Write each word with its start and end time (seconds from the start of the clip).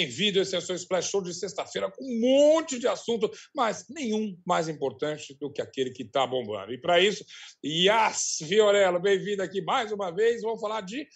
bem-vindo. 0.00 0.40
Esse 0.40 0.56
é 0.56 0.60
seu 0.60 0.74
Splash 0.76 1.10
Show 1.10 1.22
de 1.22 1.34
sexta-feira 1.34 1.90
com 1.90 2.02
um 2.02 2.20
monte 2.20 2.78
de 2.78 2.88
assunto, 2.88 3.30
mas 3.54 3.86
nenhum 3.90 4.34
mais 4.46 4.66
importante 4.66 5.36
do 5.38 5.52
que 5.52 5.60
aquele 5.60 5.90
que 5.90 6.04
está 6.04 6.26
bombando. 6.26 6.72
E 6.72 6.80
para 6.80 6.98
isso, 6.98 7.22
Yas 7.62 8.38
Fiorello, 8.48 8.98
bem-vindo 8.98 9.42
aqui 9.42 9.60
mais 9.60 9.92
uma 9.92 10.10
vez. 10.10 10.40
Vamos 10.40 10.60
falar 10.60 10.80
de 10.80 11.06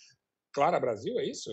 Clara 0.52 0.78
Brasil, 0.78 1.18
é 1.18 1.24
isso? 1.24 1.50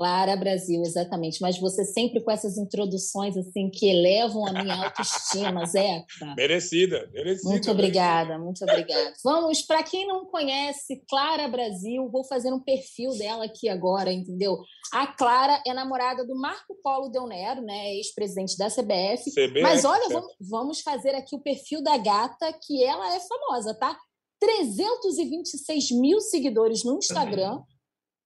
Clara 0.00 0.34
Brasil, 0.34 0.80
exatamente. 0.80 1.42
Mas 1.42 1.60
você 1.60 1.84
sempre 1.84 2.22
com 2.22 2.30
essas 2.30 2.56
introduções 2.56 3.36
assim 3.36 3.68
que 3.68 3.86
elevam 3.86 4.46
a 4.46 4.52
minha 4.62 4.74
autoestima, 4.86 5.66
Zeca. 5.66 6.34
Merecida, 6.34 7.06
merecida. 7.12 7.50
Muito 7.50 7.70
obrigada, 7.70 8.38
muito 8.38 8.64
obrigada. 8.64 9.12
Vamos, 9.22 9.60
para 9.60 9.82
quem 9.82 10.06
não 10.06 10.24
conhece 10.24 11.04
Clara 11.06 11.46
Brasil, 11.48 12.08
vou 12.10 12.24
fazer 12.24 12.50
um 12.50 12.60
perfil 12.60 13.10
dela 13.18 13.44
aqui 13.44 13.68
agora, 13.68 14.10
entendeu? 14.10 14.56
A 14.90 15.06
Clara 15.06 15.62
é 15.66 15.74
namorada 15.74 16.26
do 16.26 16.34
Marco 16.34 16.74
Polo 16.82 17.10
Del 17.10 17.26
Nero, 17.26 17.60
né, 17.60 17.92
ex-presidente 17.96 18.56
da 18.56 18.68
CBF. 18.70 19.30
CBF 19.30 19.60
Mas 19.60 19.84
olha, 19.84 20.08
vamos, 20.08 20.34
vamos 20.40 20.80
fazer 20.80 21.14
aqui 21.14 21.36
o 21.36 21.42
perfil 21.42 21.82
da 21.82 21.98
gata, 21.98 22.50
que 22.66 22.82
ela 22.82 23.14
é 23.14 23.20
famosa, 23.20 23.74
tá? 23.74 23.94
326 24.40 25.90
mil 25.90 26.22
seguidores 26.22 26.84
no 26.84 26.96
Instagram. 26.96 27.56
Uhum 27.56 27.69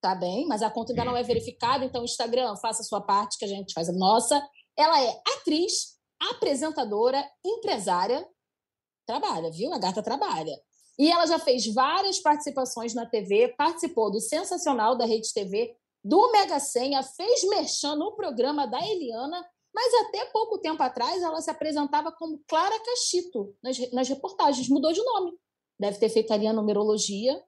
tá 0.05 0.15
bem, 0.15 0.47
mas 0.47 0.61
a 0.61 0.69
conta 0.69 0.93
ainda 0.93 1.03
não 1.03 1.17
é 1.17 1.23
verificada, 1.23 1.83
então 1.83 2.05
Instagram, 2.05 2.55
faça 2.57 2.83
a 2.83 2.85
sua 2.85 3.01
parte 3.01 3.39
que 3.39 3.45
a 3.47 3.49
gente 3.49 3.73
faz 3.73 3.89
a 3.89 3.93
nossa. 3.93 4.39
Ela 4.77 5.03
é 5.03 5.19
atriz, 5.39 5.95
apresentadora, 6.31 7.27
empresária, 7.43 8.29
trabalha, 9.07 9.51
viu? 9.51 9.73
A 9.73 9.79
gata 9.79 10.03
trabalha. 10.03 10.55
E 10.99 11.11
ela 11.11 11.25
já 11.27 11.39
fez 11.39 11.73
várias 11.73 12.19
participações 12.19 12.93
na 12.93 13.07
TV, 13.07 13.55
participou 13.57 14.11
do 14.11 14.21
Sensacional 14.21 14.95
da 14.95 15.07
Rede 15.07 15.33
TV, 15.33 15.75
do 16.05 16.31
Mega 16.33 16.61
Senha, 16.61 17.03
fez 17.03 17.43
merchan 17.45 17.97
no 17.97 18.15
programa 18.15 18.67
da 18.67 18.87
Eliana, 18.87 19.43
mas 19.75 20.07
até 20.07 20.27
pouco 20.27 20.59
tempo 20.59 20.83
atrás 20.83 21.23
ela 21.23 21.41
se 21.41 21.51
apresentava 21.51 22.13
como 22.13 22.43
Clara 22.47 22.79
Cachito 22.85 23.57
nas, 23.63 23.79
nas 23.91 24.07
reportagens, 24.07 24.69
mudou 24.69 24.93
de 24.93 25.03
nome. 25.03 25.33
Deve 25.81 25.99
ter 25.99 26.11
feito 26.11 26.31
ali 26.31 26.47
a 26.47 26.53
numerologia 26.53 27.43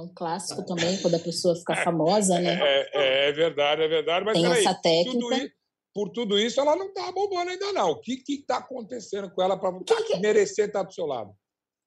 é 0.00 0.04
um 0.04 0.14
clássico 0.14 0.64
também, 0.64 1.00
quando 1.00 1.14
a 1.14 1.20
pessoa 1.20 1.54
fica 1.56 1.76
famosa, 1.76 2.38
né? 2.38 2.58
É, 2.60 2.90
é, 2.94 3.28
é 3.28 3.32
verdade, 3.32 3.82
é 3.82 3.88
verdade. 3.88 4.24
Mas 4.24 4.34
Tem 4.34 4.42
peraí, 4.42 4.64
essa 4.64 4.74
técnica. 4.74 5.18
Tudo 5.18 5.50
por 5.92 6.08
tudo 6.10 6.38
isso, 6.38 6.60
ela 6.60 6.76
não 6.76 6.86
está 6.86 7.10
bombando 7.10 7.50
ainda, 7.50 7.72
não. 7.72 7.90
O 7.90 8.00
que 8.00 8.22
está 8.28 8.58
acontecendo 8.58 9.30
com 9.30 9.42
ela 9.42 9.58
para 9.58 9.72
que... 10.06 10.18
merecer 10.18 10.68
estar 10.68 10.82
do 10.82 10.92
seu 10.92 11.04
lado? 11.04 11.34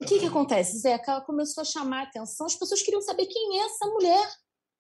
O 0.02 0.06
que, 0.06 0.20
que 0.20 0.26
acontece, 0.26 0.78
Zeca? 0.80 1.12
Ela 1.12 1.22
começou 1.22 1.62
a 1.62 1.66
chamar 1.66 2.02
a 2.02 2.04
atenção, 2.04 2.46
as 2.46 2.56
pessoas 2.56 2.82
queriam 2.82 3.02
saber 3.02 3.26
quem 3.26 3.60
é 3.60 3.66
essa 3.66 3.86
mulher. 3.88 4.30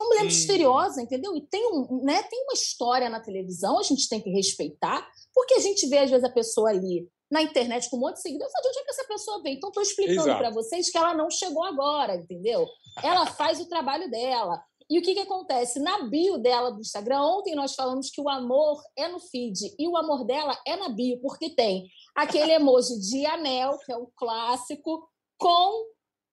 Uma 0.01 0.09
mulher 0.09 0.23
hum. 0.23 0.25
misteriosa, 0.25 1.01
entendeu? 1.01 1.35
E 1.37 1.41
tem, 1.47 1.65
um, 1.71 2.03
né, 2.03 2.21
tem 2.23 2.43
uma 2.43 2.53
história 2.53 3.09
na 3.09 3.21
televisão, 3.21 3.79
a 3.79 3.83
gente 3.83 4.09
tem 4.09 4.19
que 4.19 4.29
respeitar, 4.29 5.07
porque 5.33 5.53
a 5.53 5.59
gente 5.59 5.87
vê, 5.87 5.99
às 5.99 6.09
vezes, 6.09 6.25
a 6.25 6.33
pessoa 6.33 6.69
ali 6.69 7.07
na 7.33 7.41
internet 7.41 7.89
com 7.89 7.97
um 7.97 8.01
monte 8.01 8.17
de 8.17 8.21
seguidores. 8.21 8.53
de 8.53 8.67
onde 8.67 8.79
é 8.79 8.83
que 8.83 8.91
essa 8.91 9.07
pessoa 9.07 9.41
veio? 9.41 9.57
Então, 9.57 9.69
estou 9.69 9.81
explicando 9.81 10.37
para 10.37 10.51
vocês 10.51 10.91
que 10.91 10.97
ela 10.97 11.15
não 11.15 11.31
chegou 11.31 11.63
agora, 11.63 12.15
entendeu? 12.15 12.69
Ela 13.01 13.25
faz 13.33 13.59
o 13.59 13.67
trabalho 13.67 14.09
dela. 14.09 14.63
E 14.87 14.99
o 14.99 15.01
que, 15.01 15.15
que 15.15 15.21
acontece? 15.21 15.79
Na 15.79 16.03
bio 16.03 16.37
dela 16.37 16.69
do 16.69 16.79
Instagram, 16.79 17.21
ontem 17.23 17.55
nós 17.55 17.73
falamos 17.73 18.11
que 18.11 18.21
o 18.21 18.29
amor 18.29 18.79
é 18.95 19.07
no 19.07 19.19
feed 19.19 19.73
e 19.79 19.87
o 19.87 19.97
amor 19.97 20.25
dela 20.25 20.55
é 20.67 20.75
na 20.75 20.89
bio, 20.89 21.19
porque 21.21 21.49
tem 21.49 21.87
aquele 22.15 22.51
emoji 22.53 22.99
de 22.99 23.25
anel, 23.25 23.79
que 23.83 23.91
é 23.91 23.97
um 23.97 24.07
clássico, 24.15 25.09
com 25.39 25.85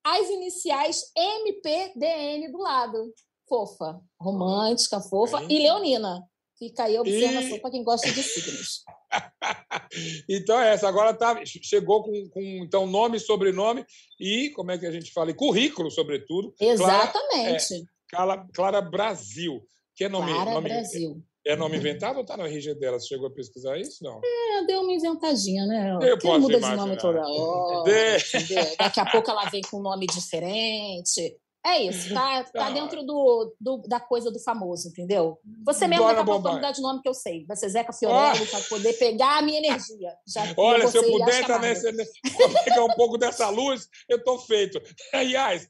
as 0.05 0.29
iniciais 0.29 1.01
MPDN 1.17 2.53
do 2.53 2.59
lado. 2.59 3.15
Fofa, 3.49 3.99
romântica, 4.21 5.01
fofa, 5.01 5.43
e 5.49 5.61
leonina. 5.61 6.23
Fica 6.59 6.85
aí 6.85 6.99
a 6.99 7.01
observação 7.01 7.57
e... 7.57 7.61
para 7.61 7.71
quem 7.71 7.83
gosta 7.83 8.13
de 8.13 8.23
signos. 8.23 8.85
então 10.29 10.61
é 10.61 10.75
essa. 10.75 10.89
Agora 10.89 11.15
tá, 11.15 11.41
chegou 11.45 12.03
com, 12.03 12.29
com 12.29 12.41
então 12.63 12.87
nome, 12.87 13.19
sobrenome 13.19 13.85
e 14.19 14.51
como 14.51 14.71
é 14.71 14.79
que 14.79 14.87
a 14.87 14.93
gente 14.93 15.13
fala? 15.13 15.31
E 15.31 15.35
currículo, 15.35 15.91
sobretudo. 15.91 16.55
Exatamente. 16.61 17.85
Clara, 18.09 18.35
é, 18.35 18.37
Clara, 18.37 18.49
Clara 18.53 18.81
Brasil. 18.81 19.61
Que 19.95 20.05
é 20.05 20.09
nome, 20.09 20.33
Clara 20.33 20.53
nome, 20.53 20.69
Brasil. 20.69 21.23
É 21.47 21.57
nome 21.57 21.77
inventado 21.77 22.17
ou 22.17 22.23
está 22.23 22.37
no 22.37 22.47
RG 22.47 22.75
dela? 22.75 22.99
Você 22.99 23.09
chegou 23.09 23.29
a 23.29 23.31
pesquisar 23.31 23.79
isso? 23.79 24.05
Não. 24.05 24.21
É, 24.23 24.67
deu 24.67 24.83
uma 24.83 24.93
inventadinha, 24.93 25.67
né? 25.67 25.99
Eu 26.03 26.19
Quem 26.19 26.39
muda 26.39 26.59
imaginar. 26.59 26.71
de 26.71 26.77
nome 26.77 26.97
toda 26.99 27.21
hora. 27.27 27.85
De... 28.47 28.77
Daqui 28.77 29.01
a 29.01 29.11
pouco 29.11 29.31
ela 29.31 29.49
vem 29.49 29.63
com 29.63 29.79
um 29.79 29.83
nome 29.83 30.07
diferente. 30.07 31.37
É 31.65 31.83
isso, 31.83 32.15
tá, 32.15 32.43
tá 32.45 32.67
ah. 32.69 32.71
dentro 32.71 33.03
do, 33.03 33.55
do, 33.61 33.83
da 33.87 34.01
coisa 34.01 34.31
do 34.31 34.41
famoso, 34.41 34.89
entendeu? 34.89 35.39
Você 35.65 35.87
mesmo 35.87 36.05
Bora 36.05 36.21
a 36.21 36.25
pouco 36.25 36.53
mudar 36.53 36.73
de 36.73 36.81
nome 36.81 37.03
que 37.03 37.09
eu 37.09 37.15
sei. 37.15 37.45
Vai 37.47 37.57
ser 37.57 37.69
Zeca 37.69 37.93
Fiorello, 37.93 38.43
oh. 38.43 38.47
para 38.47 38.61
poder 38.63 38.95
pegar 38.95 39.39
a 39.39 39.43
minha 39.43 39.59
energia. 39.59 40.15
Já 40.27 40.43
Olha, 40.57 40.89
se 40.89 40.97
eu 40.97 41.03
puder 41.03 41.43
entrar 41.43 41.61
nessa, 41.61 41.93
pegar 42.65 42.85
um 42.85 42.95
pouco 42.95 43.19
dessa 43.19 43.49
luz, 43.51 43.89
eu 44.09 44.17
estou 44.17 44.39
feito. 44.39 44.81
Aliás, 45.13 45.69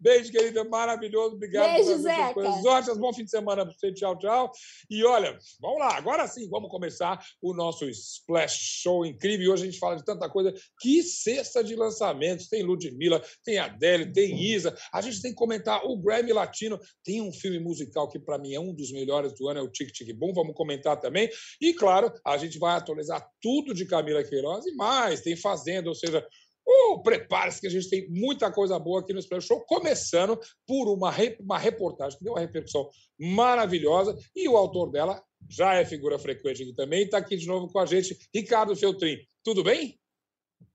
Beijo, 0.00 0.30
querida, 0.30 0.62
maravilhoso. 0.64 1.34
Obrigado 1.34 1.72
Beijo, 1.72 1.98
Zeca. 1.98 2.34
coisas 2.34 2.64
ótimas. 2.64 2.98
Bom 2.98 3.12
fim 3.12 3.24
de 3.24 3.30
semana 3.30 3.64
para 3.64 3.74
você. 3.74 3.92
Tchau, 3.92 4.18
tchau. 4.18 4.52
E 4.90 5.04
olha, 5.04 5.38
vamos 5.60 5.78
lá. 5.78 5.96
Agora 5.96 6.26
sim, 6.28 6.48
vamos 6.48 6.70
começar 6.70 7.18
o 7.42 7.52
nosso 7.54 7.88
Splash 7.88 8.82
Show 8.82 9.04
incrível. 9.04 9.46
E 9.46 9.48
hoje 9.48 9.62
a 9.62 9.66
gente 9.66 9.78
fala 9.78 9.96
de 9.96 10.04
tanta 10.04 10.28
coisa. 10.28 10.54
Que 10.80 11.02
cesta 11.02 11.64
de 11.64 11.74
lançamentos. 11.74 12.48
Tem 12.48 12.62
Ludmilla, 12.62 13.22
tem 13.44 13.58
Adele, 13.58 14.12
tem 14.12 14.40
Isa. 14.40 14.76
A 14.92 15.00
gente 15.00 15.20
tem 15.20 15.32
que 15.32 15.36
comentar 15.36 15.84
o 15.84 15.96
Grammy 15.96 16.32
Latino. 16.32 16.78
Tem 17.02 17.20
um 17.20 17.32
filme 17.32 17.58
musical 17.58 18.08
que, 18.08 18.18
para 18.18 18.38
mim, 18.38 18.54
é 18.54 18.60
um 18.60 18.74
dos 18.74 18.92
melhores 18.92 19.32
do 19.34 19.48
ano, 19.48 19.60
é 19.60 19.62
o 19.62 19.68
Tic 19.68 19.90
Tic 19.90 20.14
Boom. 20.14 20.32
Vamos 20.32 20.54
comentar 20.54 21.00
também. 21.00 21.28
E, 21.60 21.72
claro, 21.72 22.12
a 22.24 22.36
gente 22.36 22.58
vai 22.58 22.76
atualizar 22.76 23.28
tudo 23.40 23.74
de 23.74 23.86
Camila 23.86 24.22
Queiroz 24.22 24.66
e 24.66 24.74
mais. 24.74 25.20
Tem 25.20 25.36
Fazenda, 25.36 25.88
ou 25.88 25.94
seja, 25.94 26.26
Uh, 26.66 27.00
Prepare-se 27.02 27.60
que 27.60 27.66
a 27.68 27.70
gente 27.70 27.88
tem 27.88 28.10
muita 28.10 28.50
coisa 28.50 28.78
boa 28.78 29.00
aqui 29.00 29.12
no 29.12 29.20
Splash 29.20 29.46
Show, 29.46 29.60
começando 29.66 30.38
por 30.66 30.88
uma, 30.88 31.14
uma 31.40 31.58
reportagem 31.58 32.18
que 32.18 32.24
deu 32.24 32.32
uma 32.32 32.40
repercussão 32.40 32.90
maravilhosa 33.18 34.18
e 34.34 34.48
o 34.48 34.56
autor 34.56 34.90
dela 34.90 35.22
já 35.48 35.74
é 35.74 35.84
figura 35.84 36.18
frequente 36.18 36.62
aqui 36.62 36.74
também. 36.74 37.04
Está 37.04 37.18
aqui 37.18 37.36
de 37.36 37.46
novo 37.46 37.68
com 37.68 37.78
a 37.78 37.86
gente, 37.86 38.18
Ricardo 38.34 38.74
Feltrin. 38.74 39.18
Tudo 39.44 39.62
bem? 39.62 39.96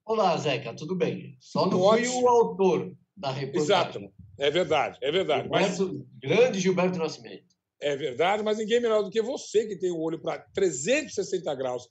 Olá, 0.05 0.35
Zeca, 0.37 0.73
tudo 0.73 0.95
bem? 0.95 1.37
Só 1.39 1.65
não 1.65 1.79
fui 1.79 2.07
o 2.07 2.27
autor 2.27 2.95
da 3.15 3.31
reportagem. 3.31 3.63
Exato, 3.63 4.13
é 4.39 4.49
verdade, 4.49 4.97
é 5.01 5.11
verdade. 5.11 5.43
Gilberto, 5.43 5.83
mas... 5.83 6.19
Grande 6.21 6.59
Gilberto 6.59 6.97
Nascimento. 6.97 7.51
É 7.81 7.95
verdade, 7.95 8.43
mas 8.43 8.59
ninguém 8.59 8.79
melhor 8.79 9.03
do 9.03 9.09
que 9.09 9.21
você 9.21 9.67
que 9.67 9.75
tem 9.75 9.91
o 9.91 9.99
olho 9.99 10.21
para 10.21 10.39
360 10.53 11.53
graus 11.55 11.87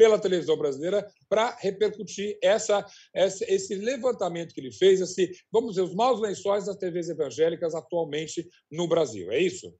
pela 0.00 0.18
televisão 0.18 0.56
brasileira 0.56 1.06
para 1.28 1.54
repercutir 1.60 2.38
essa, 2.42 2.86
essa, 3.14 3.44
esse 3.52 3.74
levantamento 3.74 4.54
que 4.54 4.60
ele 4.62 4.72
fez, 4.72 4.98
esse, 4.98 5.30
vamos 5.52 5.72
dizer, 5.72 5.82
os 5.82 5.94
maus 5.94 6.18
lençóis 6.18 6.64
das 6.64 6.78
TVs 6.78 7.10
evangélicas 7.10 7.74
atualmente 7.74 8.48
no 8.72 8.88
Brasil. 8.88 9.30
É 9.30 9.38
isso? 9.38 9.70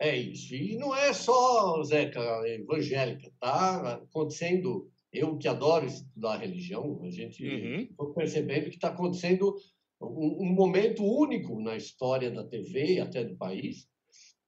É 0.00 0.16
isso. 0.16 0.54
E 0.54 0.78
não 0.78 0.96
é 0.96 1.12
só, 1.12 1.82
Zeca, 1.82 2.22
evangélica. 2.46 3.28
Está 3.28 3.96
acontecendo. 3.96 4.90
Eu 5.12 5.36
que 5.36 5.46
adoro 5.46 5.84
estudar 5.84 6.38
religião, 6.38 6.98
a 7.02 7.10
gente 7.10 7.46
está 7.46 8.02
uhum. 8.02 8.14
percebendo 8.14 8.70
que 8.70 8.76
está 8.76 8.88
acontecendo 8.88 9.56
um, 10.00 10.38
um 10.40 10.54
momento 10.54 11.04
único 11.04 11.60
na 11.60 11.76
história 11.76 12.30
da 12.30 12.44
TV 12.44 12.94
e 12.94 13.00
até 13.00 13.22
do 13.22 13.36
país, 13.36 13.86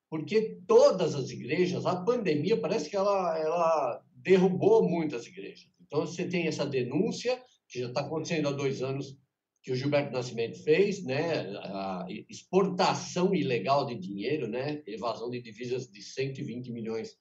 porque 0.09 0.59
todas 0.67 1.15
as 1.15 1.29
igrejas, 1.29 1.85
a 1.85 1.97
pandemia 1.97 2.59
parece 2.59 2.89
que 2.89 2.97
ela, 2.97 3.39
ela 3.39 4.03
derrubou 4.23 4.89
muitas 4.89 5.27
igrejas. 5.27 5.69
Então, 5.81 6.01
você 6.01 6.27
tem 6.27 6.47
essa 6.47 6.67
denúncia, 6.67 7.41
que 7.69 7.81
já 7.81 7.89
está 7.89 8.01
acontecendo 8.01 8.49
há 8.49 8.53
dois 8.53 8.83
anos, 8.83 9.17
que 9.63 9.73
o 9.73 9.77
Gilberto 9.77 10.13
Nascimento 10.13 10.63
fez, 10.63 11.03
né? 11.05 11.41
a 11.57 12.07
exportação 12.29 13.35
ilegal 13.35 13.87
de 13.87 13.95
dinheiro, 13.95 14.47
né? 14.49 14.83
evasão 14.87 15.29
de 15.31 15.41
divisas 15.43 15.91
de 15.91 16.03
120 16.03 16.71
milhões 16.73 17.17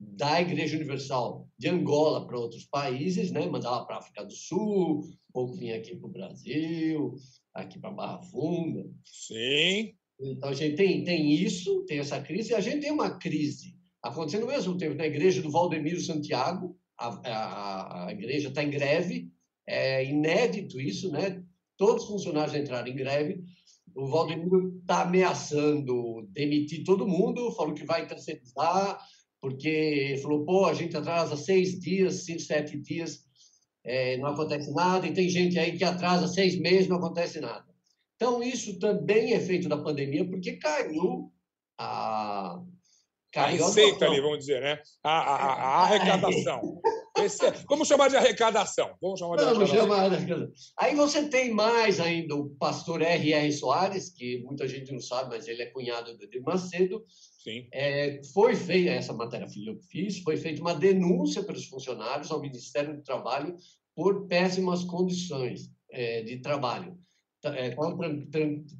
da 0.00 0.40
Igreja 0.40 0.76
Universal 0.76 1.48
de 1.58 1.68
Angola 1.68 2.26
para 2.26 2.38
outros 2.38 2.64
países, 2.64 3.30
né? 3.30 3.46
mandava 3.46 3.84
para 3.84 3.96
a 3.96 3.98
África 3.98 4.24
do 4.24 4.32
Sul, 4.32 5.00
um 5.00 5.32
pouco 5.32 5.54
vinha 5.54 5.76
aqui 5.76 5.94
para 5.94 6.08
o 6.08 6.12
Brasil, 6.12 7.14
aqui 7.52 7.78
para 7.78 7.90
Barra 7.90 8.22
Funda. 8.22 8.88
Sim. 9.04 9.94
Então, 10.20 10.48
a 10.48 10.54
gente 10.54 10.76
tem, 10.76 11.04
tem 11.04 11.32
isso, 11.32 11.84
tem 11.84 11.98
essa 11.98 12.20
crise, 12.20 12.50
e 12.50 12.54
a 12.54 12.60
gente 12.60 12.80
tem 12.80 12.90
uma 12.90 13.18
crise 13.18 13.77
acontecendo 14.08 14.42
ao 14.42 14.48
mesmo 14.48 14.76
tempo 14.76 14.94
na 14.94 15.06
igreja 15.06 15.42
do 15.42 15.50
Valdemiro 15.50 16.00
Santiago, 16.00 16.76
a, 16.98 17.08
a, 17.08 18.06
a 18.06 18.12
igreja 18.12 18.48
está 18.48 18.62
em 18.62 18.70
greve, 18.70 19.30
é 19.66 20.04
inédito 20.04 20.80
isso, 20.80 21.10
né? 21.10 21.42
Todos 21.76 22.04
os 22.04 22.10
funcionários 22.10 22.56
entraram 22.56 22.88
em 22.88 22.96
greve. 22.96 23.44
O 23.94 24.06
Valdemiro 24.06 24.78
está 24.80 25.02
ameaçando 25.02 26.26
demitir 26.30 26.84
todo 26.84 27.06
mundo, 27.06 27.52
falou 27.52 27.74
que 27.74 27.84
vai 27.84 28.06
terceirizar, 28.06 28.98
porque 29.40 30.18
falou, 30.22 30.44
pô, 30.44 30.66
a 30.66 30.74
gente 30.74 30.96
atrasa 30.96 31.36
seis 31.36 31.78
dias, 31.78 32.24
cinco, 32.24 32.40
sete 32.40 32.78
dias, 32.78 33.24
é, 33.84 34.16
não 34.18 34.28
acontece 34.28 34.72
nada, 34.72 35.06
e 35.06 35.12
tem 35.12 35.28
gente 35.28 35.58
aí 35.58 35.76
que 35.76 35.84
atrasa 35.84 36.26
seis 36.26 36.58
meses, 36.58 36.88
não 36.88 36.96
acontece 36.96 37.40
nada. 37.40 37.66
Então, 38.16 38.42
isso 38.42 38.78
também 38.78 39.32
é 39.32 39.40
feito 39.40 39.68
da 39.68 39.76
pandemia, 39.76 40.28
porque 40.28 40.56
caiu 40.56 41.32
a, 41.78 42.60
a 43.36 43.46
receita 43.46 44.06
ali, 44.06 44.20
vamos 44.20 44.38
dizer, 44.38 44.60
né? 44.62 44.80
A, 45.02 45.10
a, 45.10 45.36
a, 45.36 45.52
a 45.52 45.82
arrecadação. 45.82 46.80
Esse, 47.22 47.44
é, 47.46 47.50
vamos 47.68 47.88
chamar 47.88 48.08
de 48.08 48.16
arrecadação. 48.16 48.94
Vamos 49.00 49.18
chamar 49.18 49.36
de 49.36 49.44
vamos 49.44 49.70
arrecadação. 49.70 50.26
Chamar... 50.26 50.48
Aí 50.78 50.94
você 50.94 51.28
tem 51.28 51.52
mais 51.52 52.00
ainda 52.00 52.34
o 52.34 52.50
pastor 52.50 53.02
R.R. 53.02 53.52
Soares, 53.52 54.10
que 54.10 54.38
muita 54.42 54.68
gente 54.68 54.92
não 54.92 55.00
sabe, 55.00 55.30
mas 55.30 55.48
ele 55.48 55.62
é 55.62 55.66
cunhado 55.66 56.16
do 56.16 56.24
Edir 56.24 56.42
Macedo. 56.42 57.04
Sim. 57.42 57.68
É, 57.72 58.20
foi 58.32 58.54
feita, 58.54 58.90
essa 58.90 59.12
matéria 59.12 59.46
que 59.46 59.66
eu 59.66 59.78
fiz, 59.90 60.20
foi 60.20 60.36
feita 60.36 60.60
uma 60.60 60.74
denúncia 60.74 61.42
pelos 61.42 61.66
funcionários 61.66 62.30
ao 62.30 62.40
Ministério 62.40 62.96
do 62.96 63.02
Trabalho 63.02 63.56
por 63.94 64.26
péssimas 64.26 64.84
condições 64.84 65.70
é, 65.90 66.22
de 66.22 66.38
trabalho. 66.38 66.96
É, 67.44 67.74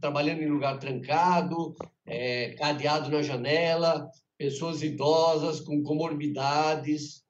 trabalhando 0.00 0.42
em 0.42 0.48
lugar 0.48 0.78
trancado, 0.78 1.76
é, 2.04 2.54
cadeado 2.54 3.08
na 3.08 3.22
janela, 3.22 4.10
pessoas 4.38 4.82
idosas 4.82 5.60
com 5.60 5.82
comorbidades, 5.82 7.24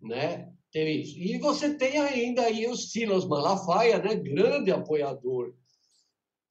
né? 0.00 0.52
Tem 0.70 1.00
isso. 1.00 1.18
E 1.18 1.38
você 1.38 1.74
tem 1.74 1.98
ainda 1.98 2.42
aí 2.42 2.66
o 2.68 2.76
Silas 2.76 3.26
Malafaia, 3.26 3.98
né? 3.98 4.14
Grande 4.14 4.70
apoiador, 4.70 5.54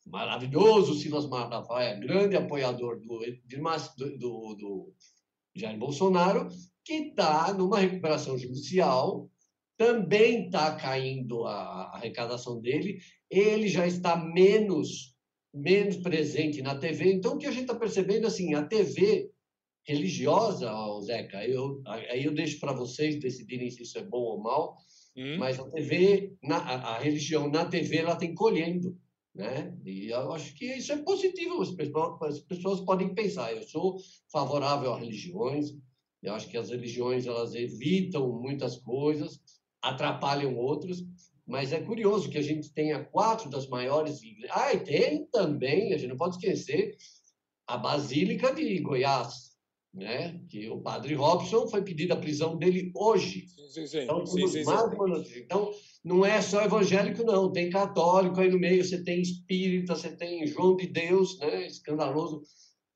maravilhoso 0.05 0.95
Silas 0.95 1.27
Malafaia, 1.27 1.99
grande 1.99 2.35
apoiador 2.35 2.99
do, 2.99 3.19
do, 3.19 4.17
do, 4.17 4.55
do 4.55 4.93
Jair 5.55 5.77
Bolsonaro, 5.77 6.49
que 6.83 6.93
está 6.93 7.53
numa 7.53 7.79
recuperação 7.79 8.37
judicial, 8.37 9.29
também 9.77 10.47
está 10.47 10.75
caindo 10.75 11.45
a 11.45 11.91
arrecadação 11.93 12.59
dele, 12.59 12.99
ele 13.29 13.69
já 13.69 13.87
está 13.87 14.17
menos 14.17 15.15
menos 15.53 15.97
presente 15.97 16.61
na 16.61 16.75
TV. 16.75 17.11
Então, 17.11 17.33
o 17.33 17.37
que 17.37 17.47
a 17.47 17.51
gente 17.51 17.63
está 17.63 17.75
percebendo, 17.75 18.27
assim, 18.27 18.53
a 18.53 18.63
TV 18.63 19.31
religiosa, 19.83 20.71
Zeca, 21.01 21.43
eu, 21.45 21.81
aí 21.85 22.23
eu 22.23 22.33
deixo 22.33 22.59
para 22.59 22.73
vocês 22.73 23.19
decidirem 23.19 23.69
se 23.69 23.83
isso 23.83 23.97
é 23.97 24.03
bom 24.03 24.21
ou 24.21 24.41
mal, 24.41 24.77
hum. 25.17 25.37
mas 25.37 25.59
a 25.59 25.69
TV, 25.69 26.33
na, 26.43 26.57
a, 26.57 26.95
a, 26.95 26.99
religião 26.99 27.49
na 27.49 27.65
TV, 27.65 27.97
ela 27.97 28.15
tem 28.15 28.35
colhendo, 28.35 28.97
né? 29.33 29.75
E 29.85 30.09
eu 30.09 30.31
acho 30.31 30.53
que 30.55 30.65
isso 30.65 30.91
é 30.91 30.97
positivo, 30.97 31.61
as 31.61 31.71
pessoas, 31.71 32.21
as 32.21 32.39
pessoas 32.39 32.81
podem 32.81 33.13
pensar, 33.13 33.53
eu 33.53 33.63
sou 33.63 33.97
favorável 34.31 34.93
a 34.93 34.99
religiões, 34.99 35.73
eu 36.21 36.33
acho 36.33 36.49
que 36.49 36.57
as 36.57 36.69
religiões, 36.69 37.25
elas 37.25 37.55
evitam 37.55 38.31
muitas 38.39 38.77
coisas, 38.77 39.39
atrapalham 39.81 40.55
outras, 40.57 41.03
mas 41.47 41.73
é 41.73 41.81
curioso 41.81 42.29
que 42.29 42.37
a 42.37 42.43
gente 42.43 42.71
tenha 42.73 43.03
quatro 43.03 43.49
das 43.49 43.67
maiores 43.67 44.21
igrejas. 44.21 44.51
Ah, 44.55 44.73
e 44.73 44.79
tem 44.81 45.25
também, 45.31 45.93
a 45.93 45.97
gente 45.97 46.09
não 46.09 46.17
pode 46.17 46.35
esquecer, 46.35 46.95
a 47.65 47.77
Basílica 47.77 48.53
de 48.53 48.79
Goiás, 48.79 49.48
né? 49.93 50.39
que 50.49 50.69
o 50.69 50.79
padre 50.79 51.13
Robson 51.15 51.67
foi 51.67 51.81
pedido 51.81 52.13
a 52.13 52.17
prisão 52.17 52.57
dele 52.57 52.91
hoje. 52.95 53.47
Sim, 53.69 53.85
sim, 53.85 53.99
então, 53.99 54.25
sim, 54.25 54.47
sim, 54.47 54.63
sim. 54.63 55.39
então, 55.39 55.71
não 56.03 56.25
é 56.25 56.41
só 56.41 56.63
evangélico, 56.63 57.23
não. 57.23 57.51
Tem 57.51 57.69
católico 57.69 58.39
aí 58.39 58.49
no 58.49 58.59
meio, 58.59 58.83
você 58.83 59.03
tem 59.03 59.21
espírita, 59.21 59.95
você 59.95 60.15
tem 60.15 60.45
João 60.47 60.75
de 60.75 60.87
Deus, 60.87 61.37
né? 61.39 61.67
escandaloso. 61.67 62.41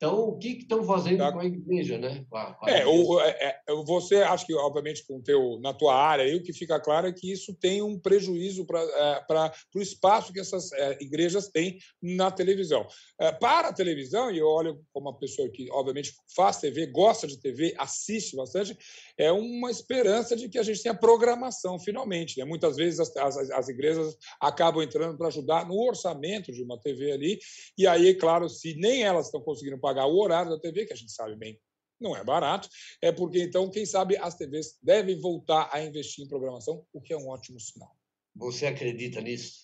Então, 0.04 0.28
o 0.28 0.36
que 0.36 0.48
estão 0.48 0.84
fazendo 0.84 1.18
tá. 1.18 1.32
com 1.32 1.40
a 1.40 1.46
igreja, 1.46 1.96
né? 1.96 2.26
Com 2.28 2.36
a, 2.36 2.52
com 2.52 2.66
a 2.66 2.70
é, 2.70 2.86
o, 2.86 3.20
é, 3.20 3.58
é, 3.66 3.74
você 3.86 4.16
acha 4.16 4.44
que, 4.44 4.52
obviamente, 4.52 5.02
com 5.06 5.22
teu, 5.22 5.58
na 5.60 5.72
tua 5.72 5.94
área, 5.94 6.26
aí, 6.26 6.34
o 6.34 6.42
que 6.42 6.52
fica 6.52 6.78
claro 6.78 7.06
é 7.06 7.12
que 7.12 7.32
isso 7.32 7.54
tem 7.54 7.80
um 7.80 7.98
prejuízo 7.98 8.66
para 8.66 8.82
é, 8.82 9.52
o 9.74 9.80
espaço 9.80 10.30
que 10.30 10.40
essas 10.40 10.70
é, 10.72 10.98
igrejas 11.00 11.48
têm 11.48 11.78
na 12.02 12.30
televisão. 12.30 12.86
É, 13.18 13.32
para 13.32 13.68
a 13.68 13.72
televisão, 13.72 14.30
e 14.30 14.36
eu 14.36 14.46
olho 14.46 14.78
como 14.92 15.08
uma 15.08 15.18
pessoa 15.18 15.48
que, 15.48 15.70
obviamente, 15.70 16.12
faz 16.36 16.58
TV, 16.58 16.86
gosta 16.88 17.26
de 17.26 17.40
TV, 17.40 17.74
assiste 17.78 18.36
bastante, 18.36 18.76
é 19.16 19.32
uma 19.32 19.70
esperança 19.70 20.36
de 20.36 20.50
que 20.50 20.58
a 20.58 20.62
gente 20.62 20.82
tenha 20.82 20.94
programação, 20.94 21.78
finalmente. 21.78 22.38
Né? 22.38 22.44
Muitas 22.44 22.76
vezes 22.76 23.00
as, 23.00 23.16
as, 23.16 23.50
as 23.50 23.68
igrejas 23.68 24.18
acabam 24.38 24.82
entrando 24.82 25.16
para 25.16 25.28
ajudar 25.28 25.66
no 25.66 25.80
orçamento 25.80 26.52
de 26.52 26.62
uma 26.62 26.78
TV 26.78 27.12
ali, 27.12 27.38
e 27.78 27.86
aí, 27.86 28.14
claro, 28.14 28.50
se 28.50 28.74
nem 28.74 29.02
elas 29.02 29.26
estão 29.26 29.40
conseguindo 29.40 29.78
pagar 29.78 29.93
o 30.02 30.18
horário 30.18 30.50
da 30.50 30.58
TV, 30.58 30.86
que 30.86 30.92
a 30.92 30.96
gente 30.96 31.12
sabe 31.12 31.36
bem 31.36 31.60
não 32.00 32.16
é 32.16 32.24
barato, 32.24 32.68
é 33.00 33.12
porque 33.12 33.42
então, 33.42 33.70
quem 33.70 33.86
sabe, 33.86 34.16
as 34.16 34.34
TVs 34.34 34.78
devem 34.82 35.18
voltar 35.18 35.70
a 35.72 35.82
investir 35.82 36.24
em 36.24 36.28
programação, 36.28 36.84
o 36.92 37.00
que 37.00 37.12
é 37.12 37.16
um 37.16 37.28
ótimo 37.28 37.58
sinal. 37.60 37.96
Você 38.34 38.66
acredita 38.66 39.20
nisso? 39.20 39.63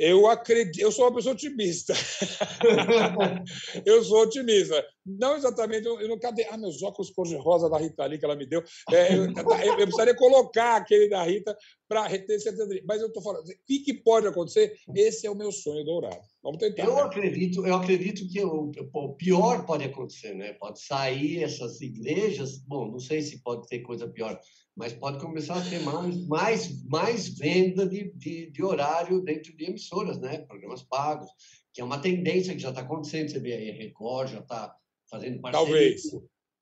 Eu 0.00 0.26
acredito, 0.28 0.80
eu 0.80 0.90
sou 0.90 1.04
uma 1.04 1.14
pessoa 1.14 1.34
otimista. 1.34 1.92
eu 3.84 4.02
sou 4.02 4.22
otimista. 4.22 4.82
Não 5.04 5.36
exatamente, 5.36 5.86
eu, 5.86 6.08
não 6.08 6.18
cadê? 6.18 6.46
Ah, 6.50 6.56
meus 6.56 6.82
óculos 6.82 7.10
cor-de-rosa 7.10 7.68
da 7.68 7.76
Rita 7.76 8.02
ali 8.02 8.18
que 8.18 8.24
ela 8.24 8.34
me 8.34 8.46
deu. 8.46 8.64
É, 8.90 9.14
eu, 9.14 9.24
eu, 9.24 9.26
eu, 9.26 9.76
precisaria 9.76 10.16
colocar 10.16 10.76
aquele 10.76 11.06
da 11.06 11.22
Rita 11.22 11.54
para 11.86 12.06
reter 12.06 12.40
certeza. 12.40 12.66
Mas 12.88 13.02
eu 13.02 13.08
estou 13.08 13.22
falando, 13.22 13.44
o 13.44 13.54
que, 13.66 13.80
que, 13.80 13.92
pode 13.92 14.26
acontecer? 14.26 14.74
Esse 14.94 15.26
é 15.26 15.30
o 15.30 15.34
meu 15.34 15.52
sonho 15.52 15.84
dourado. 15.84 16.22
Vamos 16.42 16.56
tentar. 16.56 16.84
Eu 16.84 16.94
né? 16.94 17.02
acredito, 17.02 17.66
eu 17.66 17.74
acredito 17.74 18.26
que 18.26 18.42
o, 18.42 18.72
o, 18.94 19.14
pior 19.16 19.66
pode 19.66 19.84
acontecer, 19.84 20.34
né? 20.34 20.54
Pode 20.54 20.80
sair 20.80 21.42
essas 21.42 21.78
igrejas. 21.82 22.56
Bom, 22.56 22.90
não 22.90 23.00
sei 23.00 23.20
se 23.20 23.42
pode 23.42 23.68
ter 23.68 23.80
coisa 23.80 24.08
pior 24.08 24.40
mas 24.80 24.94
pode 24.94 25.20
começar 25.20 25.58
a 25.58 25.68
ter 25.68 25.78
mais, 25.80 26.26
mais, 26.26 26.84
mais 26.86 27.28
venda 27.28 27.86
de, 27.86 28.10
de, 28.14 28.50
de 28.50 28.64
horário 28.64 29.20
dentro 29.20 29.54
de 29.54 29.66
emissoras, 29.66 30.18
né? 30.18 30.38
Programas 30.38 30.82
pagos, 30.82 31.30
que 31.74 31.82
é 31.82 31.84
uma 31.84 32.00
tendência 32.00 32.54
que 32.54 32.60
já 32.60 32.70
está 32.70 32.80
acontecendo. 32.80 33.30
Você 33.30 33.38
vê 33.38 33.52
aí, 33.52 33.70
Record 33.72 34.32
já 34.32 34.38
está 34.38 34.74
fazendo 35.10 35.38
parceria. 35.38 35.66
Talvez. 35.66 36.02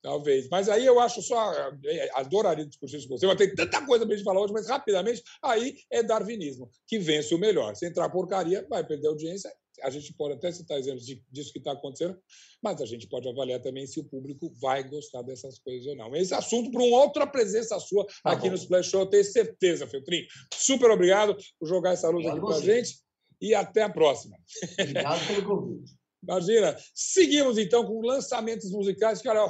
Talvez. 0.01 0.49
Mas 0.49 0.67
aí 0.67 0.85
eu 0.85 0.99
acho 0.99 1.21
só. 1.21 1.53
É, 1.85 2.09
adoraria 2.19 2.65
discutir 2.65 2.97
isso 2.97 3.07
com 3.07 3.17
você. 3.17 3.25
Vai 3.25 3.37
ter 3.37 3.55
tanta 3.55 3.85
coisa 3.85 4.05
para 4.05 4.13
gente 4.13 4.25
falar 4.25 4.41
hoje, 4.41 4.51
mas 4.51 4.67
rapidamente, 4.67 5.23
aí 5.41 5.77
é 5.89 6.03
darwinismo, 6.03 6.69
que 6.85 6.99
vence 6.99 7.33
o 7.33 7.39
melhor. 7.39 7.73
Se 7.73 7.87
entrar 7.87 8.09
porcaria, 8.09 8.67
vai 8.69 8.85
perder 8.85 9.07
audiência 9.07 9.49
a 9.81 9.89
gente 9.89 10.13
pode 10.13 10.33
até 10.33 10.51
citar 10.51 10.77
exemplos 10.77 11.05
disso 11.05 11.51
que 11.51 11.59
está 11.59 11.71
acontecendo, 11.71 12.17
mas 12.61 12.81
a 12.81 12.85
gente 12.85 13.07
pode 13.07 13.27
avaliar 13.27 13.61
também 13.61 13.85
se 13.87 13.99
o 13.99 14.03
público 14.03 14.51
vai 14.59 14.87
gostar 14.87 15.21
dessas 15.21 15.59
coisas 15.59 15.87
ou 15.87 15.95
não. 15.95 16.15
Esse 16.15 16.33
assunto 16.33 16.71
para 16.71 16.81
uma 16.81 16.97
outra 16.97 17.27
presença 17.27 17.79
sua 17.79 18.05
tá 18.05 18.31
aqui 18.31 18.43
bom. 18.43 18.49
no 18.49 18.55
Splash 18.55 18.89
Show, 18.89 19.01
eu 19.01 19.07
tenho 19.07 19.23
certeza, 19.23 19.87
Feltrin. 19.87 20.25
Super 20.53 20.91
obrigado 20.91 21.35
por 21.59 21.67
jogar 21.67 21.91
essa 21.91 22.09
luz 22.09 22.25
aqui 22.25 22.39
para 22.39 22.55
a 22.55 22.61
gente 22.61 22.99
e 23.41 23.53
até 23.53 23.83
a 23.83 23.89
próxima. 23.89 24.37
Obrigado 24.79 25.27
pelo 25.27 25.45
convite. 25.45 25.98
Imagina. 26.21 26.75
Seguimos 26.93 27.57
então 27.57 27.85
com 27.85 28.01
lançamentos 28.01 28.71
musicais 28.71 29.21
que 29.21 29.29
olha, 29.29 29.49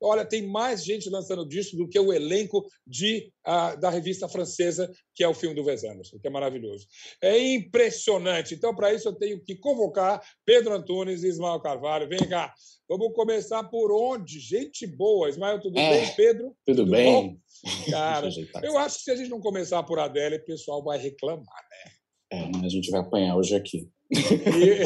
olha, 0.00 0.24
tem 0.24 0.46
mais 0.46 0.84
gente 0.84 1.08
lançando 1.08 1.46
disco 1.46 1.76
do 1.76 1.88
que 1.88 1.98
o 1.98 2.12
elenco 2.12 2.66
de, 2.86 3.32
uh, 3.46 3.78
da 3.78 3.88
revista 3.88 4.28
francesa, 4.28 4.90
que 5.14 5.22
é 5.22 5.28
o 5.28 5.34
filme 5.34 5.54
do 5.54 5.64
Wes 5.64 5.84
Anderson, 5.84 6.18
que 6.18 6.26
é 6.26 6.30
maravilhoso. 6.30 6.86
É 7.22 7.38
impressionante. 7.38 8.54
Então, 8.54 8.74
para 8.74 8.92
isso, 8.92 9.08
eu 9.08 9.14
tenho 9.14 9.42
que 9.42 9.54
convocar 9.56 10.20
Pedro 10.44 10.74
Antunes 10.74 11.22
e 11.22 11.28
Ismael 11.28 11.60
Carvalho. 11.60 12.08
Vem 12.08 12.28
cá. 12.28 12.52
Vamos 12.88 13.14
começar 13.14 13.62
por 13.64 13.92
onde? 13.92 14.40
Gente 14.40 14.86
boa. 14.86 15.28
Ismael, 15.28 15.60
tudo 15.60 15.78
é, 15.78 16.00
bem, 16.00 16.14
Pedro? 16.16 16.56
Tudo, 16.66 16.78
tudo 16.78 16.90
bem. 16.90 17.28
Bom? 17.28 17.36
Cara, 17.90 18.28
eu 18.62 18.76
acho 18.76 18.98
que 18.98 19.04
se 19.04 19.10
a 19.12 19.16
gente 19.16 19.30
não 19.30 19.40
começar 19.40 19.82
por 19.84 19.98
Adélia, 19.98 20.38
o 20.38 20.44
pessoal 20.44 20.82
vai 20.82 20.98
reclamar, 20.98 21.44
né? 21.46 21.92
É, 22.32 22.64
a 22.64 22.68
gente 22.68 22.90
vai 22.90 23.00
apanhar 23.00 23.36
hoje 23.36 23.54
aqui. 23.54 23.88
E, 24.12 24.84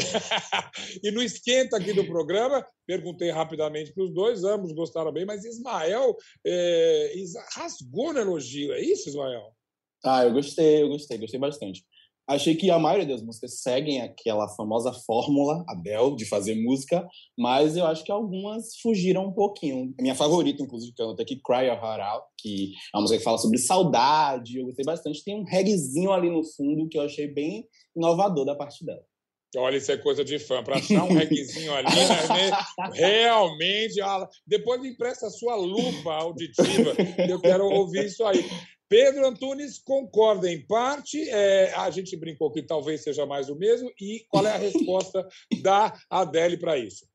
e, 1.08 1.10
no 1.10 1.20
esquenta 1.20 1.76
aqui 1.76 1.92
do 1.92 2.06
programa, 2.06 2.64
perguntei 2.86 3.30
rapidamente 3.30 3.92
para 3.92 4.04
os 4.04 4.14
dois, 4.14 4.44
ambos 4.44 4.72
gostaram 4.72 5.12
bem, 5.12 5.26
mas 5.26 5.44
Ismael 5.44 6.16
é, 6.46 7.12
rasgou 7.54 8.12
no 8.12 8.20
elogio. 8.20 8.72
É 8.72 8.80
isso, 8.80 9.08
Ismael? 9.08 9.52
Ah, 10.04 10.24
eu 10.24 10.32
gostei, 10.32 10.82
eu 10.82 10.88
gostei, 10.88 11.18
gostei 11.18 11.40
bastante. 11.40 11.84
Achei 12.28 12.56
que 12.56 12.68
a 12.70 12.78
maioria 12.78 13.06
das 13.06 13.22
músicas 13.22 13.60
seguem 13.60 14.00
aquela 14.00 14.48
famosa 14.48 14.92
fórmula, 14.92 15.64
Abel, 15.68 16.16
de 16.16 16.24
fazer 16.24 16.56
música, 16.56 17.06
mas 17.38 17.76
eu 17.76 17.86
acho 17.86 18.02
que 18.02 18.10
algumas 18.10 18.76
fugiram 18.82 19.26
um 19.26 19.32
pouquinho. 19.32 19.94
A 19.96 20.02
minha 20.02 20.14
favorita, 20.14 20.60
inclusive, 20.60 20.92
que 20.92 21.00
eu 21.00 21.06
anotei 21.06 21.22
aqui, 21.22 21.40
Cry 21.40 21.66
Your 21.66 21.76
Heart 21.76 22.00
Out, 22.00 22.26
que 22.36 22.72
é 22.92 22.96
uma 22.96 23.02
música 23.02 23.18
que 23.18 23.24
fala 23.24 23.38
sobre 23.38 23.58
saudade, 23.58 24.58
eu 24.58 24.66
gostei 24.66 24.84
bastante. 24.84 25.22
Tem 25.22 25.36
um 25.36 25.44
reggaezinho 25.44 26.10
ali 26.10 26.28
no 26.28 26.42
fundo 26.42 26.88
que 26.88 26.98
eu 26.98 27.02
achei 27.02 27.28
bem 27.28 27.64
inovador 27.94 28.44
da 28.44 28.56
parte 28.56 28.84
dela. 28.84 29.04
Olha, 29.56 29.76
isso 29.76 29.92
é 29.92 29.96
coisa 29.96 30.24
de 30.24 30.38
fã. 30.38 30.62
Para 30.62 30.76
achar 30.76 31.04
um 31.04 31.14
requezinho 31.14 31.74
ali, 31.74 31.88
né? 31.88 32.50
realmente. 32.92 33.94
Depois 34.46 34.80
me 34.80 34.90
empresta 34.90 35.26
a 35.26 35.30
sua 35.30 35.54
lupa 35.54 36.12
auditiva, 36.14 36.94
eu 37.28 37.40
quero 37.40 37.64
ouvir 37.64 38.06
isso 38.06 38.24
aí. 38.24 38.44
Pedro 38.88 39.26
Antunes 39.26 39.78
concorda 39.78 40.50
em 40.50 40.64
parte. 40.64 41.28
É, 41.28 41.72
a 41.74 41.90
gente 41.90 42.16
brincou 42.16 42.52
que 42.52 42.62
talvez 42.62 43.02
seja 43.02 43.26
mais 43.26 43.48
o 43.48 43.56
mesmo. 43.56 43.90
E 44.00 44.24
qual 44.28 44.46
é 44.46 44.52
a 44.52 44.58
resposta 44.58 45.26
da 45.60 45.92
Adele 46.08 46.56
para 46.56 46.78
isso? 46.78 47.06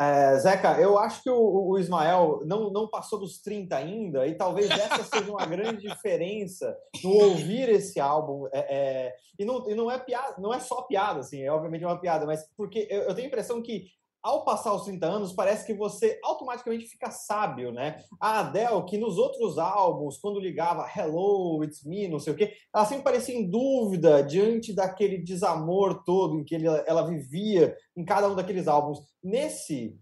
É, 0.00 0.38
Zeca, 0.38 0.80
eu 0.80 0.96
acho 0.96 1.24
que 1.24 1.30
o, 1.30 1.70
o, 1.70 1.76
Ismael 1.76 2.42
não, 2.44 2.70
não 2.70 2.86
passou 2.86 3.18
dos 3.18 3.40
30 3.40 3.76
ainda, 3.76 4.28
e 4.28 4.34
talvez 4.36 4.70
essa 4.70 5.02
seja 5.02 5.28
uma 5.28 5.44
grande 5.44 5.88
diferença 5.88 6.76
no 7.02 7.10
ouvir 7.10 7.68
esse 7.68 7.98
álbum. 7.98 8.46
É, 8.52 8.58
é, 8.58 9.16
e, 9.36 9.44
não, 9.44 9.68
e 9.68 9.74
não 9.74 9.90
é 9.90 9.98
piada, 9.98 10.36
não 10.38 10.54
é 10.54 10.60
só 10.60 10.82
piada, 10.82 11.18
assim, 11.20 11.42
é 11.42 11.50
obviamente 11.50 11.84
uma 11.84 12.00
piada, 12.00 12.24
mas 12.26 12.48
porque 12.56 12.86
eu, 12.88 13.02
eu 13.02 13.14
tenho 13.14 13.26
a 13.26 13.28
impressão 13.28 13.60
que 13.60 13.86
ao 14.28 14.44
passar 14.44 14.74
os 14.74 14.84
30 14.84 15.06
anos, 15.06 15.32
parece 15.32 15.64
que 15.64 15.72
você 15.72 16.20
automaticamente 16.22 16.84
fica 16.84 17.10
sábio, 17.10 17.72
né? 17.72 17.96
A 18.20 18.40
Adele, 18.40 18.84
que 18.86 18.98
nos 18.98 19.16
outros 19.16 19.56
álbuns, 19.56 20.18
quando 20.18 20.38
ligava 20.38 20.86
Hello, 20.94 21.64
It's 21.64 21.82
Me, 21.82 22.06
não 22.08 22.18
sei 22.18 22.34
o 22.34 22.36
quê, 22.36 22.52
ela 22.74 22.84
sempre 22.84 23.04
parecia 23.04 23.34
em 23.34 23.48
dúvida 23.48 24.22
diante 24.22 24.74
daquele 24.74 25.16
desamor 25.16 26.04
todo 26.04 26.38
em 26.38 26.44
que 26.44 26.54
ele, 26.54 26.66
ela 26.86 27.06
vivia 27.06 27.74
em 27.96 28.04
cada 28.04 28.28
um 28.28 28.34
daqueles 28.34 28.68
álbuns. 28.68 29.00
Nesse 29.24 29.98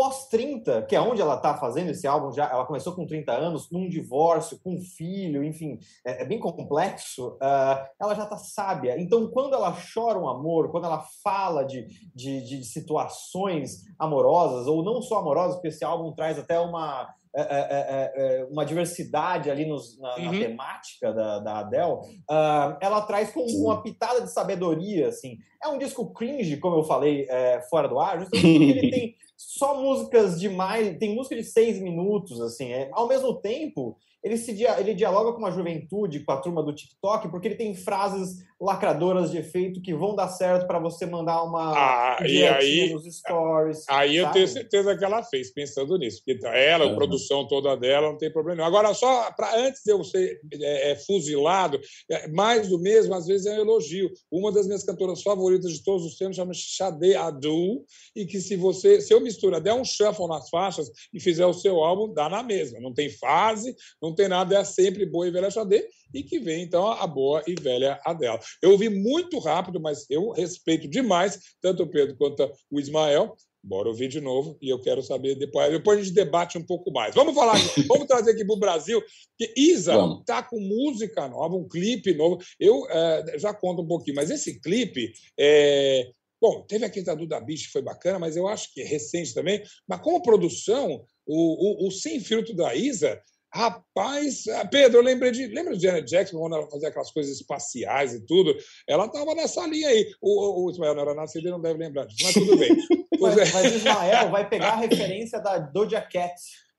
pós-30, 0.00 0.86
que 0.86 0.96
é 0.96 1.00
onde 1.00 1.20
ela 1.20 1.34
está 1.34 1.54
fazendo 1.58 1.90
esse 1.90 2.06
álbum, 2.06 2.32
já 2.32 2.48
ela 2.48 2.64
começou 2.64 2.94
com 2.94 3.04
30 3.04 3.32
anos, 3.32 3.70
num 3.70 3.86
divórcio, 3.86 4.58
com 4.64 4.76
um 4.76 4.80
filho, 4.80 5.44
enfim, 5.44 5.78
é, 6.02 6.22
é 6.22 6.24
bem 6.24 6.40
complexo, 6.40 7.34
uh, 7.34 7.86
ela 8.00 8.14
já 8.14 8.24
está 8.24 8.38
sábia. 8.38 8.98
Então, 8.98 9.30
quando 9.30 9.54
ela 9.54 9.76
chora 9.92 10.18
um 10.18 10.26
amor, 10.26 10.70
quando 10.70 10.86
ela 10.86 11.04
fala 11.22 11.64
de, 11.64 11.86
de, 12.14 12.40
de 12.40 12.64
situações 12.64 13.82
amorosas, 13.98 14.66
ou 14.66 14.82
não 14.82 15.02
só 15.02 15.18
amorosas, 15.18 15.56
porque 15.56 15.68
esse 15.68 15.84
álbum 15.84 16.14
traz 16.14 16.38
até 16.38 16.58
uma, 16.58 17.06
é, 17.36 17.42
é, 17.42 18.12
é, 18.40 18.44
uma 18.50 18.64
diversidade 18.64 19.50
ali 19.50 19.66
nos, 19.66 20.00
na, 20.00 20.16
uhum. 20.16 20.24
na, 20.24 20.30
temática 20.32 21.12
da, 21.12 21.38
da 21.40 21.58
Adele, 21.58 21.92
uh, 21.92 22.76
ela 22.80 23.02
traz 23.02 23.32
com 23.32 23.42
uma 23.42 23.82
pitada 23.82 24.22
de 24.22 24.32
sabedoria, 24.32 25.08
assim. 25.08 25.36
É 25.62 25.68
um 25.68 25.76
disco 25.76 26.10
cringe, 26.12 26.56
como 26.56 26.76
eu 26.76 26.84
falei 26.84 27.26
é, 27.28 27.60
fora 27.68 27.86
do 27.86 28.00
ar, 28.00 28.20
justamente 28.20 28.58
porque 28.58 28.78
ele 28.78 28.90
tem 28.90 29.14
só 29.48 29.80
músicas 29.80 30.38
de 30.38 30.50
mais. 30.50 30.98
Tem 30.98 31.14
música 31.14 31.34
de 31.34 31.44
seis 31.44 31.80
minutos, 31.80 32.40
assim. 32.42 32.72
É, 32.72 32.90
ao 32.92 33.08
mesmo 33.08 33.34
tempo, 33.34 33.96
ele, 34.22 34.36
se, 34.36 34.62
ele 34.78 34.94
dialoga 34.94 35.32
com 35.32 35.38
uma 35.38 35.50
juventude, 35.50 36.20
com 36.20 36.32
a 36.32 36.36
turma 36.36 36.62
do 36.62 36.74
TikTok, 36.74 37.28
porque 37.30 37.48
ele 37.48 37.54
tem 37.54 37.74
frases 37.74 38.38
lacradoras 38.60 39.30
de 39.30 39.38
efeito 39.38 39.80
que 39.80 39.94
vão 39.94 40.14
dar 40.14 40.28
certo 40.28 40.66
para 40.66 40.78
você 40.78 41.06
mandar 41.06 41.42
uma 41.42 41.72
ah, 41.72 42.18
e 42.26 42.44
aí, 42.46 42.92
nos 42.92 43.04
stories. 43.04 43.86
Aí 43.88 44.08
sabe? 44.08 44.16
eu 44.16 44.30
tenho 44.32 44.48
certeza 44.48 44.96
que 44.96 45.04
ela 45.04 45.22
fez, 45.22 45.50
pensando 45.50 45.96
nisso. 45.96 46.22
Porque 46.22 46.46
ela, 46.46 46.84
uhum. 46.84 46.92
a 46.92 46.94
produção 46.94 47.48
toda 47.48 47.74
dela, 47.74 48.08
não 48.08 48.18
tem 48.18 48.30
problema. 48.30 48.66
Agora, 48.66 48.92
só 48.92 49.32
para 49.32 49.56
antes 49.56 49.80
de 49.82 49.90
eu 49.90 50.04
ser 50.04 50.40
é, 50.52 50.90
é, 50.90 50.96
fuzilado, 50.96 51.80
é, 52.10 52.28
mais 52.28 52.68
do 52.68 52.78
mesmo, 52.78 53.14
às 53.14 53.26
vezes 53.26 53.46
é 53.46 53.56
um 53.56 53.62
elogio. 53.62 54.10
Uma 54.30 54.52
das 54.52 54.66
minhas 54.66 54.84
cantoras 54.84 55.22
favoritas 55.22 55.72
de 55.72 55.82
todos 55.82 56.04
os 56.04 56.18
tempos 56.18 56.36
chama 56.36 56.52
Xade 56.52 57.16
Adu, 57.16 57.82
e 58.14 58.26
que 58.26 58.40
se 58.40 58.56
você, 58.56 59.00
se 59.00 59.14
eu 59.14 59.22
misturar, 59.22 59.60
der 59.62 59.72
um 59.72 59.84
shuffle 59.84 60.28
nas 60.28 60.50
faixas 60.50 60.90
e 61.14 61.18
fizer 61.18 61.46
o 61.46 61.54
seu 61.54 61.82
álbum, 61.82 62.12
dá 62.12 62.28
na 62.28 62.42
mesma. 62.42 62.78
Não 62.78 62.92
tem 62.92 63.08
fase, 63.08 63.74
não 64.02 64.09
tem 64.14 64.28
nada, 64.28 64.58
é 64.58 64.64
sempre 64.64 65.06
boa 65.06 65.26
e 65.26 65.30
velha 65.30 65.50
Xade 65.50 65.84
e 66.12 66.22
que 66.22 66.38
vem, 66.38 66.62
então, 66.62 66.88
a 66.88 67.06
boa 67.06 67.42
e 67.46 67.54
velha 67.54 68.00
Adela. 68.04 68.40
Eu 68.60 68.72
ouvi 68.72 68.88
muito 68.88 69.38
rápido, 69.38 69.80
mas 69.80 70.06
eu 70.10 70.30
respeito 70.30 70.88
demais 70.88 71.38
tanto 71.60 71.82
o 71.82 71.86
Pedro 71.86 72.16
quanto 72.16 72.50
o 72.70 72.80
Ismael. 72.80 73.36
Bora 73.62 73.88
ouvir 73.88 74.08
de 74.08 74.20
novo 74.20 74.56
e 74.60 74.70
eu 74.70 74.80
quero 74.80 75.02
saber 75.02 75.34
depois. 75.34 75.70
Depois 75.70 75.98
a 75.98 76.02
gente 76.02 76.14
debate 76.14 76.56
um 76.56 76.64
pouco 76.64 76.90
mais. 76.90 77.14
Vamos 77.14 77.34
falar, 77.34 77.54
vamos 77.86 78.06
trazer 78.06 78.32
aqui 78.32 78.44
para 78.44 78.54
o 78.54 78.58
Brasil, 78.58 79.02
que 79.38 79.52
Isa 79.54 79.94
está 80.18 80.42
com 80.42 80.58
música 80.58 81.28
nova, 81.28 81.54
um 81.54 81.68
clipe 81.68 82.14
novo. 82.14 82.38
Eu 82.58 82.86
é, 82.88 83.38
já 83.38 83.52
conto 83.52 83.82
um 83.82 83.86
pouquinho, 83.86 84.16
mas 84.16 84.30
esse 84.30 84.58
clipe 84.60 85.12
é, 85.38 86.10
Bom, 86.40 86.62
teve 86.62 86.86
a 86.86 86.90
Quinta 86.90 87.14
da 87.14 87.38
Bicho, 87.38 87.66
que 87.66 87.72
foi 87.72 87.82
bacana, 87.82 88.18
mas 88.18 88.34
eu 88.34 88.48
acho 88.48 88.72
que 88.72 88.80
é 88.80 88.84
recente 88.84 89.34
também. 89.34 89.62
Mas 89.86 90.00
como 90.00 90.22
produção, 90.22 91.04
o, 91.26 91.84
o, 91.84 91.88
o 91.88 91.90
Sem 91.90 92.18
Filtro 92.18 92.54
da 92.54 92.74
Isa 92.74 93.20
Rapaz, 93.52 94.46
ah, 94.46 94.64
Pedro, 94.64 94.98
eu 94.98 95.02
lembrei 95.02 95.32
de. 95.32 95.46
Lembra 95.48 95.76
de 95.76 95.82
Janet 95.82 96.08
Jackson, 96.08 96.38
quando 96.38 96.54
ela 96.54 96.70
fazia 96.70 96.88
aquelas 96.88 97.10
coisas 97.10 97.34
espaciais 97.34 98.14
e 98.14 98.24
tudo? 98.24 98.54
Ela 98.88 99.06
estava 99.06 99.34
nessa 99.34 99.66
linha 99.66 99.88
aí. 99.88 100.06
O, 100.22 100.66
o, 100.66 100.70
Ismael 100.70 100.94
não 100.94 101.02
era 101.02 101.14
nascido 101.14 101.48
e 101.48 101.50
não 101.50 101.60
deve 101.60 101.80
lembrar 101.80 102.06
disso, 102.06 102.22
mas 102.22 102.34
tudo 102.34 102.56
bem. 102.56 102.70
mas, 103.20 103.36
é. 103.36 103.52
mas 103.52 103.74
Ismael 103.74 104.30
vai 104.30 104.46
pegar 104.48 104.74
a 104.74 104.76
referência 104.76 105.40
da 105.40 105.58
Doja 105.58 106.00
Cat. 106.00 106.34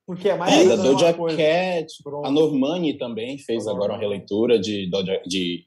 Porque 0.05 0.29
é 0.29 0.35
mais. 0.35 0.53
É, 0.53 0.65
da 0.65 0.77
Doja 0.77 1.13
Cat. 1.13 1.87
A 2.23 2.31
Normani 2.31 2.97
também 2.97 3.37
fez 3.37 3.67
agora 3.67 3.91
uma 3.91 3.99
releitura 3.99 4.57
de, 4.57 4.89
Doja, 4.89 5.21
de, 5.27 5.65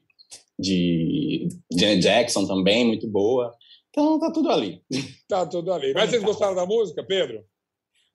de 0.57 1.49
Janet 1.71 2.01
Jackson 2.01 2.47
também, 2.47 2.83
muito 2.83 3.07
boa. 3.07 3.53
Então 3.91 4.19
tá 4.19 4.31
tudo 4.31 4.49
ali. 4.49 4.81
Tá 5.27 5.45
tudo 5.45 5.71
ali. 5.71 5.93
Mas 5.93 6.09
vocês 6.09 6.21
gostaram 6.25 6.55
da 6.55 6.65
música, 6.65 7.03
Pedro? 7.03 7.45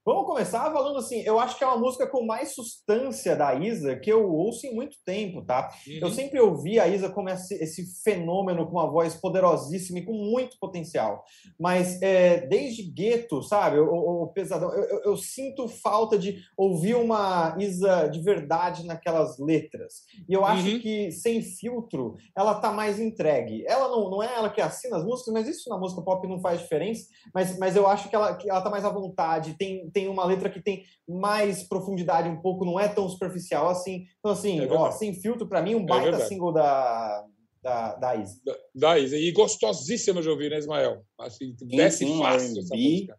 Vamos 0.02 0.24
começar 0.24 0.72
falando 0.72 0.98
assim, 0.98 1.20
eu 1.26 1.38
acho 1.38 1.58
que 1.58 1.62
é 1.62 1.66
uma 1.66 1.76
música 1.76 2.06
com 2.06 2.24
mais 2.24 2.54
substância 2.54 3.36
da 3.36 3.54
Isa 3.54 3.96
que 3.96 4.10
eu 4.10 4.32
ouço 4.32 4.66
em 4.66 4.74
muito 4.74 4.96
tempo, 5.04 5.44
tá? 5.44 5.68
Uhum. 5.86 5.98
Eu 6.00 6.10
sempre 6.10 6.40
ouvi 6.40 6.80
a 6.80 6.88
Isa 6.88 7.10
como 7.10 7.28
esse, 7.28 7.54
esse, 7.62 8.00
fenômeno 8.02 8.64
com 8.64 8.72
uma 8.72 8.90
voz 8.90 9.14
poderosíssima 9.14 9.98
e 9.98 10.04
com 10.04 10.14
muito 10.14 10.56
potencial. 10.58 11.22
Mas 11.58 12.00
é, 12.00 12.46
desde 12.46 12.82
Gueto, 12.82 13.42
sabe, 13.42 13.78
o, 13.78 14.22
o, 14.22 14.28
Pesadão, 14.28 14.72
eu, 14.72 14.84
eu, 14.84 15.02
eu, 15.04 15.16
sinto 15.18 15.68
falta 15.68 16.16
de 16.16 16.42
ouvir 16.56 16.94
uma 16.94 17.54
Isa 17.58 18.08
de 18.08 18.22
verdade 18.22 18.86
naquelas 18.86 19.38
letras. 19.38 20.06
E 20.26 20.32
eu 20.32 20.46
acho 20.46 20.66
uhum. 20.66 20.80
que 20.80 21.12
sem 21.12 21.42
filtro, 21.42 22.16
ela 22.34 22.54
tá 22.54 22.72
mais 22.72 22.98
entregue. 22.98 23.66
Ela 23.66 23.88
não, 23.88 24.08
não 24.08 24.22
é 24.22 24.34
ela 24.34 24.48
que 24.48 24.62
assina 24.62 24.96
as 24.96 25.04
músicas, 25.04 25.34
mas 25.34 25.46
isso 25.46 25.68
na 25.68 25.76
música 25.76 26.00
pop 26.00 26.26
não 26.26 26.40
faz 26.40 26.60
diferença. 26.60 27.06
Mas, 27.34 27.58
mas 27.58 27.76
eu 27.76 27.86
acho 27.86 28.08
que 28.08 28.16
ela, 28.16 28.34
que 28.34 28.48
ela 28.48 28.62
tá 28.62 28.70
mais 28.70 28.84
à 28.84 28.88
vontade, 28.88 29.58
tem 29.58 29.89
tem 29.90 30.08
uma 30.08 30.24
letra 30.24 30.48
que 30.48 30.62
tem 30.62 30.84
mais 31.08 31.62
profundidade 31.62 32.28
um 32.28 32.40
pouco, 32.40 32.64
não 32.64 32.78
é 32.78 32.88
tão 32.88 33.08
superficial 33.08 33.68
assim. 33.68 34.06
Então, 34.18 34.32
assim, 34.32 34.60
é 34.60 34.72
ó, 34.72 34.90
sem 34.90 35.14
filtro, 35.14 35.48
para 35.48 35.62
mim, 35.62 35.74
um 35.74 35.82
é 35.82 35.86
baita 35.86 36.16
é 36.16 36.20
single 36.20 36.52
da, 36.52 37.26
da, 37.62 37.94
da 37.96 38.16
Isa. 38.16 38.40
Da, 38.44 38.56
da 38.74 38.98
Isa. 38.98 39.16
E 39.16 39.30
gostosíssima 39.32 40.22
de 40.22 40.28
ouvir, 40.28 40.50
né, 40.50 40.58
Ismael? 40.58 41.02
Assim, 41.18 41.54
desce 41.62 42.04
sim, 42.04 42.18
fácil 42.18 42.58
essa 42.58 42.74
música. 42.74 43.18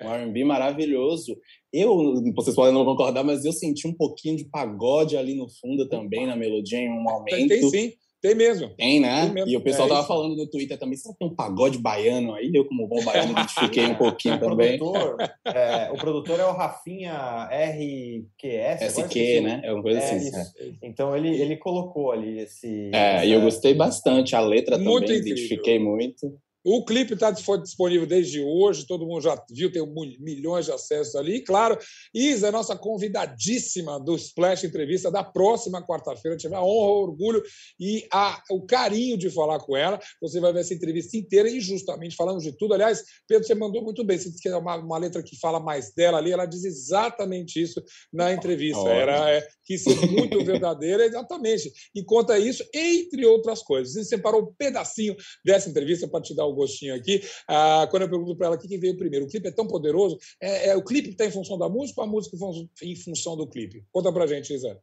Um 0.00 0.12
R&B 0.12 0.44
maravilhoso. 0.44 1.36
Eu, 1.72 2.22
vocês 2.34 2.54
podem 2.54 2.72
não 2.72 2.84
concordar, 2.84 3.24
mas 3.24 3.44
eu 3.44 3.52
senti 3.52 3.86
um 3.86 3.92
pouquinho 3.92 4.36
de 4.36 4.44
pagode 4.44 5.16
ali 5.16 5.34
no 5.34 5.48
fundo 5.48 5.88
também, 5.88 6.24
na 6.24 6.36
melodia, 6.36 6.78
em 6.78 6.88
um 6.88 7.02
momento. 7.02 7.34
Tem, 7.34 7.48
tem 7.48 7.68
sim. 7.68 7.92
Tem 8.20 8.34
mesmo. 8.34 8.68
Tem, 8.76 9.00
né? 9.00 9.26
Tem 9.26 9.32
mesmo. 9.32 9.50
E 9.50 9.56
o 9.56 9.60
pessoal 9.60 9.86
é 9.86 9.90
tava 9.90 10.00
isso. 10.00 10.08
falando 10.08 10.36
no 10.36 10.46
Twitter 10.46 10.76
também, 10.78 10.96
será 10.96 11.12
que 11.12 11.20
tem 11.20 11.28
um 11.28 11.34
pagode 11.34 11.78
baiano 11.78 12.34
aí? 12.34 12.50
Eu, 12.52 12.64
como 12.64 12.86
bom 12.88 13.02
baiano, 13.04 13.32
identifiquei 13.32 13.86
um 13.86 13.94
pouquinho 13.94 14.34
o 14.36 14.40
também. 14.40 14.78
Produtor, 14.78 15.16
é, 15.44 15.90
o 15.92 15.96
produtor 15.96 16.40
é 16.40 16.46
o 16.46 16.52
Rafinha 16.52 17.48
RQS. 17.50 18.82
SQ, 18.98 19.40
né? 19.40 19.60
É 19.62 19.72
uma 19.72 19.82
coisa 19.82 20.00
é, 20.00 20.16
assim. 20.16 20.36
É. 20.36 20.70
Então 20.82 21.16
ele, 21.16 21.40
ele 21.40 21.56
colocou 21.56 22.10
ali 22.10 22.40
esse. 22.40 22.90
É, 22.92 23.24
e 23.24 23.32
eu 23.32 23.40
gostei 23.40 23.74
bastante. 23.74 24.34
A 24.34 24.40
letra 24.40 24.76
muito 24.76 25.06
também, 25.06 25.18
incrível. 25.18 25.36
identifiquei 25.36 25.78
muito. 25.78 26.38
O 26.70 26.84
clipe 26.84 27.14
está 27.14 27.30
disponível 27.30 28.06
desde 28.06 28.42
hoje, 28.42 28.86
todo 28.86 29.06
mundo 29.06 29.22
já 29.22 29.42
viu, 29.50 29.72
tem 29.72 29.82
milhões 30.20 30.66
de 30.66 30.72
acessos 30.72 31.14
ali. 31.14 31.36
E, 31.36 31.40
claro, 31.40 31.78
Isa 32.12 32.48
é 32.48 32.50
nossa 32.50 32.76
convidadíssima 32.76 33.98
do 33.98 34.14
Splash 34.16 34.64
Entrevista 34.64 35.10
da 35.10 35.24
próxima 35.24 35.82
quarta-feira. 35.82 36.36
Tive 36.36 36.54
a 36.54 36.62
honra, 36.62 36.90
o 36.90 37.02
orgulho 37.04 37.42
e 37.80 38.06
a, 38.12 38.42
o 38.50 38.66
carinho 38.66 39.16
de 39.16 39.30
falar 39.30 39.60
com 39.60 39.74
ela. 39.74 39.98
Você 40.20 40.40
vai 40.40 40.52
ver 40.52 40.60
essa 40.60 40.74
entrevista 40.74 41.16
inteira 41.16 41.48
e 41.48 41.58
justamente 41.58 42.14
falamos 42.14 42.44
de 42.44 42.52
tudo. 42.52 42.74
Aliás, 42.74 43.02
Pedro, 43.26 43.46
você 43.46 43.54
mandou 43.54 43.82
muito 43.82 44.04
bem. 44.04 44.18
Você 44.18 44.28
disse 44.28 44.42
que 44.42 44.50
é 44.50 44.56
uma, 44.56 44.76
uma 44.76 44.98
letra 44.98 45.22
que 45.22 45.40
fala 45.40 45.58
mais 45.58 45.94
dela 45.94 46.18
ali. 46.18 46.32
Ela 46.32 46.44
diz 46.44 46.64
exatamente 46.64 47.62
isso 47.62 47.82
na 48.12 48.30
entrevista. 48.30 48.86
Era 48.90 49.30
é, 49.30 49.48
que 49.64 49.78
ser 49.78 49.98
muito 50.12 50.44
verdadeira, 50.44 51.06
exatamente. 51.06 51.72
E 51.94 52.04
conta 52.04 52.38
isso, 52.38 52.62
entre 52.74 53.24
outras 53.24 53.62
coisas. 53.62 53.94
Você 53.94 54.04
separou 54.04 54.42
um 54.42 54.52
pedacinho 54.52 55.16
dessa 55.42 55.70
entrevista 55.70 56.06
para 56.06 56.20
te 56.20 56.36
dar 56.36 56.44
o 56.44 56.57
gostinho 56.58 56.94
aqui. 56.94 57.22
Ah, 57.48 57.86
quando 57.90 58.02
eu 58.02 58.10
pergunto 58.10 58.36
para 58.36 58.48
ela 58.48 58.56
o 58.56 58.58
que 58.58 58.78
veio 58.78 58.96
primeiro, 58.96 59.26
o 59.26 59.28
clipe 59.28 59.48
é 59.48 59.52
tão 59.52 59.66
poderoso, 59.66 60.18
é, 60.40 60.70
é 60.70 60.76
o 60.76 60.84
clipe 60.84 61.08
que 61.08 61.14
está 61.14 61.24
em 61.24 61.30
função 61.30 61.58
da 61.58 61.68
música 61.68 62.00
ou 62.00 62.06
a 62.06 62.10
música 62.10 62.36
em 62.82 62.96
função 62.96 63.36
do 63.36 63.48
clipe? 63.48 63.84
Conta 63.90 64.12
para 64.12 64.26
gente, 64.26 64.52
Isa. 64.52 64.78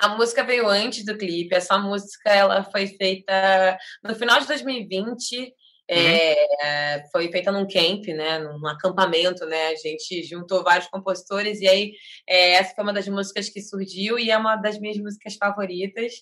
A 0.00 0.16
música 0.16 0.44
veio 0.44 0.68
antes 0.68 1.04
do 1.04 1.16
clipe. 1.16 1.54
Essa 1.54 1.78
música 1.78 2.30
ela 2.30 2.64
foi 2.64 2.86
feita 2.86 3.78
no 4.02 4.14
final 4.14 4.40
de 4.40 4.46
2020 4.46 5.54
Uhum. 5.90 5.96
É, 5.96 7.02
foi 7.10 7.30
feita 7.30 7.50
num 7.50 7.66
camp, 7.66 8.06
né, 8.08 8.38
num 8.40 8.66
acampamento, 8.66 9.46
né, 9.46 9.68
a 9.68 9.74
gente 9.74 10.22
juntou 10.22 10.62
vários 10.62 10.86
compositores 10.88 11.62
e 11.62 11.66
aí 11.66 11.92
é, 12.26 12.52
essa 12.52 12.74
foi 12.74 12.84
uma 12.84 12.92
das 12.92 13.08
músicas 13.08 13.48
que 13.48 13.62
surgiu 13.62 14.18
e 14.18 14.30
é 14.30 14.36
uma 14.36 14.56
das 14.56 14.78
minhas 14.78 14.98
músicas 14.98 15.36
favoritas 15.36 16.12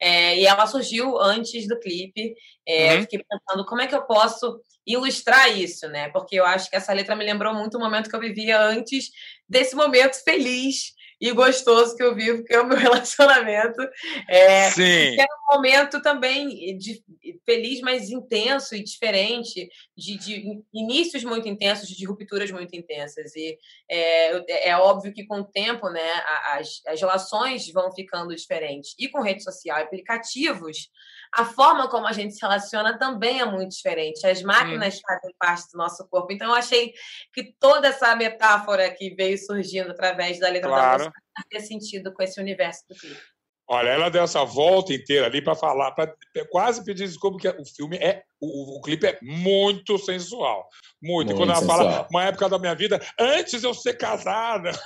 é, 0.00 0.38
e 0.38 0.46
ela 0.46 0.64
surgiu 0.68 1.18
antes 1.20 1.66
do 1.66 1.76
clipe, 1.80 2.36
é, 2.64 2.94
uhum. 2.94 3.00
fiquei 3.00 3.24
pensando 3.28 3.66
como 3.66 3.80
é 3.82 3.88
que 3.88 3.96
eu 3.96 4.02
posso 4.02 4.60
ilustrar 4.86 5.58
isso, 5.58 5.88
né, 5.88 6.08
porque 6.10 6.36
eu 6.36 6.46
acho 6.46 6.70
que 6.70 6.76
essa 6.76 6.92
letra 6.92 7.16
me 7.16 7.24
lembrou 7.24 7.52
muito 7.52 7.76
o 7.76 7.80
momento 7.80 8.08
que 8.08 8.14
eu 8.14 8.20
vivia 8.20 8.60
antes 8.60 9.10
desse 9.48 9.74
momento 9.74 10.22
feliz 10.22 10.94
e 11.20 11.32
gostoso 11.32 11.96
que 11.96 12.02
eu 12.02 12.14
vivo, 12.14 12.44
que 12.44 12.54
é 12.54 12.60
o 12.60 12.66
meu 12.66 12.76
relacionamento. 12.78 13.80
É, 14.28 14.70
Sim. 14.70 15.14
Que 15.14 15.20
é 15.20 15.24
um 15.24 15.56
momento 15.56 16.00
também 16.02 16.76
de, 16.76 17.02
feliz, 17.44 17.80
mas 17.80 18.10
intenso 18.10 18.74
e 18.74 18.82
diferente, 18.82 19.68
de, 19.96 20.18
de, 20.18 20.62
inícios 20.74 21.24
muito 21.24 21.48
intensos, 21.48 21.88
de 21.88 22.06
rupturas 22.06 22.50
muito 22.50 22.74
intensas. 22.76 23.34
E 23.34 23.58
é, 23.90 24.68
é 24.70 24.76
óbvio 24.76 25.12
que 25.12 25.26
com 25.26 25.40
o 25.40 25.44
tempo, 25.44 25.88
né, 25.88 26.12
as, 26.52 26.82
as 26.86 27.00
relações 27.00 27.70
vão 27.72 27.92
ficando 27.92 28.34
diferentes. 28.34 28.94
E 28.98 29.08
com 29.08 29.22
rede 29.22 29.42
social, 29.42 29.80
aplicativos, 29.80 30.90
a 31.32 31.44
forma 31.44 31.88
como 31.88 32.06
a 32.06 32.12
gente 32.12 32.34
se 32.34 32.42
relaciona 32.42 32.98
também 32.98 33.40
é 33.40 33.44
muito 33.44 33.72
diferente. 33.72 34.26
As 34.26 34.42
máquinas 34.42 34.96
hum. 34.96 35.00
fazem 35.06 35.34
parte 35.38 35.72
do 35.72 35.78
nosso 35.78 36.06
corpo. 36.08 36.32
Então, 36.32 36.48
eu 36.48 36.54
achei 36.54 36.92
que 37.32 37.54
toda 37.58 37.88
essa 37.88 38.14
metáfora 38.16 38.90
que 38.90 39.14
veio 39.14 39.38
surgindo 39.38 39.90
através 39.90 40.38
da 40.38 40.48
letra 40.48 40.68
claro. 40.68 40.98
da 40.98 41.04
música 41.04 41.22
faz 41.52 41.68
sentido 41.68 42.12
com 42.12 42.22
esse 42.22 42.40
universo 42.40 42.84
do 42.88 42.94
clipe. 42.94 43.20
Olha, 43.68 43.88
ela 43.88 44.08
deu 44.08 44.22
essa 44.22 44.44
volta 44.44 44.92
inteira 44.92 45.26
ali 45.26 45.42
para 45.42 45.56
falar, 45.56 45.90
para 45.90 46.14
quase 46.50 46.84
pedir 46.84 47.06
desculpa, 47.06 47.38
que 47.38 47.48
o 47.48 47.64
filme 47.64 47.96
é. 47.96 48.22
O, 48.40 48.76
o, 48.76 48.80
clipe 48.80 49.06
é 49.06 49.18
muito 49.22 49.98
sensual. 49.98 50.68
Muito. 51.02 51.28
muito 51.28 51.38
quando 51.38 51.50
ela 51.50 51.60
sensual. 51.60 51.78
fala, 51.78 52.06
uma 52.10 52.24
época 52.24 52.48
da 52.48 52.58
minha 52.58 52.74
vida, 52.74 53.00
antes 53.18 53.62
eu 53.62 53.72
ser 53.72 53.94
casada, 53.94 54.70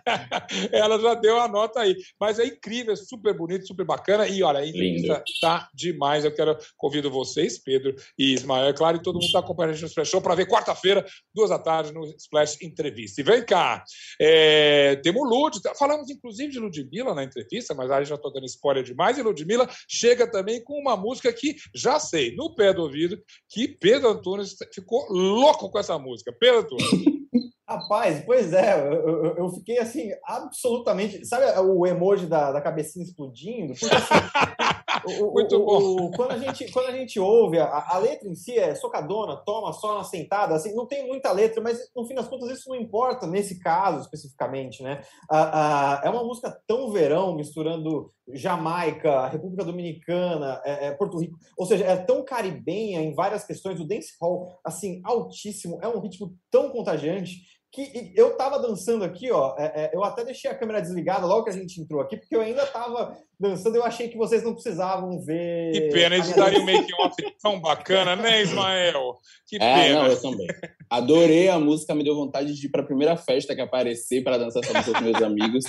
ela 0.72 1.00
já 1.00 1.14
deu 1.14 1.40
a 1.40 1.48
nota 1.48 1.80
aí. 1.80 1.96
Mas 2.18 2.38
é 2.38 2.46
incrível, 2.46 2.92
é 2.92 2.96
super 2.96 3.34
bonito, 3.34 3.66
super 3.66 3.84
bacana. 3.84 4.26
E 4.28 4.42
olha, 4.42 4.60
a 4.60 4.66
entrevista 4.66 5.22
tá 5.40 5.68
demais. 5.74 6.24
Eu 6.24 6.34
quero 6.34 6.56
convido 6.76 7.10
vocês, 7.10 7.58
Pedro 7.58 7.94
e 8.18 8.34
Ismael, 8.34 8.68
é 8.68 8.72
claro, 8.72 8.96
e 8.96 9.02
todo 9.02 9.14
mundo 9.14 9.26
está 9.26 9.40
acompanhando 9.40 9.70
a 9.70 9.74
gente 9.74 9.82
no 9.82 9.88
Splash 9.88 10.10
Show 10.10 10.20
para 10.20 10.34
ver 10.34 10.46
quarta-feira, 10.46 11.04
duas 11.34 11.50
da 11.50 11.58
tarde, 11.58 11.92
no 11.92 12.04
Splash 12.16 12.62
Entrevista. 12.62 13.20
E 13.20 13.24
vem 13.24 13.44
cá, 13.44 13.82
é, 14.20 14.96
temos 14.96 15.28
Lud, 15.28 15.58
falamos 15.78 16.10
inclusive 16.10 16.52
de 16.52 16.58
Ludmilla 16.58 17.14
na 17.14 17.24
entrevista, 17.24 17.74
mas 17.74 17.90
aí 17.90 18.04
já 18.04 18.14
estou 18.14 18.32
dando 18.32 18.46
spoiler 18.46 18.82
demais. 18.82 19.18
E 19.18 19.22
Ludmilla 19.22 19.68
chega 19.88 20.30
também 20.30 20.62
com 20.62 20.74
uma 20.74 20.96
música 20.96 21.32
que 21.32 21.56
já 21.80 21.98
sei, 21.98 22.34
no 22.34 22.54
pé 22.54 22.72
do 22.72 22.82
ouvido, 22.82 23.18
que 23.48 23.68
Pedro 23.68 24.10
Antunes 24.10 24.56
ficou 24.72 25.06
louco 25.10 25.70
com 25.70 25.78
essa 25.78 25.98
música. 25.98 26.32
Pedro 26.32 26.60
Antunes. 26.60 26.90
Rapaz, 27.70 28.24
pois 28.26 28.52
é, 28.52 28.80
eu, 28.80 29.36
eu, 29.36 29.48
fiquei 29.50 29.78
assim, 29.78 30.10
absolutamente. 30.24 31.24
Sabe 31.24 31.44
o 31.60 31.86
emoji 31.86 32.26
da, 32.26 32.50
da 32.50 32.60
cabecinha 32.60 33.04
explodindo? 33.04 33.74
Porque, 33.78 33.94
assim, 33.94 34.14
o, 35.22 35.32
Muito 35.32 35.54
o, 35.54 35.64
bom. 35.64 36.06
O, 36.06 36.10
quando, 36.10 36.32
a 36.32 36.38
gente, 36.38 36.68
quando 36.72 36.86
a 36.86 36.92
gente 36.92 37.20
ouve, 37.20 37.60
a, 37.60 37.66
a, 37.66 37.98
letra 37.98 38.28
em 38.28 38.34
si 38.34 38.58
é 38.58 38.74
socadona, 38.74 39.36
toma 39.36 39.72
só 39.72 39.98
na 39.98 40.02
sentada, 40.02 40.56
assim, 40.56 40.74
não 40.74 40.84
tem 40.84 41.06
muita 41.06 41.30
letra, 41.30 41.62
mas 41.62 41.78
no 41.94 42.04
fim 42.04 42.14
das 42.16 42.26
contas 42.26 42.50
isso 42.50 42.68
não 42.68 42.74
importa 42.74 43.24
nesse 43.24 43.60
caso 43.60 44.00
especificamente, 44.00 44.82
né? 44.82 45.02
Ah, 45.30 46.00
ah, 46.00 46.00
é 46.04 46.10
uma 46.10 46.24
música 46.24 46.50
tão 46.66 46.90
verão, 46.90 47.36
misturando 47.36 48.10
Jamaica, 48.32 49.28
República 49.28 49.64
Dominicana, 49.64 50.60
é, 50.64 50.88
é, 50.88 50.90
Porto 50.90 51.18
Rico, 51.18 51.38
ou 51.56 51.66
seja, 51.66 51.84
é 51.84 51.96
tão 51.96 52.24
caribenha 52.24 53.00
em 53.00 53.14
várias 53.14 53.44
questões, 53.44 53.78
o 53.78 53.86
dancehall, 53.86 54.58
assim, 54.64 55.00
altíssimo, 55.04 55.78
é 55.80 55.86
um 55.86 56.00
ritmo 56.00 56.34
tão 56.50 56.70
contagiante 56.70 57.59
que 57.72 58.12
eu 58.16 58.36
tava 58.36 58.58
dançando 58.58 59.04
aqui, 59.04 59.30
ó. 59.30 59.54
É, 59.58 59.64
é, 59.84 59.90
eu 59.94 60.02
até 60.04 60.24
deixei 60.24 60.50
a 60.50 60.58
câmera 60.58 60.80
desligada 60.80 61.26
logo 61.26 61.44
que 61.44 61.50
a 61.50 61.54
gente 61.54 61.80
entrou 61.80 62.00
aqui, 62.00 62.16
porque 62.16 62.34
eu 62.34 62.40
ainda 62.40 62.66
tava 62.66 63.16
dançando, 63.40 63.76
eu 63.76 63.84
achei 63.84 64.08
que 64.08 64.16
vocês 64.18 64.42
não 64.42 64.52
precisavam 64.52 65.18
ver. 65.22 65.72
Que 65.72 65.80
pena, 65.92 66.16
eles 66.16 66.34
daria 66.34 66.60
um 66.60 66.64
make-off 66.64 67.16
tão 67.42 67.58
bacana, 67.60 68.14
né, 68.14 68.42
Ismael? 68.42 69.16
Que 69.46 69.56
é, 69.56 69.58
pena. 69.58 70.02
Não, 70.02 70.06
eu 70.08 70.20
também. 70.20 70.46
Adorei 70.90 71.48
a 71.48 71.58
música, 71.58 71.94
me 71.94 72.04
deu 72.04 72.14
vontade 72.14 72.54
de 72.54 72.66
ir 72.66 72.68
para 72.68 72.82
a 72.82 72.86
primeira 72.86 73.16
festa 73.16 73.54
que 73.54 73.60
aparecer 73.60 74.22
para 74.22 74.36
dançar 74.36 74.62
essa 74.62 74.74
música 74.74 74.98
com 74.98 75.04
meus 75.04 75.22
amigos. 75.22 75.64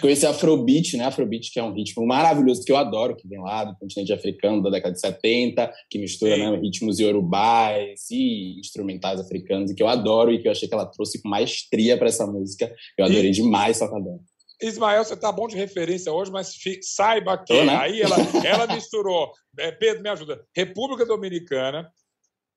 Conheci 0.00 0.24
Afrobeat, 0.24 0.96
né? 0.96 1.04
Afrobeat, 1.04 1.52
que 1.52 1.58
é 1.58 1.62
um 1.62 1.74
ritmo 1.74 2.06
maravilhoso 2.06 2.64
que 2.64 2.72
eu 2.72 2.76
adoro, 2.76 3.14
que 3.14 3.28
vem 3.28 3.40
lá 3.40 3.64
do 3.64 3.76
continente 3.76 4.12
africano 4.12 4.62
da 4.62 4.70
década 4.70 4.94
de 4.94 5.00
70, 5.00 5.72
que 5.90 5.98
mistura 5.98 6.36
né, 6.36 6.56
ritmos 6.56 6.98
iorubais 6.98 8.10
e 8.10 8.58
instrumentais 8.58 9.20
africanos, 9.20 9.70
e 9.70 9.74
que 9.74 9.82
eu 9.82 9.88
adoro 9.88 10.32
e 10.32 10.40
que 10.40 10.48
eu 10.48 10.52
achei 10.52 10.68
que 10.68 10.74
ela 10.74 10.86
trouxe 10.86 11.20
com 11.20 11.28
maestria 11.28 11.98
para 11.98 12.08
essa 12.08 12.26
música. 12.26 12.72
Eu 12.96 13.04
adorei 13.04 13.30
e... 13.30 13.32
demais 13.32 13.76
Socadão. 13.76 14.20
Ismael, 14.62 15.04
você 15.04 15.14
está 15.14 15.30
bom 15.30 15.46
de 15.46 15.56
referência 15.56 16.12
hoje, 16.12 16.30
mas 16.30 16.54
saiba 16.82 17.36
que 17.36 17.64
né? 17.64 17.76
aí 17.76 18.00
ela, 18.00 18.16
ela 18.44 18.66
misturou, 18.74 19.32
é, 19.58 19.70
Pedro, 19.70 20.02
me 20.02 20.08
ajuda, 20.08 20.44
República 20.54 21.04
Dominicana, 21.04 21.90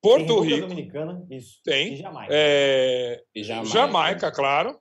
Porto 0.01 0.39
República 0.41 0.55
Rico. 0.55 0.67
Dominicana, 0.67 1.27
isso. 1.29 1.59
Tem. 1.63 1.93
E 1.93 1.97
Jamaica. 1.97 2.33
É, 2.33 3.21
e 3.35 3.43
Jamaica. 3.43 3.69
Jamaica, 3.69 4.31
claro. 4.31 4.79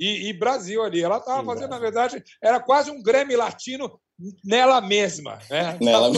E, 0.00 0.28
e, 0.28 0.32
Brasil 0.32 0.82
ali. 0.82 1.02
Ela 1.02 1.18
estava 1.18 1.44
fazendo, 1.44 1.70
na 1.70 1.78
verdade, 1.78 2.22
era 2.42 2.60
quase 2.60 2.90
um 2.90 3.02
Grêmio 3.02 3.36
latino 3.36 4.00
nela 4.44 4.80
mesma. 4.80 5.38
Né? 5.50 5.78
Nela... 5.82 6.10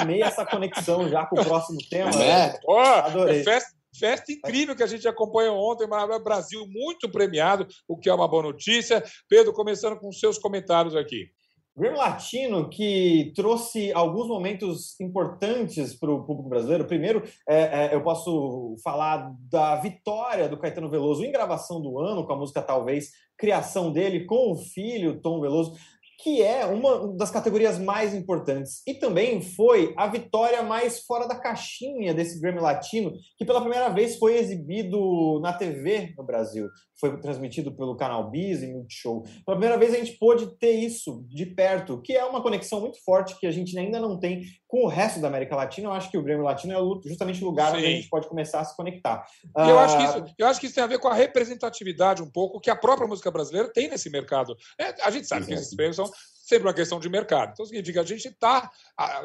Amei 0.00 0.22
essa 0.22 0.44
conexão 0.44 1.08
já 1.08 1.26
com 1.26 1.40
o 1.40 1.44
próximo 1.44 1.78
tema. 1.88 2.10
É. 2.22 2.58
Oh, 2.66 2.78
Adorei. 2.78 3.42
Festa, 3.42 3.70
Festa 3.94 4.32
incrível 4.32 4.74
que 4.74 4.82
a 4.82 4.86
gente 4.86 5.06
acompanhou 5.06 5.56
ontem, 5.56 5.86
Brasil 6.22 6.66
muito 6.68 7.10
premiado, 7.10 7.66
o 7.86 7.96
que 7.96 8.08
é 8.08 8.14
uma 8.14 8.28
boa 8.28 8.44
notícia. 8.44 9.02
Pedro, 9.28 9.52
começando 9.52 9.98
com 9.98 10.10
seus 10.10 10.38
comentários 10.38 10.96
aqui. 10.96 11.30
Grammy 11.74 11.96
Latino 11.96 12.68
que 12.68 13.32
trouxe 13.34 13.92
alguns 13.92 14.28
momentos 14.28 15.00
importantes 15.00 15.94
para 15.94 16.10
o 16.10 16.22
público 16.22 16.50
brasileiro. 16.50 16.84
Primeiro, 16.84 17.22
é, 17.48 17.86
é, 17.86 17.94
eu 17.94 18.02
posso 18.02 18.76
falar 18.84 19.32
da 19.50 19.76
vitória 19.76 20.48
do 20.48 20.58
Caetano 20.58 20.90
Veloso 20.90 21.24
em 21.24 21.32
gravação 21.32 21.80
do 21.80 21.98
ano, 21.98 22.26
com 22.26 22.32
a 22.34 22.36
música 22.36 22.60
Talvez, 22.60 23.12
criação 23.38 23.90
dele 23.90 24.26
com 24.26 24.52
o 24.52 24.56
filho 24.56 25.20
Tom 25.20 25.40
Veloso 25.40 25.74
que 26.22 26.40
é 26.40 26.64
uma 26.64 27.16
das 27.16 27.32
categorias 27.32 27.78
mais 27.78 28.14
importantes. 28.14 28.80
E 28.86 28.94
também 28.94 29.42
foi 29.42 29.92
a 29.96 30.06
vitória 30.06 30.62
mais 30.62 31.00
fora 31.00 31.26
da 31.26 31.34
caixinha 31.34 32.14
desse 32.14 32.40
Grammy 32.40 32.60
Latino, 32.60 33.12
que 33.36 33.44
pela 33.44 33.60
primeira 33.60 33.88
vez 33.88 34.16
foi 34.18 34.38
exibido 34.38 35.40
na 35.40 35.52
TV 35.52 36.14
no 36.16 36.24
Brasil. 36.24 36.68
Foi 37.00 37.20
transmitido 37.20 37.74
pelo 37.74 37.96
canal 37.96 38.30
Biz 38.30 38.62
e 38.62 38.68
Multishow. 38.68 39.24
Pela 39.44 39.58
primeira 39.58 39.76
vez 39.76 39.92
a 39.92 39.96
gente 39.96 40.16
pôde 40.16 40.56
ter 40.58 40.70
isso 40.70 41.26
de 41.28 41.44
perto, 41.44 42.00
que 42.00 42.12
é 42.12 42.24
uma 42.24 42.40
conexão 42.40 42.80
muito 42.80 43.02
forte 43.04 43.36
que 43.40 43.46
a 43.46 43.50
gente 43.50 43.76
ainda 43.76 43.98
não 43.98 44.20
tem 44.20 44.42
com 44.68 44.84
o 44.84 44.88
resto 44.88 45.20
da 45.20 45.26
América 45.26 45.56
Latina. 45.56 45.88
Eu 45.88 45.92
acho 45.92 46.08
que 46.08 46.16
o 46.16 46.22
Grammy 46.22 46.44
Latino 46.44 46.72
é 46.72 47.08
justamente 47.08 47.42
o 47.42 47.46
lugar 47.46 47.72
Sim. 47.72 47.78
onde 47.78 47.86
a 47.86 47.90
gente 47.90 48.08
pode 48.08 48.28
começar 48.28 48.60
a 48.60 48.64
se 48.64 48.76
conectar. 48.76 49.26
eu, 49.56 49.78
acho 49.80 49.96
que 49.96 50.02
ah, 50.02 50.06
isso, 50.06 50.34
eu 50.38 50.46
acho 50.46 50.60
que 50.60 50.66
isso 50.66 50.74
tem 50.76 50.84
a 50.84 50.86
ver 50.86 51.00
com 51.00 51.08
a 51.08 51.14
representatividade 51.14 52.22
um 52.22 52.30
pouco 52.30 52.60
que 52.60 52.70
a 52.70 52.76
própria 52.76 53.08
música 53.08 53.30
brasileira 53.30 53.68
tem 53.72 53.88
nesse 53.88 54.08
mercado. 54.08 54.56
É, 54.78 55.02
a 55.02 55.10
gente 55.10 55.26
sabe 55.26 55.40
Exato. 55.40 55.46
que 55.46 55.54
esses 55.54 55.74
prêmios 55.74 55.96
são 55.96 56.11
sempre 56.42 56.66
uma 56.66 56.74
questão 56.74 56.98
de 56.98 57.08
mercado. 57.08 57.52
Então, 57.52 57.64
significa 57.64 58.04
que 58.04 58.12
a 58.12 58.16
gente 58.16 58.28
está 58.28 58.70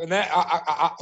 né, 0.07 0.23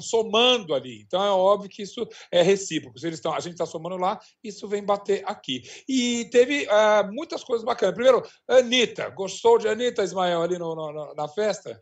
somando 0.02 0.74
ali. 0.74 1.02
Então, 1.06 1.22
é 1.22 1.30
óbvio 1.30 1.70
que 1.70 1.84
isso 1.84 2.08
é 2.32 2.42
recíproco. 2.42 2.98
Se 2.98 3.06
eles 3.06 3.20
estão, 3.20 3.34
a 3.34 3.40
gente 3.40 3.54
está 3.54 3.66
somando 3.66 3.98
lá, 3.98 4.20
isso 4.44 4.68
vem 4.68 4.84
bater 4.84 5.24
aqui. 5.26 5.62
E 5.88 6.26
teve 6.32 6.66
uh, 6.66 7.14
muitas 7.14 7.44
coisas 7.44 7.66
bacanas. 7.66 7.96
Primeiro, 7.96 8.24
Anitta. 8.48 9.10
Gostou 9.10 9.58
de 9.58 9.68
Anitta, 9.68 10.04
Ismael, 10.04 10.42
ali 10.42 10.58
no, 10.58 10.74
no, 10.74 11.14
na 11.14 11.28
festa? 11.28 11.78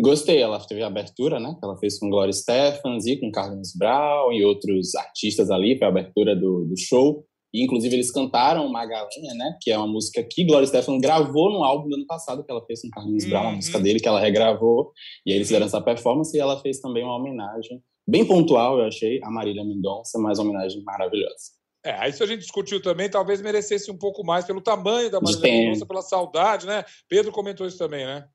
Gostei, 0.00 0.40
ela 0.40 0.64
teve 0.64 0.82
a 0.82 0.86
abertura, 0.86 1.40
né? 1.40 1.56
Que 1.58 1.64
ela 1.64 1.76
fez 1.78 1.98
com 1.98 2.08
Gloria 2.08 2.32
Stephens 2.32 3.06
e 3.06 3.16
com 3.16 3.32
Carlos 3.32 3.72
Brown 3.74 4.32
e 4.32 4.44
outros 4.44 4.94
artistas 4.94 5.50
ali, 5.50 5.76
para 5.76 5.88
a 5.88 5.90
abertura 5.90 6.36
do, 6.36 6.66
do 6.66 6.76
show. 6.78 7.26
E, 7.52 7.64
inclusive, 7.64 7.94
eles 7.94 8.10
cantaram 8.10 8.68
Magalenha, 8.68 9.34
né? 9.34 9.56
Que 9.60 9.70
é 9.70 9.78
uma 9.78 9.86
música 9.86 10.22
que 10.22 10.44
Gloria 10.44 10.66
Stefan 10.66 10.98
gravou 10.98 11.50
no 11.50 11.64
álbum 11.64 11.88
do 11.88 11.94
ano 11.96 12.06
passado, 12.06 12.44
que 12.44 12.50
ela 12.50 12.64
fez 12.66 12.82
com 12.82 12.90
Carlinhos 12.90 13.24
uhum. 13.24 13.30
Brown, 13.30 13.42
uma 13.42 13.52
música 13.52 13.80
dele 13.80 14.00
que 14.00 14.08
ela 14.08 14.20
regravou. 14.20 14.92
E 15.24 15.30
aí 15.32 15.38
eles 15.38 15.48
fizeram 15.48 15.66
essa 15.66 15.80
performance 15.80 16.36
e 16.36 16.40
ela 16.40 16.60
fez 16.60 16.80
também 16.80 17.02
uma 17.02 17.16
homenagem, 17.16 17.82
bem 18.06 18.26
pontual, 18.26 18.78
eu 18.78 18.86
achei, 18.86 19.20
a 19.22 19.30
Marília 19.30 19.64
Mendonça, 19.64 20.18
mas 20.18 20.38
uma 20.38 20.50
homenagem 20.50 20.82
maravilhosa. 20.82 21.58
É, 21.84 22.08
isso 22.08 22.22
a 22.22 22.26
gente 22.26 22.40
discutiu 22.40 22.82
também, 22.82 23.08
talvez 23.08 23.40
merecesse 23.40 23.90
um 23.90 23.96
pouco 23.96 24.24
mais 24.24 24.44
pelo 24.44 24.60
tamanho 24.60 25.10
da 25.10 25.20
Marília 25.20 25.42
Mendonça, 25.42 25.86
pela 25.86 26.02
saudade, 26.02 26.66
né? 26.66 26.84
Pedro 27.08 27.32
comentou 27.32 27.66
isso 27.66 27.78
também, 27.78 28.04
né? 28.04 28.28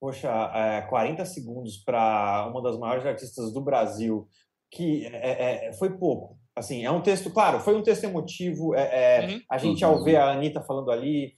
Poxa, 0.00 0.28
é, 0.54 0.82
40 0.82 1.24
segundos 1.24 1.76
para 1.76 2.48
uma 2.50 2.62
das 2.62 2.78
maiores 2.78 3.04
artistas 3.04 3.52
do 3.52 3.60
Brasil, 3.60 4.28
que 4.70 5.06
é, 5.06 5.68
é, 5.68 5.72
foi 5.72 5.98
pouco 5.98 6.38
Assim, 6.58 6.84
é 6.84 6.90
um 6.90 7.00
texto, 7.00 7.30
claro, 7.30 7.60
foi 7.60 7.74
um 7.74 7.82
texto 7.82 8.04
emotivo. 8.04 8.74
É, 8.74 9.22
é 9.22 9.26
uhum. 9.26 9.40
A 9.50 9.58
gente, 9.58 9.84
ao 9.84 10.02
ver 10.02 10.16
a 10.16 10.32
Anitta 10.32 10.60
falando 10.62 10.90
ali, 10.90 11.32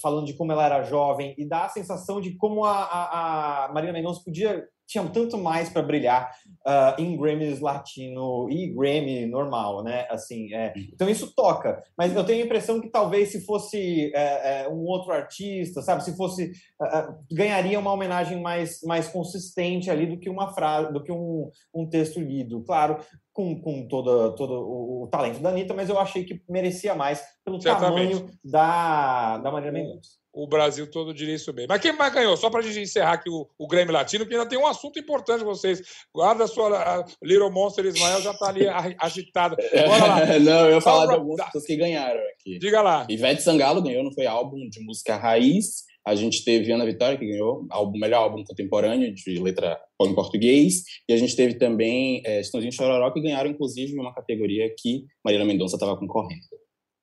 falando 0.00 0.26
de 0.26 0.34
como 0.34 0.52
ela 0.52 0.64
era 0.64 0.82
jovem, 0.82 1.34
e 1.38 1.46
dá 1.46 1.64
a 1.64 1.68
sensação 1.68 2.20
de 2.20 2.36
como 2.36 2.64
a, 2.64 2.82
a, 2.82 3.64
a 3.64 3.72
Marina 3.72 3.92
Mendonça 3.92 4.22
podia 4.24 4.64
tinha 4.86 5.04
tanto 5.08 5.38
mais 5.38 5.68
para 5.68 5.82
brilhar 5.82 6.30
uh, 6.66 7.00
em 7.00 7.16
Grammys 7.16 7.60
latino 7.60 8.48
e 8.50 8.68
Grammy 8.68 9.26
normal, 9.26 9.82
né? 9.82 10.06
Assim, 10.10 10.52
é. 10.54 10.72
Então 10.92 11.08
isso 11.08 11.34
toca. 11.34 11.82
Mas 11.96 12.14
eu 12.14 12.24
tenho 12.24 12.42
a 12.42 12.46
impressão 12.46 12.80
que 12.80 12.88
talvez 12.88 13.30
se 13.30 13.44
fosse 13.44 14.12
é, 14.14 14.62
é, 14.62 14.68
um 14.68 14.84
outro 14.84 15.12
artista, 15.12 15.82
sabe? 15.82 16.04
Se 16.04 16.16
fosse 16.16 16.52
uh, 16.80 17.14
ganharia 17.32 17.78
uma 17.78 17.92
homenagem 17.92 18.40
mais, 18.40 18.80
mais 18.82 19.08
consistente 19.08 19.90
ali 19.90 20.06
do 20.06 20.18
que 20.18 20.28
uma 20.28 20.52
frase, 20.52 20.92
do 20.92 21.02
que 21.02 21.12
um, 21.12 21.50
um 21.74 21.88
texto 21.88 22.20
lido. 22.20 22.62
Claro, 22.64 22.98
com, 23.32 23.60
com 23.60 23.88
todo, 23.88 24.34
todo 24.34 24.52
o, 24.52 25.04
o, 25.04 25.06
talento 25.08 25.40
da 25.40 25.48
Anitta, 25.48 25.74
mas 25.74 25.88
eu 25.88 25.98
achei 25.98 26.24
que 26.24 26.42
merecia 26.48 26.94
mais 26.94 27.22
pelo 27.44 27.60
Certamente. 27.60 28.12
tamanho 28.12 28.30
da, 28.44 29.38
da 29.38 29.50
Maria 29.50 29.72
Mendonça 29.72 30.23
o 30.34 30.46
Brasil 30.46 30.90
todo 30.90 31.14
diria 31.14 31.34
isso 31.34 31.52
bem. 31.52 31.66
Mas 31.68 31.80
quem 31.80 31.92
mais 31.92 32.12
ganhou? 32.12 32.36
Só 32.36 32.50
para 32.50 32.60
a 32.60 32.62
gente 32.62 32.80
encerrar 32.80 33.12
aqui 33.12 33.30
o, 33.30 33.48
o 33.58 33.68
Grêmio 33.68 33.92
Latino, 33.94 34.26
que 34.26 34.34
ainda 34.34 34.48
tem 34.48 34.58
um 34.58 34.66
assunto 34.66 34.98
importante 34.98 35.44
vocês. 35.44 35.80
Guarda 36.12 36.44
a 36.44 36.48
sua 36.48 36.76
a 36.76 37.04
Little 37.22 37.50
Monster 37.50 37.86
Ismael, 37.86 38.20
já 38.20 38.32
está 38.32 38.48
ali 38.48 38.66
agitada. 38.98 39.56
Bora 39.86 40.04
lá. 40.04 40.26
não, 40.40 40.66
eu 40.66 40.74
ia 40.74 40.80
falar 40.80 41.06
de 41.06 41.14
algumas 41.14 41.44
pessoas 41.46 41.64
que 41.64 41.76
ganharam 41.76 42.20
aqui. 42.32 42.58
Diga 42.58 42.82
lá. 42.82 43.06
Ivete 43.08 43.42
Sangalo 43.42 43.82
ganhou, 43.82 44.02
não 44.02 44.12
foi 44.12 44.26
álbum 44.26 44.68
de 44.68 44.80
música 44.80 45.16
raiz. 45.16 45.84
A 46.06 46.14
gente 46.14 46.44
teve 46.44 46.70
Ana 46.70 46.84
Vitória, 46.84 47.16
que 47.16 47.26
ganhou 47.26 47.66
o 47.72 47.90
melhor 47.92 48.24
álbum 48.24 48.44
contemporâneo 48.44 49.14
de 49.14 49.38
letra 49.38 49.80
em 50.02 50.14
português. 50.14 50.82
E 51.08 51.14
a 51.14 51.16
gente 51.16 51.34
teve 51.34 51.54
também 51.54 52.22
é, 52.26 52.40
Estãozinho 52.40 52.72
Chororó, 52.72 53.10
que 53.10 53.22
ganharam, 53.22 53.48
inclusive, 53.48 53.98
uma 53.98 54.12
categoria 54.12 54.70
que 54.76 55.06
Marília 55.24 55.46
Mendonça 55.46 55.76
estava 55.76 55.96
concorrendo. 55.96 56.42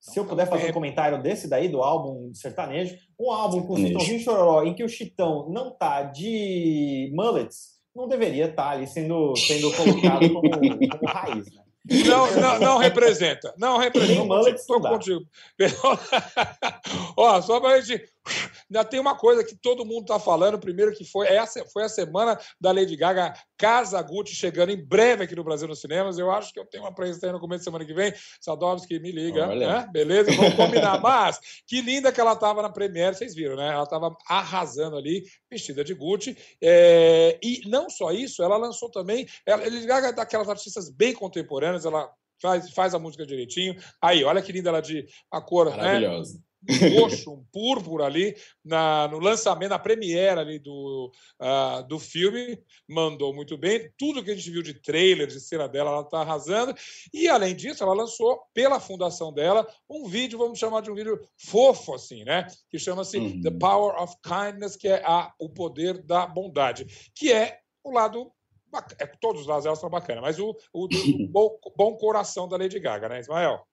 Se 0.02 0.20
eu 0.20 0.26
puder 0.26 0.50
fazer 0.50 0.72
um 0.72 0.74
comentário 0.74 1.22
desse 1.22 1.48
daí, 1.48 1.70
do 1.70 1.84
álbum 1.84 2.34
sertanejo, 2.34 2.98
um 3.20 3.32
álbum 3.32 3.62
com 3.62 3.76
o 3.76 3.78
Chitãozinho 3.78 4.20
Chororó, 4.20 4.64
em 4.64 4.74
que 4.74 4.84
o 4.84 4.90
Chitão 4.90 5.48
não 5.48 5.70
tá 5.70 6.02
de 6.02 7.12
mullets, 7.14 7.80
não 7.96 8.08
deveria 8.08 8.46
estar 8.46 8.64
tá 8.64 8.70
ali 8.72 8.88
sendo, 8.88 9.36
sendo 9.36 9.72
colocado 9.78 10.34
como, 10.34 10.50
como 10.50 11.06
raiz, 11.06 11.46
né? 11.54 11.62
Não, 12.06 12.32
não, 12.40 12.60
não 12.60 12.78
representa. 12.78 13.54
Não 13.58 13.78
representa. 13.78 14.50
Estou 14.50 14.82
contigo. 14.82 15.22
Ó, 17.18 17.42
só 17.42 17.60
para 17.60 17.76
a 17.76 17.82
gente 17.82 18.04
Ainda 18.70 18.86
tem 18.86 19.00
uma 19.00 19.16
coisa 19.16 19.44
que 19.44 19.56
todo 19.56 19.86
mundo 19.86 20.02
está 20.02 20.20
falando, 20.20 20.60
primeiro 20.60 20.94
que 20.94 21.04
foi 21.04 21.28
essa 21.28 21.66
foi 21.66 21.84
a 21.84 21.90
semana 21.90 22.40
da 22.60 22.72
Lady 22.72 22.96
Gaga, 22.96 23.34
Casa 23.58 24.02
Gucci 24.02 24.36
chegando 24.36 24.72
em 24.72 24.78
breve 24.78 25.24
aqui 25.24 25.36
no 25.36 25.44
Brasil 25.44 25.68
nos 25.68 25.82
cinemas. 25.82 26.18
Eu 26.18 26.32
acho 26.32 26.54
que 26.54 26.60
eu 26.60 26.66
tenho 26.66 26.84
uma 26.84 26.94
presença 26.94 27.32
no 27.32 27.40
começo 27.40 27.62
da 27.62 27.66
semana 27.66 27.86
que 27.86 27.94
vem. 27.94 28.14
Sadovski 28.40 29.00
me 29.00 29.12
liga, 29.12 29.48
né? 29.48 29.88
beleza? 29.92 30.32
Vamos 30.34 30.54
combinar. 30.56 31.00
Mas 31.02 31.40
que 31.68 31.82
linda 31.82 32.12
que 32.12 32.22
ela 32.22 32.34
estava 32.34 32.62
na 32.62 32.70
Premiere, 32.70 33.16
vocês 33.16 33.36
viram, 33.36 33.56
né? 33.56 33.70
Ela 33.74 33.84
estava 33.84 34.16
arrasando 34.28 34.96
ali, 34.96 35.26
vestida 35.50 35.84
de 35.84 35.94
Gucci. 35.94 36.38
É... 36.62 37.40
E 37.44 37.62
não 37.68 37.90
só 37.90 38.12
isso, 38.12 38.44
ela 38.44 38.58
lançou 38.58 38.90
também. 38.90 39.28
Ela, 39.46 39.64
Lady 39.64 39.86
Gaga 39.86 40.08
é 40.08 40.14
daquelas 40.14 40.48
artistas 40.48 40.90
bem 40.90 41.14
contemporâneas, 41.14 41.86
ela 41.86 42.10
faz, 42.42 42.72
faz 42.72 42.94
a 42.94 43.00
música 43.00 43.26
direitinho. 43.26 43.76
Aí, 44.02 44.24
olha 44.24 44.42
que 44.42 44.52
linda 44.52 44.70
ela 44.70 44.82
de 44.82 45.06
a 45.32 45.42
cor, 45.42 45.70
né? 45.70 45.78
Maravilhosa. 45.78 46.36
Né? 46.36 46.51
Um 46.70 47.00
roxo, 47.00 47.32
um 47.32 47.44
púrpura 47.52 48.06
ali 48.06 48.36
na, 48.64 49.08
no 49.08 49.20
lançamento, 49.20 49.70
na 49.70 49.80
premiere 49.80 50.40
ali 50.40 50.60
do, 50.60 51.12
uh, 51.42 51.88
do 51.88 52.00
filme, 52.00 52.60
mandou 52.88 53.34
muito 53.34 53.58
bem. 53.58 53.92
Tudo 53.98 54.24
que 54.24 54.32
a 54.32 54.36
gente 54.36 54.52
viu 54.52 54.62
de 54.62 54.74
trailer, 54.74 55.28
de 55.28 55.40
cena 55.40 55.68
dela, 55.68 55.92
ela 55.92 56.02
está 56.02 56.22
arrasando. 56.22 56.76
E, 57.14 57.28
além 57.28 57.56
disso, 57.56 57.84
ela 57.84 57.94
lançou, 57.94 58.40
pela 58.54 58.80
fundação 58.80 59.34
dela, 59.34 59.68
um 59.90 60.08
vídeo, 60.08 60.38
vamos 60.38 60.60
chamar 60.60 60.82
de 60.82 60.92
um 60.92 60.96
vídeo 60.96 61.20
fofo, 61.38 61.96
assim, 61.96 62.24
né? 62.24 62.48
Que 62.70 62.78
chama-se 62.78 63.18
uhum. 63.18 63.42
The 63.42 63.52
Power 63.52 64.02
of 64.02 64.16
Kindness, 64.24 64.76
que 64.76 64.88
é 64.88 65.04
a, 65.04 65.34
o 65.40 65.50
poder 65.50 66.02
da 66.04 66.28
bondade, 66.28 66.86
que 67.16 67.32
é 67.32 67.60
o 67.84 67.92
lado 67.92 68.32
é, 69.00 69.06
todos 69.06 69.42
os 69.42 69.48
lados 69.48 69.66
elas 69.66 69.80
são 69.80 69.90
bacanas, 69.90 70.22
mas 70.22 70.40
o, 70.40 70.56
o, 70.72 70.86
o 70.86 70.88
bom, 71.28 71.60
bom, 71.76 71.98
coração 71.98 72.48
da 72.48 72.56
Lady 72.56 72.80
Gaga, 72.80 73.10
né, 73.10 73.20
Ismael? 73.20 73.66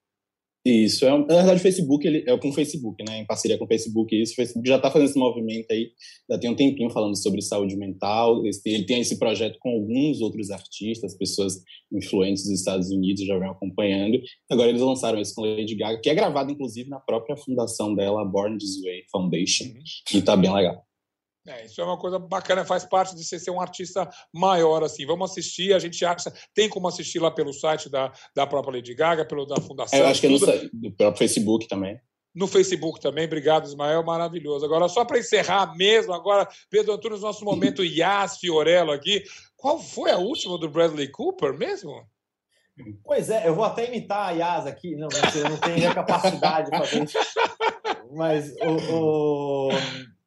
Isso, 0.65 1.05
é, 1.05 1.09
na 1.09 1.25
verdade 1.25 1.55
o 1.55 1.63
Facebook, 1.63 2.05
ele, 2.05 2.23
é 2.27 2.37
com 2.37 2.49
o 2.49 2.53
Facebook, 2.53 3.01
né, 3.07 3.21
em 3.21 3.25
parceria 3.25 3.57
com 3.57 3.63
o 3.63 3.67
Facebook, 3.67 4.13
isso, 4.13 4.33
o 4.33 4.35
Facebook 4.35 4.67
já 4.67 4.75
está 4.75 4.91
fazendo 4.91 5.09
esse 5.09 5.17
movimento 5.17 5.71
aí, 5.71 5.89
já 6.29 6.37
tem 6.37 6.49
um 6.49 6.55
tempinho 6.55 6.89
falando 6.89 7.15
sobre 7.15 7.41
saúde 7.41 7.77
mental, 7.77 8.43
ele 8.65 8.83
tem 8.83 8.99
esse 8.99 9.17
projeto 9.17 9.57
com 9.59 9.69
alguns 9.69 10.19
outros 10.19 10.51
artistas, 10.51 11.17
pessoas 11.17 11.63
influentes 11.93 12.43
dos 12.43 12.59
Estados 12.59 12.91
Unidos, 12.91 13.25
já 13.25 13.39
vem 13.39 13.49
acompanhando, 13.49 14.19
agora 14.51 14.69
eles 14.69 14.81
lançaram 14.81 15.21
esse 15.21 15.33
com 15.33 15.43
Lady 15.43 15.75
Gaga, 15.75 16.01
que 16.01 16.09
é 16.09 16.15
gravado 16.15 16.51
inclusive 16.51 16.89
na 16.89 16.99
própria 16.99 17.37
fundação 17.37 17.95
dela, 17.95 18.25
Born 18.25 18.57
This 18.57 18.81
Way 18.81 19.03
Foundation, 19.09 19.63
uhum. 19.63 20.19
e 20.19 20.21
tá 20.21 20.35
bem 20.35 20.53
legal. 20.53 20.88
É, 21.47 21.65
isso 21.65 21.79
é 21.81 21.83
uma 21.83 21.97
coisa 21.97 22.19
bacana, 22.19 22.65
faz 22.65 22.85
parte 22.85 23.15
de 23.15 23.23
você 23.23 23.39
ser 23.39 23.49
um 23.49 23.61
artista 23.61 24.07
maior, 24.33 24.83
assim. 24.83 25.05
Vamos 25.05 25.31
assistir, 25.31 25.73
a 25.73 25.79
gente 25.79 26.03
acha, 26.05 26.31
tem 26.53 26.69
como 26.69 26.87
assistir 26.87 27.19
lá 27.19 27.31
pelo 27.31 27.53
site 27.53 27.89
da, 27.89 28.11
da 28.35 28.45
própria 28.45 28.75
Lady 28.75 28.93
Gaga, 28.93 29.25
pelo 29.25 29.45
da 29.45 29.59
Fundação. 29.59 29.97
É, 29.97 30.01
eu 30.01 30.07
acho 30.07 30.21
que 30.21 30.27
é 30.27 30.29
no, 30.29 30.39
no 30.39 30.91
próprio 30.91 31.17
Facebook 31.17 31.67
também. 31.67 31.99
No 32.35 32.47
Facebook 32.47 33.01
também, 33.01 33.25
obrigado, 33.25 33.65
Ismael, 33.65 34.03
maravilhoso. 34.03 34.63
Agora, 34.63 34.87
só 34.87 35.03
para 35.03 35.17
encerrar 35.17 35.75
mesmo, 35.75 36.13
agora, 36.13 36.47
Pedro 36.69 36.93
Antunes, 36.93 37.21
nosso 37.21 37.43
momento 37.43 37.83
Yas 37.85 38.37
Fiorello 38.37 38.91
aqui. 38.91 39.23
Qual 39.55 39.79
foi 39.79 40.11
a 40.11 40.17
última 40.17 40.57
do 40.57 40.69
Bradley 40.69 41.09
Cooper 41.09 41.57
mesmo? 41.57 41.91
Pois 43.03 43.29
é, 43.29 43.47
eu 43.47 43.55
vou 43.55 43.65
até 43.65 43.87
imitar 43.87 44.29
a 44.29 44.31
Yas 44.31 44.67
aqui. 44.67 44.95
Não, 44.95 45.09
eu 45.11 45.49
não 45.49 45.57
tenho 45.57 45.89
a 45.89 45.95
capacidade 45.95 46.69
de 46.69 46.77
fazer 46.77 47.03
isso. 47.03 47.17
Mas 48.15 48.53
o, 48.61 49.67
o 49.67 49.69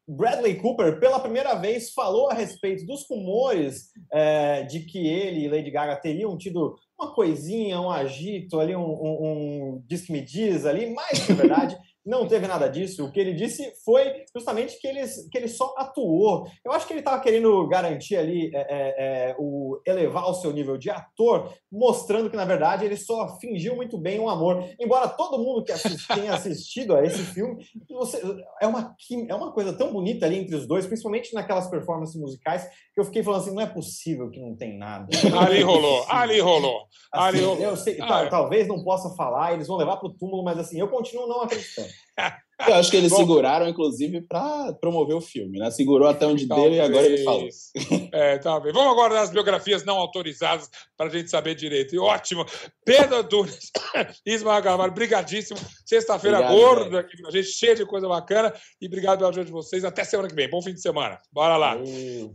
Bradley 0.06 0.56
Cooper, 0.56 0.98
pela 0.98 1.20
primeira 1.20 1.54
vez, 1.54 1.92
falou 1.92 2.28
a 2.28 2.34
respeito 2.34 2.84
dos 2.84 3.06
rumores 3.08 3.90
é, 4.12 4.62
de 4.64 4.80
que 4.80 5.06
ele 5.06 5.44
e 5.44 5.48
Lady 5.48 5.70
Gaga 5.70 5.96
teriam 5.96 6.36
tido 6.36 6.76
uma 6.98 7.14
coisinha, 7.14 7.80
um 7.80 7.90
agito 7.90 8.58
ali, 8.58 8.74
um, 8.74 8.80
um, 8.80 9.22
um 9.22 9.82
diz 9.86 10.02
que 10.02 10.12
me 10.12 10.20
diz 10.20 10.66
ali, 10.66 10.92
mais 10.92 11.24
que 11.24 11.32
verdade. 11.32 11.76
Não 12.04 12.26
teve 12.26 12.48
nada 12.48 12.68
disso. 12.68 13.04
O 13.04 13.12
que 13.12 13.20
ele 13.20 13.32
disse 13.32 13.72
foi 13.84 14.24
justamente 14.34 14.78
que 14.80 14.88
ele, 14.88 15.00
que 15.30 15.38
ele 15.38 15.46
só 15.46 15.72
atuou. 15.76 16.48
Eu 16.64 16.72
acho 16.72 16.86
que 16.86 16.92
ele 16.92 17.00
estava 17.00 17.22
querendo 17.22 17.66
garantir 17.68 18.16
ali 18.16 18.50
é, 18.52 18.58
é, 18.58 19.30
é, 19.30 19.36
o 19.38 19.80
elevar 19.86 20.28
o 20.28 20.34
seu 20.34 20.52
nível 20.52 20.76
de 20.76 20.90
ator, 20.90 21.52
mostrando 21.70 22.28
que, 22.28 22.36
na 22.36 22.44
verdade, 22.44 22.84
ele 22.84 22.96
só 22.96 23.38
fingiu 23.38 23.76
muito 23.76 23.96
bem 23.96 24.18
um 24.18 24.28
amor. 24.28 24.64
Embora 24.80 25.08
todo 25.08 25.38
mundo 25.38 25.62
que 25.62 25.70
assist, 25.70 26.06
tenha 26.12 26.34
assistido 26.34 26.96
a 26.96 27.04
esse 27.04 27.22
filme, 27.22 27.64
você, 27.88 28.20
é, 28.60 28.66
uma, 28.66 28.96
é 29.28 29.34
uma 29.34 29.52
coisa 29.52 29.72
tão 29.72 29.92
bonita 29.92 30.26
ali 30.26 30.38
entre 30.38 30.56
os 30.56 30.66
dois, 30.66 30.86
principalmente 30.86 31.32
naquelas 31.32 31.68
performances 31.68 32.20
musicais, 32.20 32.68
que 32.92 33.00
eu 33.00 33.04
fiquei 33.04 33.22
falando 33.22 33.42
assim: 33.42 33.54
não 33.54 33.62
é 33.62 33.66
possível 33.66 34.28
que 34.28 34.40
não 34.40 34.56
tem 34.56 34.76
nada. 34.76 35.06
Ali 35.42 35.62
rolou, 35.62 36.04
ali 36.08 36.40
rolou. 36.40 36.86
Assim, 37.12 37.38
ali 37.38 37.40
rolou. 37.40 37.62
Eu 37.62 37.76
sei, 37.76 37.98
ah, 38.00 38.26
talvez 38.28 38.66
não 38.68 38.82
possa 38.82 39.14
falar, 39.14 39.52
eles 39.52 39.66
vão 39.66 39.76
levar 39.76 39.96
para 39.96 40.08
o 40.08 40.12
túmulo, 40.12 40.42
mas 40.44 40.58
assim, 40.58 40.78
eu 40.78 40.88
continuo 40.88 41.26
não 41.26 41.42
acreditando. 41.42 41.91
Yeah. 42.18 42.36
Eu 42.66 42.74
acho 42.74 42.90
que 42.90 42.96
eles 42.96 43.10
Bom, 43.10 43.18
seguraram, 43.18 43.68
inclusive, 43.68 44.20
para 44.20 44.72
promover 44.74 45.16
o 45.16 45.20
filme, 45.20 45.58
né? 45.58 45.70
Segurou 45.70 46.08
até 46.08 46.26
onde 46.26 46.46
deu 46.46 46.72
e 46.72 46.80
agora 46.80 47.06
ele 47.06 47.24
falou. 47.24 47.48
É, 48.12 48.38
tá 48.38 48.60
bem. 48.60 48.72
Vamos 48.72 48.92
agora 48.92 49.14
nas 49.14 49.30
biografias 49.30 49.84
não 49.84 49.96
autorizadas 49.96 50.68
para 50.96 51.06
a 51.06 51.10
gente 51.10 51.30
saber 51.30 51.54
direito. 51.54 51.94
E 51.94 51.98
ótimo. 51.98 52.44
Pedro 52.84 53.16
Antunes, 53.16 53.70
Ismael 54.26 54.62
Carvalho, 54.62 54.92
brigadíssimo. 54.92 55.58
Sexta-feira 55.84 56.40
gorda 56.42 57.00
aqui 57.00 57.16
a 57.26 57.30
gente, 57.30 57.48
cheia 57.48 57.74
de 57.74 57.84
coisa 57.84 58.08
bacana. 58.08 58.52
E 58.80 58.86
obrigado 58.86 59.18
pela 59.18 59.30
ajuda 59.30 59.46
de 59.46 59.52
vocês. 59.52 59.84
Até 59.84 60.04
semana 60.04 60.28
que 60.28 60.34
vem. 60.34 60.48
Bom 60.48 60.62
fim 60.62 60.74
de 60.74 60.80
semana. 60.80 61.20
Bora 61.32 61.56
lá. 61.56 61.76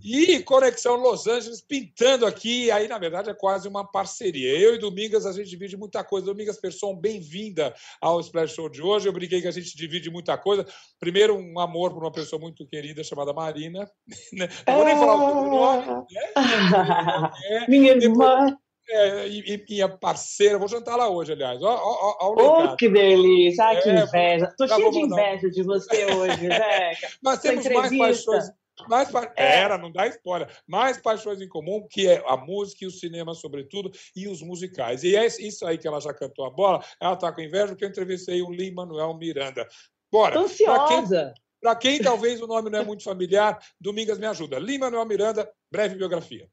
E 0.04 0.40
Conexão 0.44 0.96
Los 0.96 1.28
Angeles 1.28 1.62
pintando 1.62 2.26
aqui. 2.26 2.70
Aí, 2.72 2.88
na 2.88 2.98
verdade, 2.98 3.30
é 3.30 3.34
quase 3.34 3.68
uma 3.68 3.86
parceria. 3.86 4.58
Eu 4.58 4.76
e 4.76 4.78
Domingas, 4.78 5.26
a 5.26 5.32
gente 5.32 5.50
divide 5.50 5.78
muita 5.78 6.04
coisa. 6.04 6.26
Domingas 6.26 6.60
Persson, 6.60 6.96
bem-vinda 6.96 7.74
ao 8.02 8.20
Splash 8.20 8.54
Show 8.54 8.70
de 8.70 8.82
hoje. 8.82 9.08
Eu 9.08 9.13
briguei 9.13 9.42
que 9.42 9.48
a 9.48 9.52
gente 9.52 9.76
divide 9.76 10.10
muita 10.17 10.38
coisa. 10.38 10.65
Primeiro, 10.99 11.36
um 11.38 11.60
amor 11.60 11.93
por 11.93 12.03
uma 12.03 12.12
pessoa 12.12 12.41
muito 12.41 12.67
querida 12.67 13.03
chamada 13.03 13.34
Marina. 13.34 13.89
Né? 14.34 14.49
Não 14.67 14.75
vou 14.75 14.86
nem 14.86 14.95
falar 14.95 15.15
o 15.15 15.49
nome. 15.49 16.06
Né? 16.12 16.34
É, 17.49 17.69
Minha 17.69 17.93
irmã. 17.93 18.58
É, 18.89 19.27
e, 19.27 19.65
minha 19.69 19.89
parceira, 19.89 20.58
vou 20.58 20.67
jantar 20.67 20.95
lá 20.95 21.10
hoje, 21.10 21.34
aliás. 21.34 21.62
Ó, 21.62 21.69
ó, 21.69 22.17
ó, 22.21 22.36
ó 22.38 22.63
oh, 22.63 22.75
que 22.77 22.88
delícia! 22.88 23.65
Ai, 23.65 23.82
que 23.82 23.89
é, 23.89 24.01
inveja! 24.01 24.53
Tô 24.58 24.65
cheia 24.65 24.89
de 24.89 24.99
inveja 24.99 25.49
de 25.49 25.63
você 25.63 26.06
hoje, 26.06 26.39
Zeca. 26.47 27.08
Nós 27.21 27.39
temos 27.39 27.65
mais 27.67 27.97
paixões. 27.97 28.45
Mais 28.88 29.10
pa... 29.10 29.34
é. 29.36 29.60
Era, 29.60 29.77
não 29.77 29.91
dá 29.91 30.08
spoiler. 30.08 30.47
Mais 30.67 30.97
paixões 30.97 31.41
em 31.41 31.49
comum, 31.49 31.86
que 31.89 32.08
é 32.08 32.23
a 32.27 32.38
música 32.38 32.86
e 32.86 32.88
o 32.88 32.91
cinema, 32.91 33.34
sobretudo, 33.34 33.91
e 34.15 34.27
os 34.27 34.41
musicais. 34.41 35.03
E 35.03 35.15
é 35.15 35.25
isso 35.25 35.65
aí 35.65 35.77
que 35.77 35.88
ela 35.88 35.99
já 35.99 36.13
cantou 36.13 36.45
a 36.45 36.49
bola. 36.49 36.84
Ela 37.01 37.13
está 37.13 37.32
com 37.32 37.41
inveja 37.41 37.67
porque 37.67 37.86
eu 37.86 37.89
entrevistei 37.89 38.41
o 38.41 38.49
Lee 38.49 38.71
Manuel 38.71 39.13
Miranda. 39.15 39.67
Bora. 40.12 40.39
Ansiosa. 40.39 41.34
Para 41.62 41.76
quem, 41.76 41.96
quem, 41.96 42.04
talvez 42.04 42.41
o 42.41 42.48
nome 42.48 42.70
não 42.70 42.80
é 42.80 42.86
muito 42.86 43.04
familiar, 43.04 43.58
Domingas 43.80 44.20
me 44.20 44.26
ajuda. 44.26 44.60
Lee 44.60 44.78
Manuel 44.78 45.06
Miranda, 45.06 45.50
breve 45.72 45.96
biografia. 45.96 46.48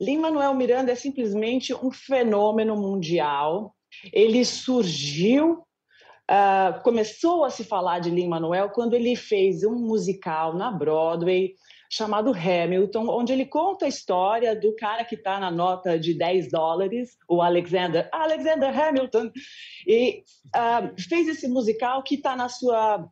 Lee 0.00 0.16
Manuel 0.16 0.54
Miranda 0.54 0.92
é 0.92 0.94
simplesmente 0.94 1.74
um 1.74 1.90
fenômeno 1.90 2.76
mundial. 2.76 3.74
Ele 4.12 4.44
surgiu 4.44 5.64
Uh, 6.30 6.82
começou 6.82 7.42
a 7.42 7.48
se 7.48 7.64
falar 7.64 8.00
de 8.00 8.10
Lin 8.10 8.28
Manuel 8.28 8.68
quando 8.68 8.92
ele 8.92 9.16
fez 9.16 9.64
um 9.64 9.74
musical 9.76 10.54
na 10.54 10.70
Broadway 10.70 11.54
chamado 11.88 12.32
Hamilton, 12.32 13.08
onde 13.08 13.32
ele 13.32 13.46
conta 13.46 13.86
a 13.86 13.88
história 13.88 14.54
do 14.54 14.74
cara 14.76 15.04
que 15.04 15.14
está 15.14 15.40
na 15.40 15.50
nota 15.50 15.98
de 15.98 16.14
10 16.14 16.50
dólares, 16.50 17.16
o 17.28 17.40
Alexander, 17.40 18.08
Alexander 18.12 18.78
Hamilton, 18.78 19.30
e 19.86 20.22
uh, 20.54 21.02
fez 21.08 21.28
esse 21.28 21.48
musical 21.48 22.02
que 22.02 22.16
está 22.16 22.36
na 22.36 22.48
sua... 22.48 23.08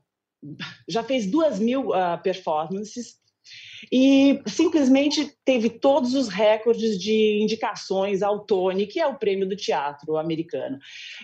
já 0.88 1.02
fez 1.02 1.26
duas 1.26 1.58
mil 1.58 1.90
uh, 1.90 2.20
performances, 2.22 3.16
e 3.92 4.42
simplesmente 4.46 5.32
teve 5.44 5.70
todos 5.70 6.14
os 6.14 6.28
recordes 6.28 6.98
de 6.98 7.40
indicações 7.40 8.22
ao 8.22 8.40
Tony, 8.40 8.86
que 8.86 9.00
é 9.00 9.06
o 9.06 9.18
prêmio 9.18 9.48
do 9.48 9.56
teatro 9.56 10.16
americano. 10.16 10.78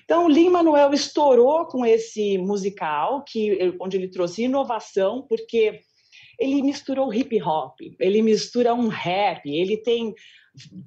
Então, 0.04 0.28
Lin-Manuel 0.28 0.92
estourou 0.92 1.66
com 1.66 1.84
esse 1.84 2.38
musical, 2.38 3.24
que, 3.24 3.74
onde 3.80 3.96
ele 3.96 4.08
trouxe 4.08 4.44
inovação, 4.44 5.26
porque 5.28 5.80
ele 6.42 6.62
misturou 6.62 7.12
hip 7.14 7.40
hop, 7.42 7.78
ele 8.00 8.20
mistura 8.22 8.74
um 8.74 8.88
rap, 8.88 9.48
ele 9.48 9.76
tem 9.76 10.14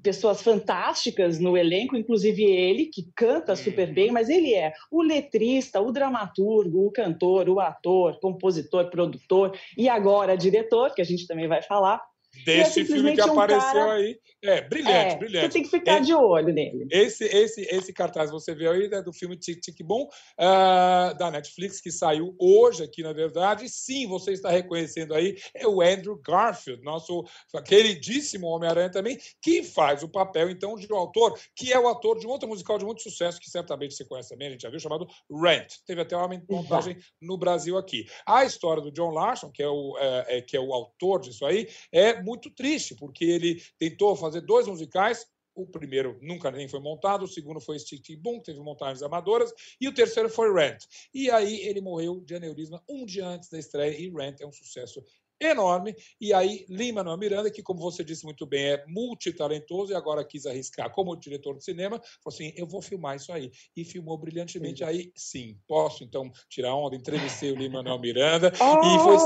pessoas 0.04 0.42
fantásticas 0.42 1.40
no 1.40 1.58
elenco, 1.58 1.96
inclusive 1.96 2.44
ele, 2.44 2.86
que 2.86 3.10
canta 3.16 3.56
super 3.56 3.92
bem, 3.92 4.12
mas 4.12 4.30
ele 4.30 4.54
é 4.54 4.74
o 4.92 5.02
letrista, 5.02 5.82
o 5.82 5.92
dramaturgo, 5.92 6.86
o 6.86 6.92
cantor, 6.92 7.50
o 7.50 7.60
ator, 7.60 8.20
compositor, 8.20 8.90
produtor 8.90 9.58
e 9.78 9.90
agora 9.90 10.38
diretor, 10.38 10.94
que 10.94 11.02
a 11.02 11.06
gente 11.06 11.26
também 11.26 11.48
vai 11.48 11.62
falar. 11.62 12.00
Desse 12.44 12.82
é 12.82 12.86
filme 12.86 13.16
que 13.16 13.22
um 13.22 13.32
apareceu 13.32 13.74
cara... 13.74 13.94
aí. 13.94 14.20
É, 14.44 14.62
brilhante, 14.62 15.16
é, 15.16 15.18
brilhante. 15.18 15.46
Você 15.46 15.54
tem 15.54 15.64
que 15.64 15.70
ficar 15.70 16.00
de 16.00 16.14
olho 16.14 16.54
nele. 16.54 16.88
Esse, 16.92 17.24
esse, 17.24 17.62
esse 17.62 17.92
cartaz 17.92 18.30
você 18.30 18.54
vê 18.54 18.68
aí 18.68 18.88
né, 18.88 19.02
do 19.02 19.12
filme 19.12 19.36
Tic 19.36 19.60
Tic 19.60 19.78
Bom, 19.84 20.04
uh, 20.04 21.18
da 21.18 21.32
Netflix, 21.32 21.82
que 21.82 21.92
saiu 21.92 22.36
hoje 22.40 22.84
aqui, 22.84 23.02
na 23.02 23.12
verdade. 23.12 23.68
Sim, 23.68 24.08
você 24.08 24.34
está 24.34 24.50
reconhecendo 24.50 25.16
aí, 25.16 25.36
é 25.56 25.68
o 25.68 25.82
Andrew 25.82 26.20
Garfield, 26.22 26.84
nosso 26.84 27.24
queridíssimo 27.66 28.48
Homem-Aranha 28.48 28.92
também, 28.92 29.18
que 29.42 29.64
faz 29.64 30.04
o 30.04 30.10
papel, 30.10 30.50
então, 30.50 30.76
de 30.76 30.92
um 30.92 30.98
autor 30.98 31.38
que 31.56 31.74
é 31.74 31.80
o 31.80 31.88
ator 31.88 32.20
de 32.20 32.28
um 32.28 32.30
outro 32.30 32.48
musical 32.48 32.78
de 32.78 32.86
muito 32.86 33.02
sucesso, 33.02 33.40
que 33.40 33.50
certamente 33.50 33.96
você 33.96 34.06
conhece 34.06 34.30
também, 34.30 34.50
a 34.50 34.52
gente 34.52 34.62
já 34.62 34.70
viu, 34.70 34.80
chamado 34.80 35.08
Rent. 35.32 35.74
Teve 35.86 36.02
até 36.02 36.16
uma 36.16 36.30
montagem 36.50 36.98
no 37.22 37.38
Brasil 37.38 37.78
aqui. 37.78 38.06
A 38.26 38.46
história 38.46 38.82
do 38.82 38.92
John 38.92 39.10
Larson, 39.10 39.52
que 39.52 39.64
é 39.64 39.68
o, 39.68 39.98
é, 39.98 40.38
é, 40.38 40.42
que 40.42 40.56
é 40.56 40.60
o 40.60 40.74
autor 40.74 41.22
disso 41.22 41.46
aí, 41.46 41.68
é 41.92 42.22
muito 42.26 42.50
triste, 42.50 42.96
porque 42.96 43.24
ele 43.24 43.62
tentou 43.78 44.16
fazer 44.16 44.42
dois 44.42 44.68
musicais. 44.68 45.28
O 45.54 45.66
primeiro 45.66 46.18
nunca 46.22 46.52
nem 46.52 46.68
foi 46.68 46.82
montado, 46.82 47.24
o 47.24 47.28
segundo 47.30 47.62
foi 47.62 47.80
Stick 47.80 48.18
Boom, 48.18 48.42
teve 48.42 48.60
montagens 48.60 49.02
amadoras, 49.02 49.54
e 49.80 49.88
o 49.88 49.94
terceiro 49.94 50.30
foi 50.30 50.54
Rent. 50.54 50.84
E 51.14 51.32
aí 51.32 51.62
ele 51.62 51.80
morreu 51.80 52.20
de 52.20 52.36
aneurisma 52.36 52.84
um 52.90 53.06
dia 53.06 53.26
antes 53.26 53.48
da 53.48 53.58
estreia, 53.58 53.98
e 53.98 54.10
Rent 54.10 54.42
é 54.42 54.46
um 54.46 54.52
sucesso 54.52 55.02
enorme. 55.40 55.96
E 56.20 56.34
aí, 56.34 56.66
Lima 56.70 57.04
Manuel 57.04 57.18
Miranda, 57.18 57.52
que, 57.52 57.62
como 57.62 57.80
você 57.80 58.04
disse 58.04 58.24
muito 58.24 58.46
bem, 58.46 58.72
é 58.72 58.86
multitalentoso 58.88 59.92
e 59.92 59.96
agora 59.96 60.24
quis 60.26 60.46
arriscar 60.46 60.92
como 60.92 61.16
diretor 61.16 61.58
de 61.58 61.64
cinema, 61.64 61.98
falou 62.24 62.34
assim: 62.34 62.54
eu 62.56 62.66
vou 62.66 62.82
filmar 62.82 63.16
isso 63.16 63.32
aí. 63.32 63.52
E 63.76 63.84
filmou 63.84 64.18
brilhantemente. 64.18 64.80
Sim. 64.80 64.86
Aí, 64.86 65.12
sim, 65.16 65.58
posso 65.68 66.04
então 66.04 66.32
tirar 66.50 66.76
onda. 66.76 66.96
Entrevistei 66.96 67.52
o 67.52 67.56
Lima 67.56 67.76
Manuel 67.76 68.00
Miranda 68.00 68.52
oh! 68.60 68.86
e 68.86 69.00
foi 69.04 69.18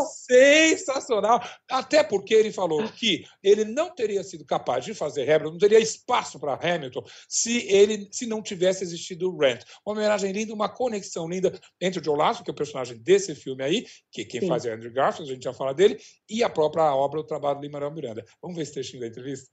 sensacional. 0.74 1.42
Até 1.70 2.04
porque 2.04 2.34
ele 2.34 2.52
falou 2.52 2.88
que 2.90 3.26
ele 3.44 3.64
não 3.64 3.94
teria 3.94 4.24
sido 4.24 4.46
capaz 4.46 4.86
de 4.86 4.94
fazer 4.94 5.30
Hamilton, 5.30 5.52
não 5.52 5.58
teria 5.58 5.80
espaço 5.80 6.40
para 6.40 6.54
Hamilton 6.54 7.04
se 7.28 7.68
ele 7.68 8.08
se 8.12 8.26
não 8.26 8.42
tivesse 8.42 8.84
existido 8.84 9.32
o 9.32 9.38
Rent. 9.38 9.64
Uma 9.86 9.96
homenagem 9.96 10.32
linda, 10.32 10.54
uma 10.54 10.70
conexão 10.70 11.28
linda 11.28 11.58
entre 11.80 12.00
o 12.00 12.04
Joe 12.04 12.18
Lasso, 12.18 12.44
que 12.44 12.50
é 12.50 12.54
o 12.54 12.56
personagem 12.56 12.98
desse 12.98 13.36
filme 13.36 13.64
aí, 13.64 13.86
que 14.12 14.26
quem 14.26 14.42
sim. 14.42 14.48
faz 14.48 14.66
é 14.66 14.74
Andrew 14.74 14.92
Garfield, 14.92 15.32
a 15.32 15.34
gente 15.36 15.44
já 15.44 15.54
fala 15.54 15.74
dele, 15.74 15.99
e 16.30 16.44
a 16.44 16.50
própria 16.50 16.94
obra, 16.94 17.20
o 17.20 17.24
trabalho 17.24 17.60
de 17.60 17.68
Lima 17.68 17.90
Miranda. 17.90 18.26
Vamos 18.42 18.56
ver 18.56 18.64
esse 18.64 18.74
trechinho 18.74 19.02
da 19.02 19.08
entrevista? 19.08 19.50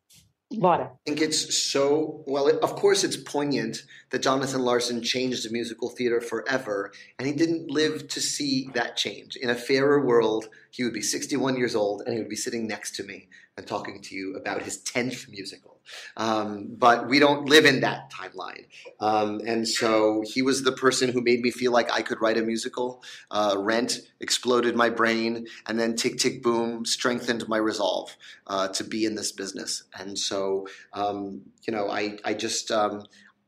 Bora. 0.52 0.92
I 1.06 1.10
think 1.10 1.20
it's 1.20 1.56
so 1.56 2.22
well. 2.26 2.46
It, 2.46 2.56
of 2.62 2.76
course, 2.76 3.02
it's 3.02 3.16
poignant 3.16 3.82
that 4.10 4.22
Jonathan 4.22 4.62
Larson 4.62 5.02
changed 5.02 5.44
the 5.44 5.50
musical 5.50 5.90
theater 5.90 6.20
forever, 6.20 6.92
and 7.18 7.26
he 7.26 7.34
didn't 7.34 7.68
live 7.68 8.06
to 8.08 8.20
see 8.20 8.68
that 8.74 8.96
change. 8.96 9.34
In 9.36 9.50
a 9.50 9.56
fairer 9.56 10.06
world, 10.06 10.48
he 10.70 10.84
would 10.84 10.94
be 10.94 11.02
61 11.02 11.56
years 11.56 11.74
old, 11.74 12.02
and 12.06 12.14
he 12.14 12.20
would 12.20 12.28
be 12.28 12.36
sitting 12.36 12.68
next 12.68 12.94
to 12.96 13.02
me 13.02 13.28
and 13.56 13.66
talking 13.66 14.02
to 14.02 14.14
you 14.14 14.36
about 14.36 14.62
his 14.62 14.82
10th 14.82 15.30
musical. 15.30 15.80
Um, 16.16 16.68
but 16.76 17.08
we 17.08 17.18
don't 17.18 17.48
live 17.48 17.64
in 17.64 17.80
that 17.80 18.12
timeline. 18.12 18.66
Um, 19.00 19.40
and 19.46 19.66
so 19.66 20.22
he 20.26 20.42
was 20.42 20.62
the 20.62 20.72
person 20.72 21.10
who 21.10 21.22
made 21.22 21.40
me 21.40 21.50
feel 21.50 21.72
like 21.72 21.90
I 21.90 22.02
could 22.02 22.20
write 22.20 22.36
a 22.36 22.42
musical. 22.42 23.02
Uh, 23.30 23.54
Rent 23.58 24.00
exploded 24.20 24.76
my 24.76 24.90
brain, 24.90 25.46
and 25.66 25.78
then 25.78 25.96
Tick 25.96 26.18
Tick 26.18 26.42
Boom 26.42 26.84
strengthened 26.84 27.48
my 27.48 27.56
resolve 27.56 28.14
uh, 28.46 28.68
to 28.68 28.84
be 28.84 29.06
in 29.06 29.14
this 29.14 29.32
business. 29.32 29.84
And 29.98 30.18
so, 30.18 30.66
um, 30.92 31.40
you 31.66 31.72
know, 31.72 31.88
I, 31.88 32.18
I 32.24 32.34
just, 32.34 32.70
um, 32.70 33.04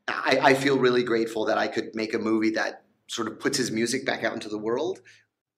I, 0.06 0.38
I 0.42 0.54
feel 0.54 0.78
really 0.78 1.02
grateful 1.02 1.44
that 1.46 1.58
I 1.58 1.68
could 1.68 1.94
make 1.94 2.14
a 2.14 2.18
movie 2.18 2.50
that 2.50 2.84
sort 3.08 3.28
of 3.28 3.40
puts 3.40 3.58
his 3.58 3.70
music 3.70 4.06
back 4.06 4.24
out 4.24 4.34
into 4.34 4.48
the 4.48 4.58
world 4.58 5.00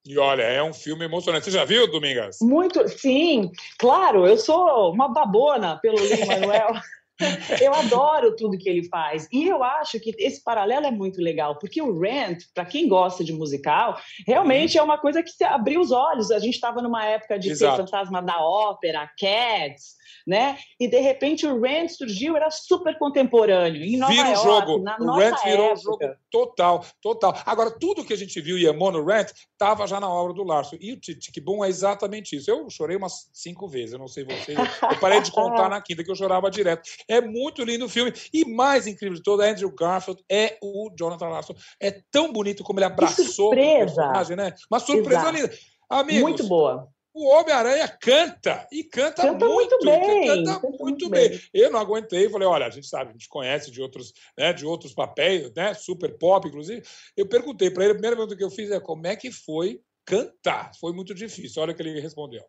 E 0.07 0.19
olha, 0.19 0.43
é 0.43 0.63
um 0.63 0.73
filme 0.73 1.05
emocionante. 1.05 1.45
Você 1.45 1.51
já 1.51 1.65
viu, 1.65 1.91
Domingas? 1.91 2.39
Muito, 2.41 2.87
sim. 2.89 3.51
Claro, 3.79 4.27
eu 4.27 4.37
sou 4.39 4.93
uma 4.93 5.09
babona 5.09 5.79
pelo 5.79 5.99
Lin 5.99 6.25
Manuel. 6.27 6.73
eu 7.61 7.75
adoro 7.75 8.35
tudo 8.37 8.59
que 8.59 8.69
ele 8.69 8.89
faz. 8.89 9.29
E 9.33 9.47
eu 9.47 9.63
acho 9.63 9.99
que 10.01 10.15
esse 10.19 10.43
paralelo 10.43 10.87
é 10.87 10.91
muito 10.91 11.21
legal, 11.21 11.59
porque 11.59 11.81
o 11.81 11.99
Rent, 11.99 12.45
para 12.55 12.65
quem 12.65 12.89
gosta 12.89 13.23
de 13.25 13.33
musical, 13.33 13.99
realmente 14.27 14.77
uhum. 14.77 14.83
é 14.83 14.85
uma 14.85 14.99
coisa 14.99 15.23
que 15.23 15.45
abriu 15.45 15.81
os 15.81 15.93
olhos. 15.93 16.31
A 16.31 16.39
gente 16.39 16.55
estava 16.55 16.83
numa 16.83 17.05
época 17.05 17.39
de 17.39 17.51
Exato. 17.51 17.77
ter 17.77 17.83
Fantasma 17.83 18.23
da 18.23 18.41
Ópera, 18.41 19.11
Cats, 19.19 19.95
né? 20.27 20.59
E 20.79 20.89
de 20.89 21.01
repente 21.01 21.47
o 21.47 21.61
Rent 21.61 21.91
surgiu, 21.91 22.37
era 22.37 22.51
super 22.51 22.99
contemporâneo 22.99 23.83
em 23.83 23.97
Nova 23.97 24.13
Vira 24.13 24.29
York, 24.31 24.45
jogo. 24.45 24.83
na 24.83 24.97
o 24.99 25.05
nossa 25.05 25.21
Rent 25.21 25.45
virou 25.45 25.67
época. 25.67 25.83
jogo 25.83 26.17
total, 26.31 26.85
total. 27.01 27.37
Agora 27.45 27.71
tudo 27.71 28.05
que 28.05 28.13
a 28.13 28.17
gente 28.17 28.41
viu 28.41 28.59
e 28.59 28.67
amou 28.67 28.93
no 28.93 29.05
Rent 29.05 29.31
estava 29.53 29.87
já 29.87 30.01
na 30.01 30.09
obra 30.09 30.33
do 30.33 30.45
Larson. 30.45 30.77
E 30.81 30.93
o 30.93 31.01
Boom 31.43 31.65
é 31.65 31.69
exatamente 31.69 32.37
isso. 32.37 32.51
Eu 32.51 32.69
chorei 32.71 32.97
umas 32.97 33.31
cinco 33.33 33.67
vezes, 33.67 33.93
eu 33.93 33.99
não 33.99 34.09
sei 34.09 34.25
você. 34.25 34.53
Eu 34.53 35.01
parei 35.01 35.21
de 35.21 35.31
contar 35.31 35.69
na 35.71 35.81
quinta 35.81 36.05
que 36.05 36.11
eu 36.11 36.15
chorava 36.15 36.51
direto. 36.51 36.89
É 37.11 37.21
muito 37.21 37.65
lindo 37.65 37.87
o 37.87 37.89
filme 37.89 38.13
e 38.33 38.45
mais 38.45 38.87
incrível 38.87 39.17
de 39.17 39.23
todo, 39.23 39.43
Andrew 39.43 39.75
Garfield 39.75 40.23
é 40.31 40.57
o 40.63 40.91
Jonathan 40.97 41.29
Larson. 41.29 41.55
É 41.81 42.01
tão 42.09 42.33
bonito 42.33 42.63
como 42.63 42.79
ele 42.79 42.87
abraçou 42.87 43.49
o 43.49 43.57
personagem, 43.57 44.37
né? 44.37 44.55
Uma 44.71 44.79
surpresa 44.79 45.23
Exato. 45.23 45.37
linda. 45.37 45.59
Amigos, 45.91 46.23
muito 46.23 46.47
boa. 46.47 46.89
O 47.13 47.27
Homem-Aranha 47.27 47.89
canta 47.89 48.69
e 48.71 48.85
canta, 48.85 49.23
canta 49.23 49.45
muito, 49.45 49.77
muito 49.83 49.85
bem. 49.85 50.27
Canta, 50.29 50.53
canta 50.53 50.69
muito, 50.69 50.83
muito 50.83 51.09
bem. 51.09 51.31
bem. 51.31 51.41
Eu 51.53 51.73
não 51.73 51.81
aguentei, 51.81 52.31
falei, 52.31 52.47
olha, 52.47 52.67
a 52.67 52.71
gente 52.71 52.87
sabe, 52.87 53.11
a 53.11 53.13
gente 53.13 53.29
conhece 53.29 53.73
de 53.73 53.83
outros, 53.83 54.13
né, 54.39 54.53
de 54.53 54.65
outros 54.65 54.95
papéis, 54.95 55.53
né, 55.53 55.75
super 55.75 56.17
pop, 56.17 56.47
inclusive. 56.47 56.81
Eu 57.17 57.27
perguntei 57.27 57.73
para 57.73 57.83
ele, 57.83 57.93
a 57.93 57.95
primeira 57.97 58.17
pergunta 58.17 58.37
que 58.37 58.45
eu 58.45 58.51
fiz 58.51 58.71
é 58.71 58.79
como 58.79 59.05
é 59.09 59.17
que 59.17 59.33
foi 59.33 59.81
cantar? 60.05 60.71
Foi 60.79 60.93
muito 60.93 61.13
difícil. 61.13 61.61
Olha 61.61 61.73
o 61.73 61.75
que 61.75 61.83
ele 61.83 62.01
respondeu. 62.01 62.45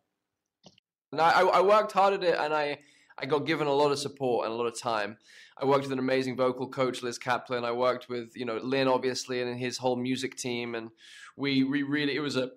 I, 1.12 1.42
I 1.42 1.60
worked 1.60 1.92
hard 1.92 2.14
at 2.14 2.22
it 2.22 2.38
and 2.38 2.54
I, 2.54 2.78
I 3.18 3.26
got 3.26 3.46
given 3.46 3.66
a 3.66 3.72
lot 3.72 3.92
of 3.92 3.98
support 3.98 4.46
and 4.46 4.54
a 4.54 4.56
lot 4.56 4.66
of 4.66 4.78
time. 4.78 5.16
I 5.60 5.64
worked 5.64 5.84
with 5.84 5.92
an 5.92 5.98
amazing 5.98 6.36
vocal 6.36 6.68
coach, 6.68 7.02
Liz 7.02 7.18
Kaplan. 7.18 7.64
I 7.64 7.72
worked 7.72 8.08
with, 8.08 8.32
you 8.34 8.44
know, 8.44 8.58
Lynn, 8.58 8.88
obviously, 8.88 9.42
and 9.42 9.58
his 9.58 9.78
whole 9.78 9.96
music 9.96 10.36
team. 10.36 10.74
And 10.74 10.90
we, 11.36 11.64
we 11.64 11.82
really, 11.82 12.16
it 12.16 12.20
was 12.20 12.36
a 12.36 12.50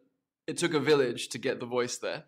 it 0.47 0.57
took 0.57 0.73
a 0.73 0.79
village 0.79 1.29
to 1.29 1.37
get 1.37 1.59
the 1.59 1.65
voice 1.65 1.97
there. 1.97 2.23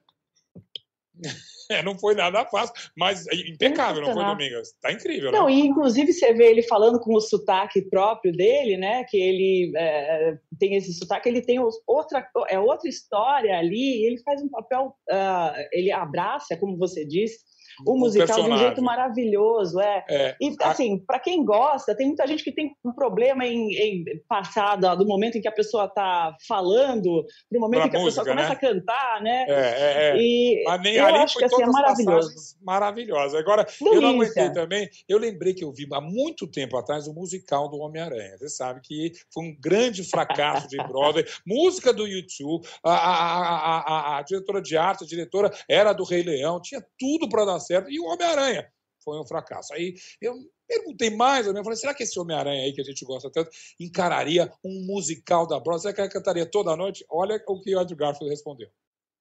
É, 1.69 1.83
não 1.83 1.99
foi 1.99 2.15
nada 2.15 2.45
fácil, 2.45 2.73
mas 2.95 3.27
é 3.27 3.35
impecável, 3.35 4.01
não 4.01 4.13
foi, 4.13 4.23
Domingas? 4.23 4.71
Tá 4.79 4.89
incrível, 4.89 5.33
Não, 5.33 5.47
né? 5.47 5.51
e 5.51 5.59
inclusive 5.59 6.13
você 6.13 6.33
vê 6.33 6.45
ele 6.49 6.61
falando 6.61 6.97
com 6.97 7.13
o 7.13 7.19
sotaque 7.19 7.81
próprio 7.81 8.31
dele, 8.31 8.77
né? 8.77 9.03
Que 9.03 9.17
ele 9.17 9.73
é, 9.75 10.37
tem 10.57 10.75
esse 10.75 10.93
sotaque, 10.93 11.27
ele 11.27 11.41
tem 11.41 11.59
outra, 11.85 12.25
é 12.47 12.57
outra 12.57 12.87
história 12.87 13.57
ali, 13.57 14.05
ele 14.05 14.17
faz 14.19 14.41
um 14.41 14.47
papel, 14.47 14.95
uh, 15.11 15.67
ele 15.73 15.91
abraça, 15.91 16.55
como 16.55 16.77
você 16.77 17.05
disse, 17.05 17.39
o 17.85 17.97
musical 17.97 18.43
de 18.43 18.51
um 18.51 18.57
jeito 18.57 18.81
maravilhoso, 18.81 19.79
é. 19.79 20.05
é. 20.09 20.35
E 20.39 20.55
assim, 20.61 20.99
para 20.99 21.19
quem 21.19 21.43
gosta, 21.43 21.95
tem 21.95 22.07
muita 22.07 22.25
gente 22.27 22.43
que 22.43 22.51
tem 22.51 22.75
um 22.83 22.91
problema 22.91 23.45
em, 23.45 23.73
em 23.73 24.03
passar 24.27 24.75
do, 24.75 24.95
do, 24.95 25.05
momento 25.05 25.37
em 25.37 25.41
que 25.41 25.47
a 25.47 25.51
pessoa 25.51 25.85
está 25.85 26.35
falando 26.47 27.25
para 27.49 27.57
o 27.57 27.61
momento 27.61 27.79
pra 27.79 27.87
em 27.87 27.91
que 27.91 27.97
música, 27.97 28.21
a 28.21 28.25
pessoa 28.25 28.35
começa 28.35 28.49
né? 28.49 28.55
a 28.55 28.59
cantar, 28.59 29.21
né? 29.21 29.45
É, 29.47 29.53
é, 29.53 30.09
é. 30.09 30.17
E 30.17 30.63
Mas 30.65 30.81
nem, 30.81 30.95
eu 30.95 31.05
acho 31.05 31.37
que 31.37 31.45
assim, 31.45 31.63
é 31.63 31.67
maravilhoso. 31.67 32.57
Maravilhosa. 32.61 33.39
Agora, 33.39 33.63
Delícia. 33.63 33.95
eu 33.95 34.01
não 34.01 34.09
aguentei 34.09 34.51
também, 34.51 34.89
eu 35.07 35.17
lembrei 35.17 35.53
que 35.53 35.63
eu 35.63 35.71
vi 35.71 35.87
há 35.91 36.01
muito 36.01 36.47
tempo 36.47 36.77
atrás 36.77 37.07
o 37.07 37.13
musical 37.13 37.69
do 37.69 37.77
Homem-Aranha. 37.77 38.37
Você 38.37 38.49
sabe 38.49 38.81
que 38.81 39.11
foi 39.33 39.45
um 39.45 39.55
grande 39.59 40.03
fracasso 40.03 40.67
de 40.67 40.77
Broadway. 40.77 41.25
Música 41.45 41.93
do 41.93 42.07
YouTube, 42.07 42.67
a, 42.83 42.91
a, 42.91 43.17
a, 43.17 43.79
a, 43.79 44.17
a 44.17 44.21
diretora 44.21 44.61
de 44.61 44.77
arte, 44.77 45.03
a 45.03 45.07
diretora 45.07 45.51
era 45.69 45.93
do 45.93 46.03
Rei 46.03 46.23
Leão, 46.23 46.61
tinha 46.61 46.83
tudo 46.97 47.29
para 47.29 47.45
dar 47.45 47.59
certo. 47.67 47.89
E 47.89 47.99
o 47.99 48.06
Homem-Aranha 48.06 48.71
foi 49.03 49.19
um 49.19 49.25
fracasso. 49.25 49.73
Aí 49.73 49.95
eu 50.21 50.36
perguntei 50.67 51.10
mais 51.10 51.45
menos, 51.45 51.63
falei, 51.63 51.77
será 51.77 51.93
que 51.93 52.03
esse 52.03 52.19
Homem-Aranha 52.19 52.63
aí 52.63 52.73
que 52.73 52.82
a 52.82 52.84
gente 52.84 53.06
gosta 53.06 53.32
tanto 53.32 53.49
encararia 53.80 54.51
um 54.63 54.86
musical 54.86 55.47
da 55.47 55.60
Broadway? 55.60 55.82
Será 55.82 55.93
que 55.93 56.01
ele 56.01 56.10
cantaria 56.10 56.45
toda 56.45 56.71
a 56.71 56.77
noite? 56.77 57.06
Olha 57.10 57.41
o 57.47 57.62
que 57.62 57.75
o 57.75 57.80
Andrew 57.80 57.97
Garfield 57.97 58.30
respondeu. 58.30 58.69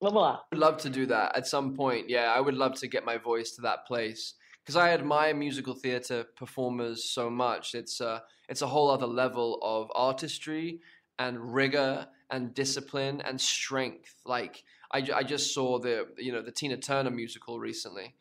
Vamos 0.00 0.22
lá. 0.22 0.44
I 0.52 0.54
would 0.54 0.60
love 0.60 0.82
to 0.82 0.90
do 0.90 1.06
that 1.06 1.36
at 1.38 1.46
some 1.46 1.74
point. 1.74 2.10
Yeah, 2.10 2.32
I 2.36 2.40
would 2.40 2.56
love 2.56 2.78
to 2.80 2.88
get 2.88 3.04
my 3.04 3.16
voice 3.18 3.52
to 3.56 3.62
that 3.62 3.86
place 3.86 4.34
because 4.62 4.76
I 4.76 4.92
admire 4.92 5.34
musical 5.34 5.74
theater 5.74 6.24
performers 6.36 7.04
so 7.04 7.30
much. 7.30 7.74
It's 7.74 8.00
a, 8.00 8.22
it's 8.48 8.62
a 8.62 8.66
whole 8.66 8.90
other 8.90 9.06
level 9.06 9.58
of 9.62 9.90
artistry 9.94 10.80
and 11.18 11.54
rigor 11.54 12.08
and 12.30 12.52
discipline 12.54 13.22
and 13.22 13.40
strength. 13.40 14.14
Like 14.26 14.64
I, 14.92 15.02
I 15.14 15.22
just 15.22 15.54
saw 15.54 15.78
the 15.78 16.08
you 16.18 16.32
know 16.32 16.42
the 16.42 16.52
Tina 16.52 16.76
Turner 16.76 17.10
musical 17.10 17.58
recently, 17.58 18.14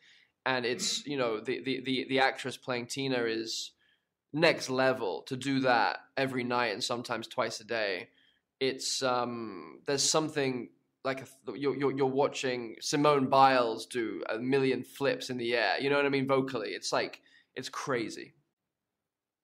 and 0.46 0.64
it's 0.64 1.04
you 1.06 1.18
know 1.18 1.40
the 1.40 1.60
the 1.62 1.82
the, 1.84 2.06
the 2.08 2.20
actress 2.20 2.56
playing 2.56 2.86
Tina 2.86 3.24
is 3.24 3.72
next 4.32 4.70
level 4.70 5.22
to 5.22 5.36
do 5.36 5.60
that 5.60 5.98
every 6.16 6.44
night 6.44 6.72
and 6.72 6.82
sometimes 6.82 7.26
twice 7.26 7.60
a 7.60 7.64
day. 7.64 8.08
It's 8.60 9.02
um 9.02 9.80
there's 9.86 10.08
something 10.08 10.70
like 11.04 11.20
a, 11.20 11.26
you're, 11.54 11.76
you're 11.76 11.92
you're 11.92 12.06
watching 12.06 12.76
Simone 12.80 13.28
Biles 13.28 13.86
do 13.86 14.22
a 14.28 14.38
million 14.38 14.82
flips 14.84 15.28
in 15.28 15.36
the 15.36 15.54
air. 15.54 15.74
You 15.80 15.90
know 15.90 15.96
what 15.96 16.06
I 16.06 16.10
mean? 16.10 16.26
Vocally, 16.26 16.70
it's 16.70 16.92
like 16.92 17.20
it's 17.54 17.68
crazy. 17.68 18.34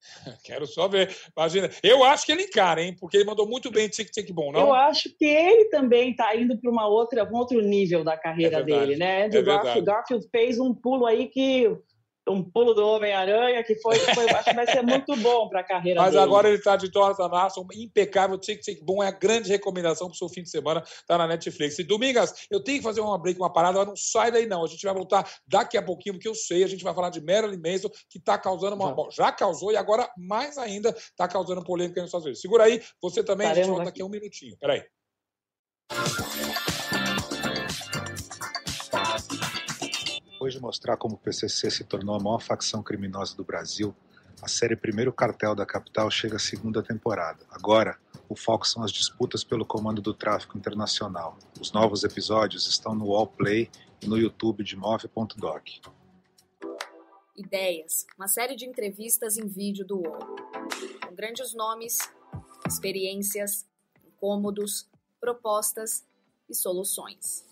Quero 0.45 0.67
só 0.67 0.89
ver. 0.89 1.15
Imagina. 1.37 1.71
Eu 1.83 2.05
acho 2.05 2.27
que 2.27 2.33
ele 2.33 2.43
encara, 2.45 2.83
hein? 2.83 2.97
Porque 2.99 3.17
ele 3.17 3.25
mandou 3.25 3.47
muito 3.47 3.71
bem 3.71 3.89
Tic 3.89 4.11
Tic 4.11 4.31
Bom, 4.33 4.53
não? 4.53 4.61
Eu 4.61 4.73
acho 4.75 5.15
que 5.17 5.25
ele 5.25 5.67
também 5.67 6.11
está 6.11 6.35
indo 6.37 6.59
para 6.59 6.71
uma 6.71 6.87
outra, 6.87 7.25
um 7.25 7.37
outro 7.37 7.61
nível 7.61 8.03
da 8.05 8.17
carreira 8.17 8.59
É 8.59 8.63
dele, 8.63 8.97
né? 8.97 9.21
é 9.23 9.27
Andrew 9.27 9.45
verdade. 9.45 9.65
Garfield, 9.65 9.87
Garfield 9.87 10.29
fez 10.31 10.59
um 10.59 10.75
pulo 10.75 11.07
aí 11.07 11.29
que 11.29 11.71
um 12.29 12.43
pulo 12.43 12.75
do 12.75 12.87
Homem-Aranha 12.87 13.63
que 13.65 13.75
foi, 13.77 13.99
foi 13.99 14.29
acho 14.31 14.45
que 14.45 14.55
vai 14.55 14.67
ser 14.67 14.83
muito 14.83 15.17
bom 15.17 15.49
para 15.49 15.61
a 15.61 15.65
carreira 15.65 16.01
Mas 16.01 16.13
dele. 16.13 16.23
agora 16.23 16.49
ele 16.49 16.59
está 16.59 16.77
de 16.77 16.91
Jonathan 16.91 17.27
Larson, 17.27 17.67
impecável, 17.75 18.39
Tic 18.39 18.61
Tic 18.61 18.83
Boom, 18.83 19.03
é 19.03 19.09
a 19.09 19.13
grande 19.13 19.49
recomendação 19.49 20.07
para 20.07 20.15
o 20.15 20.19
seu 20.19 20.29
fim 20.29 20.43
de 20.43 20.51
semana, 20.51 20.83
tá 21.07 21.19
na 21.19 21.27
Netflix. 21.27 21.79
E 21.79 21.85
Domingas, 21.85 22.47
eu 22.51 22.63
tenho 22.63 22.79
que 22.79 22.85
fazer 22.85 23.01
uma 23.01 23.19
break, 23.19 23.39
uma 23.41 23.53
parada, 23.53 23.79
mas 23.79 23.89
não 23.89 23.97
sai 23.97 24.31
daí 24.31 24.47
não. 24.47 24.65
A 24.65 24.69
gente 24.69 24.85
vai 24.85 24.95
voltar 24.95 25.29
daqui 25.47 25.77
a 25.77 25.83
pouquinho, 25.83 26.15
porque 26.15 26.29
eu 26.29 26.35
sei, 26.35 26.63
a 26.63 26.69
gente 26.69 26.85
vai 26.85 26.95
falar 26.95 27.11
de 27.11 27.21
Marilyn 27.21 27.61
Manson, 27.61 27.89
que 28.09 28.19
está 28.19 28.39
causando 28.39 28.77
uma... 28.77 28.93
Bom, 28.93 29.11
já 29.11 29.33
causou 29.33 29.73
e 29.73 29.77
agora 29.77 30.09
mais 30.17 30.59
ainda 30.59 30.91
está 30.91 31.27
causando 31.27 31.65
polêmica 31.65 32.01
nos 32.01 32.09
Estados 32.09 32.27
Unidos. 32.27 32.41
Segura 32.41 32.65
aí, 32.65 32.83
você 33.01 33.25
também, 33.25 33.49
a 33.49 33.55
gente 33.55 33.67
volta 33.67 33.83
aqui. 33.83 33.91
daqui 33.91 34.03
a 34.03 34.05
um 34.05 34.09
minutinho. 34.09 34.57
Peraí. 34.61 34.83
Depois 40.43 40.55
de 40.55 40.61
mostrar 40.61 40.97
como 40.97 41.15
o 41.15 41.19
PCC 41.19 41.71
se 41.71 41.85
tornou 41.85 42.17
a 42.17 42.21
maior 42.21 42.41
facção 42.41 42.83
criminosa 42.83 43.37
do 43.37 43.45
Brasil, 43.45 43.95
a 44.43 44.49
série 44.49 44.75
Primeiro 44.75 45.13
Cartel 45.13 45.55
da 45.55 45.65
Capital 45.65 46.11
chega 46.11 46.35
à 46.35 46.39
segunda 46.41 46.83
temporada. 46.83 47.47
Agora, 47.49 47.97
o 48.29 48.35
foco 48.35 48.67
são 48.67 48.83
as 48.83 48.91
disputas 48.91 49.45
pelo 49.45 49.65
comando 49.65 50.03
do 50.03 50.13
tráfico 50.13 50.59
internacional. 50.59 51.39
Os 51.61 51.71
novos 51.71 52.03
episódios 52.03 52.67
estão 52.67 52.93
no 52.93 53.11
Wallplay 53.11 53.71
e 54.03 54.09
no 54.09 54.19
YouTube 54.19 54.65
de 54.65 54.75
Move.doc. 54.75 55.65
Ideias, 57.37 58.05
uma 58.19 58.27
série 58.27 58.57
de 58.57 58.67
entrevistas 58.67 59.37
em 59.37 59.47
vídeo 59.47 59.87
do 59.87 59.99
UOL, 59.99 60.37
com 61.07 61.15
grandes 61.15 61.55
nomes, 61.55 61.99
experiências, 62.67 63.65
incômodos, 64.05 64.91
propostas 65.21 66.05
e 66.51 66.55
soluções. 66.57 67.52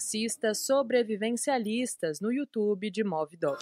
Assista 0.00 0.54
Sobrevivencialistas 0.54 2.20
no 2.22 2.32
YouTube 2.32 2.90
de 2.90 3.04
Movidoc. 3.04 3.60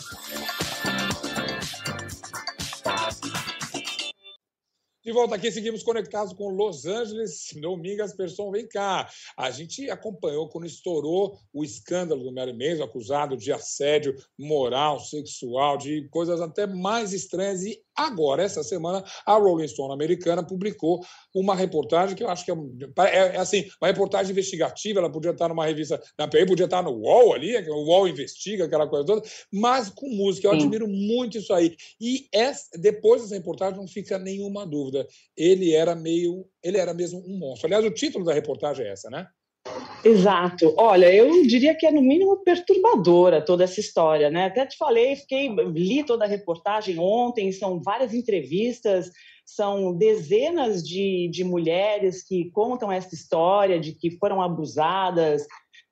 De 5.09 5.13
volta 5.13 5.35
aqui, 5.35 5.51
seguimos 5.51 5.83
conectados 5.83 6.33
com 6.35 6.51
Los 6.51 6.85
Angeles. 6.85 7.49
Domingas 7.61 8.15
Persson, 8.15 8.53
vem 8.53 8.69
cá. 8.69 9.11
A 9.37 9.51
gente 9.51 9.91
acompanhou 9.91 10.49
quando 10.49 10.67
estourou 10.67 11.37
o 11.53 11.65
escândalo 11.65 12.23
do 12.23 12.33
Mary 12.33 12.53
Manson, 12.53 12.85
acusado 12.85 13.37
de 13.37 13.51
assédio 13.51 14.15
moral, 14.39 15.01
sexual, 15.01 15.77
de 15.77 16.07
coisas 16.11 16.41
até 16.41 16.69
mais 16.69 17.13
estranhas. 17.13 17.65
E 17.65 17.83
agora, 17.99 18.43
essa 18.43 18.63
semana, 18.63 19.05
a 19.27 19.35
Rolling 19.35 19.69
Stone 19.69 19.93
americana 19.93 20.47
publicou 20.47 21.05
uma 21.35 21.55
reportagem 21.55 22.17
que 22.17 22.23
eu 22.23 22.29
acho 22.29 22.45
que 22.45 22.51
é, 22.51 22.55
é, 23.01 23.37
é 23.37 23.37
assim, 23.39 23.69
uma 23.81 23.89
reportagem 23.89 24.33
investigativa. 24.33 25.01
Ela 25.01 25.11
podia 25.11 25.33
estar 25.33 25.49
numa 25.49 25.67
revista 25.67 26.01
na 26.19 26.29
PI, 26.29 26.47
podia 26.47 26.65
estar 26.67 26.83
no 26.83 26.91
UOL 26.91 27.35
ali, 27.35 27.57
o 27.69 27.85
UOL 27.85 28.09
investiga, 28.09 28.65
aquela 28.65 28.87
coisa 28.87 29.05
toda, 29.05 29.23
mas 29.53 29.91
com 29.91 30.09
música. 30.09 30.49
Eu 30.49 30.53
Sim. 30.53 30.59
admiro 30.59 30.87
muito 30.89 31.39
isso 31.39 31.53
aí. 31.53 31.77
E 32.01 32.29
essa, 32.33 32.69
depois 32.79 33.23
dessa 33.23 33.35
reportagem 33.35 33.77
não 33.77 33.87
fica 33.87 34.19
nenhuma 34.19 34.67
dúvida. 34.67 35.07
Ele 35.37 35.75
era 35.75 35.95
meio. 35.95 36.47
Ele 36.63 36.79
era 36.79 36.95
mesmo 36.95 37.23
um 37.27 37.39
monstro. 37.39 37.67
Aliás, 37.67 37.85
o 37.85 37.91
título 37.91 38.25
da 38.25 38.33
reportagem 38.33 38.87
é 38.87 38.93
essa, 38.93 39.11
né? 39.11 39.27
Exato. 40.05 40.75
Olha, 40.77 41.13
eu 41.13 41.47
diria 41.47 41.75
que 41.75 41.87
é 41.87 41.91
no 41.91 42.01
mínimo 42.01 42.43
perturbadora 42.43 43.45
toda 43.45 43.65
essa 43.65 43.81
história, 43.81 44.31
né? 44.31 44.47
Até 44.47 44.65
te 44.65 44.77
falei, 44.77 45.17
fiquei, 45.17 45.49
li 45.49 46.05
toda 46.05 46.25
a 46.25 46.29
reportagem 46.29 46.99
ontem, 46.99 47.53
são 47.53 47.81
várias 47.83 48.15
entrevistas, 48.15 49.11
são 49.45 49.95
dezenas 49.95 50.83
de, 50.83 51.29
de 51.33 51.43
mulheres 51.43 52.23
que 52.23 52.51
contam 52.51 52.93
essa 52.93 53.15
história 53.15 53.79
de 53.79 53.93
que 53.93 54.17
foram 54.19 54.41
abusadas 54.41 55.47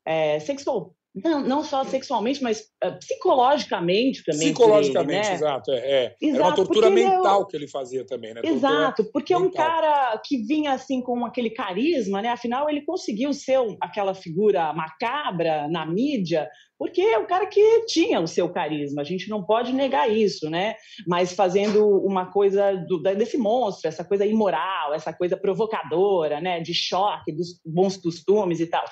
é, 0.04 0.38
sexual, 0.38 0.95
não, 1.24 1.40
não 1.40 1.64
só 1.64 1.82
sexualmente, 1.82 2.42
mas 2.42 2.60
uh, 2.84 2.98
psicologicamente 2.98 4.22
também. 4.22 4.52
Psicologicamente, 4.52 5.28
ele, 5.28 5.28
né? 5.28 5.34
exato. 5.34 5.70
É, 5.72 5.76
é. 5.78 6.04
Era 6.04 6.14
uma 6.32 6.36
Exato, 6.36 6.56
tortura 6.56 6.86
é 6.88 6.90
mental 6.90 7.46
que 7.46 7.56
ele 7.56 7.66
fazia 7.66 8.04
também, 8.04 8.34
né? 8.34 8.42
Tortura 8.42 8.56
Exato, 8.56 9.04
porque 9.12 9.32
é 9.32 9.38
um 9.38 9.50
cara 9.50 10.18
que 10.18 10.36
vinha 10.36 10.72
assim 10.72 11.00
com 11.00 11.24
aquele 11.24 11.48
carisma, 11.48 12.20
né? 12.20 12.28
Afinal, 12.28 12.68
ele 12.68 12.82
conseguiu 12.82 13.32
ser 13.32 13.58
aquela 13.80 14.14
figura 14.14 14.74
macabra 14.74 15.66
na 15.68 15.86
mídia, 15.86 16.50
porque 16.78 17.00
é 17.00 17.18
um 17.18 17.26
cara 17.26 17.46
que 17.46 17.86
tinha 17.86 18.20
o 18.20 18.28
seu 18.28 18.50
carisma. 18.50 19.00
A 19.00 19.04
gente 19.04 19.30
não 19.30 19.42
pode 19.42 19.72
negar 19.72 20.10
isso, 20.10 20.50
né? 20.50 20.74
Mas 21.06 21.32
fazendo 21.32 21.88
uma 22.04 22.26
coisa 22.26 22.74
do- 22.74 23.02
desse 23.02 23.38
monstro, 23.38 23.88
essa 23.88 24.04
coisa 24.04 24.26
imoral, 24.26 24.92
essa 24.92 25.14
coisa 25.14 25.34
provocadora, 25.34 26.42
né? 26.42 26.60
De 26.60 26.74
choque 26.74 27.32
dos 27.32 27.58
bons 27.64 27.96
costumes 27.96 28.60
e 28.60 28.66
tal. 28.66 28.84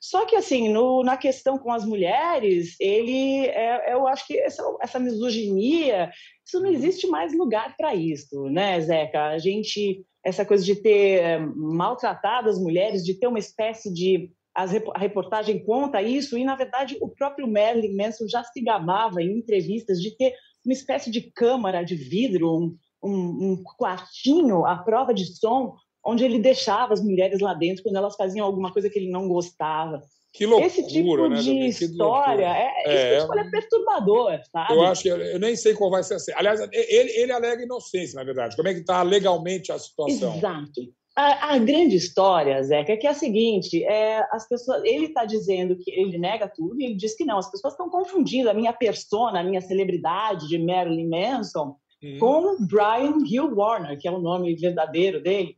Só 0.00 0.24
que, 0.26 0.36
assim, 0.36 0.68
no- 0.72 1.02
na 1.02 1.16
questão 1.16 1.58
com 1.58 1.72
as 1.72 1.84
mulheres, 1.84 2.76
ele, 2.80 3.46
é, 3.46 3.92
eu 3.92 4.06
acho 4.06 4.26
que 4.26 4.38
essa, 4.38 4.62
essa 4.80 4.98
misoginia, 4.98 6.10
isso 6.46 6.60
não 6.60 6.70
existe 6.70 7.06
mais 7.06 7.36
lugar 7.36 7.76
para 7.76 7.94
isso, 7.94 8.44
né, 8.48 8.80
Zeca? 8.80 9.26
A 9.28 9.38
gente, 9.38 10.04
essa 10.24 10.44
coisa 10.44 10.64
de 10.64 10.76
ter 10.76 11.22
eh, 11.22 11.38
maltratado 11.56 12.48
as 12.48 12.58
mulheres, 12.58 13.04
de 13.04 13.14
ter 13.14 13.26
uma 13.26 13.38
espécie 13.38 13.92
de. 13.92 14.30
As, 14.54 14.72
a 14.74 14.98
reportagem 14.98 15.62
conta 15.64 16.02
isso, 16.02 16.36
e, 16.36 16.42
na 16.44 16.56
verdade, 16.56 16.96
o 17.00 17.08
próprio 17.08 17.46
Marilyn 17.46 17.94
Manson 17.94 18.26
já 18.26 18.42
se 18.42 18.60
gabava 18.60 19.22
em 19.22 19.38
entrevistas 19.38 20.00
de 20.00 20.16
ter 20.16 20.34
uma 20.64 20.72
espécie 20.72 21.10
de 21.10 21.20
câmara 21.32 21.84
de 21.84 21.94
vidro, 21.94 22.56
um, 22.56 22.76
um, 23.02 23.52
um 23.52 23.62
quartinho 23.78 24.66
à 24.66 24.76
prova 24.76 25.14
de 25.14 25.26
som, 25.26 25.76
onde 26.04 26.24
ele 26.24 26.38
deixava 26.38 26.94
as 26.94 27.02
mulheres 27.02 27.40
lá 27.40 27.54
dentro 27.54 27.82
quando 27.82 27.96
elas 27.96 28.16
faziam 28.16 28.46
alguma 28.46 28.72
coisa 28.72 28.88
que 28.88 28.98
ele 28.98 29.10
não 29.10 29.28
gostava. 29.28 30.00
Que 30.32 30.46
loucura, 30.46 30.66
Esse 30.66 30.86
tipo 30.86 31.28
né, 31.28 31.40
de 31.40 31.66
história 31.68 32.44
é, 32.44 32.70
É, 32.84 32.94
esse 32.94 33.02
tipo 33.02 33.14
de 33.14 33.20
história 33.22 33.40
é 33.40 33.50
perturbador, 33.50 34.40
sabe? 34.52 34.74
Eu 34.74 34.82
acho 34.82 35.02
que 35.02 35.08
eu 35.08 35.38
nem 35.40 35.56
sei 35.56 35.74
qual 35.74 35.90
vai 35.90 36.02
ser 36.02 36.14
a 36.14 36.18
senha. 36.18 36.36
Aliás, 36.38 36.60
ele, 36.72 37.10
ele 37.10 37.32
alega 37.32 37.62
inocência, 37.62 38.16
na 38.16 38.24
verdade. 38.24 38.54
Como 38.54 38.68
é 38.68 38.74
que 38.74 38.80
está 38.80 39.02
legalmente 39.02 39.72
a 39.72 39.78
situação? 39.78 40.36
Exato. 40.36 40.82
A, 41.16 41.54
a 41.54 41.58
grande 41.58 41.96
história, 41.96 42.62
Zeca, 42.62 42.92
é 42.92 42.96
que 42.96 43.06
é 43.06 43.10
a 43.10 43.14
seguinte: 43.14 43.82
é, 43.82 44.24
as 44.30 44.46
pessoas, 44.46 44.84
ele 44.84 45.06
está 45.06 45.24
dizendo 45.24 45.76
que 45.76 45.90
ele 45.90 46.18
nega 46.18 46.46
tudo 46.46 46.80
e 46.80 46.84
ele 46.84 46.94
diz 46.94 47.16
que 47.16 47.24
não. 47.24 47.38
As 47.38 47.50
pessoas 47.50 47.72
estão 47.72 47.90
confundindo 47.90 48.48
a 48.48 48.54
minha 48.54 48.72
persona, 48.72 49.40
a 49.40 49.44
minha 49.44 49.60
celebridade 49.60 50.46
de 50.46 50.58
Marilyn 50.58 51.08
Manson 51.08 51.76
Uhum. 52.02 52.18
com 52.18 52.66
Brian 52.66 53.18
Hill 53.26 53.54
Warner, 53.54 53.98
que 53.98 54.06
é 54.06 54.10
o 54.10 54.20
nome 54.20 54.54
verdadeiro 54.54 55.20
dele. 55.20 55.57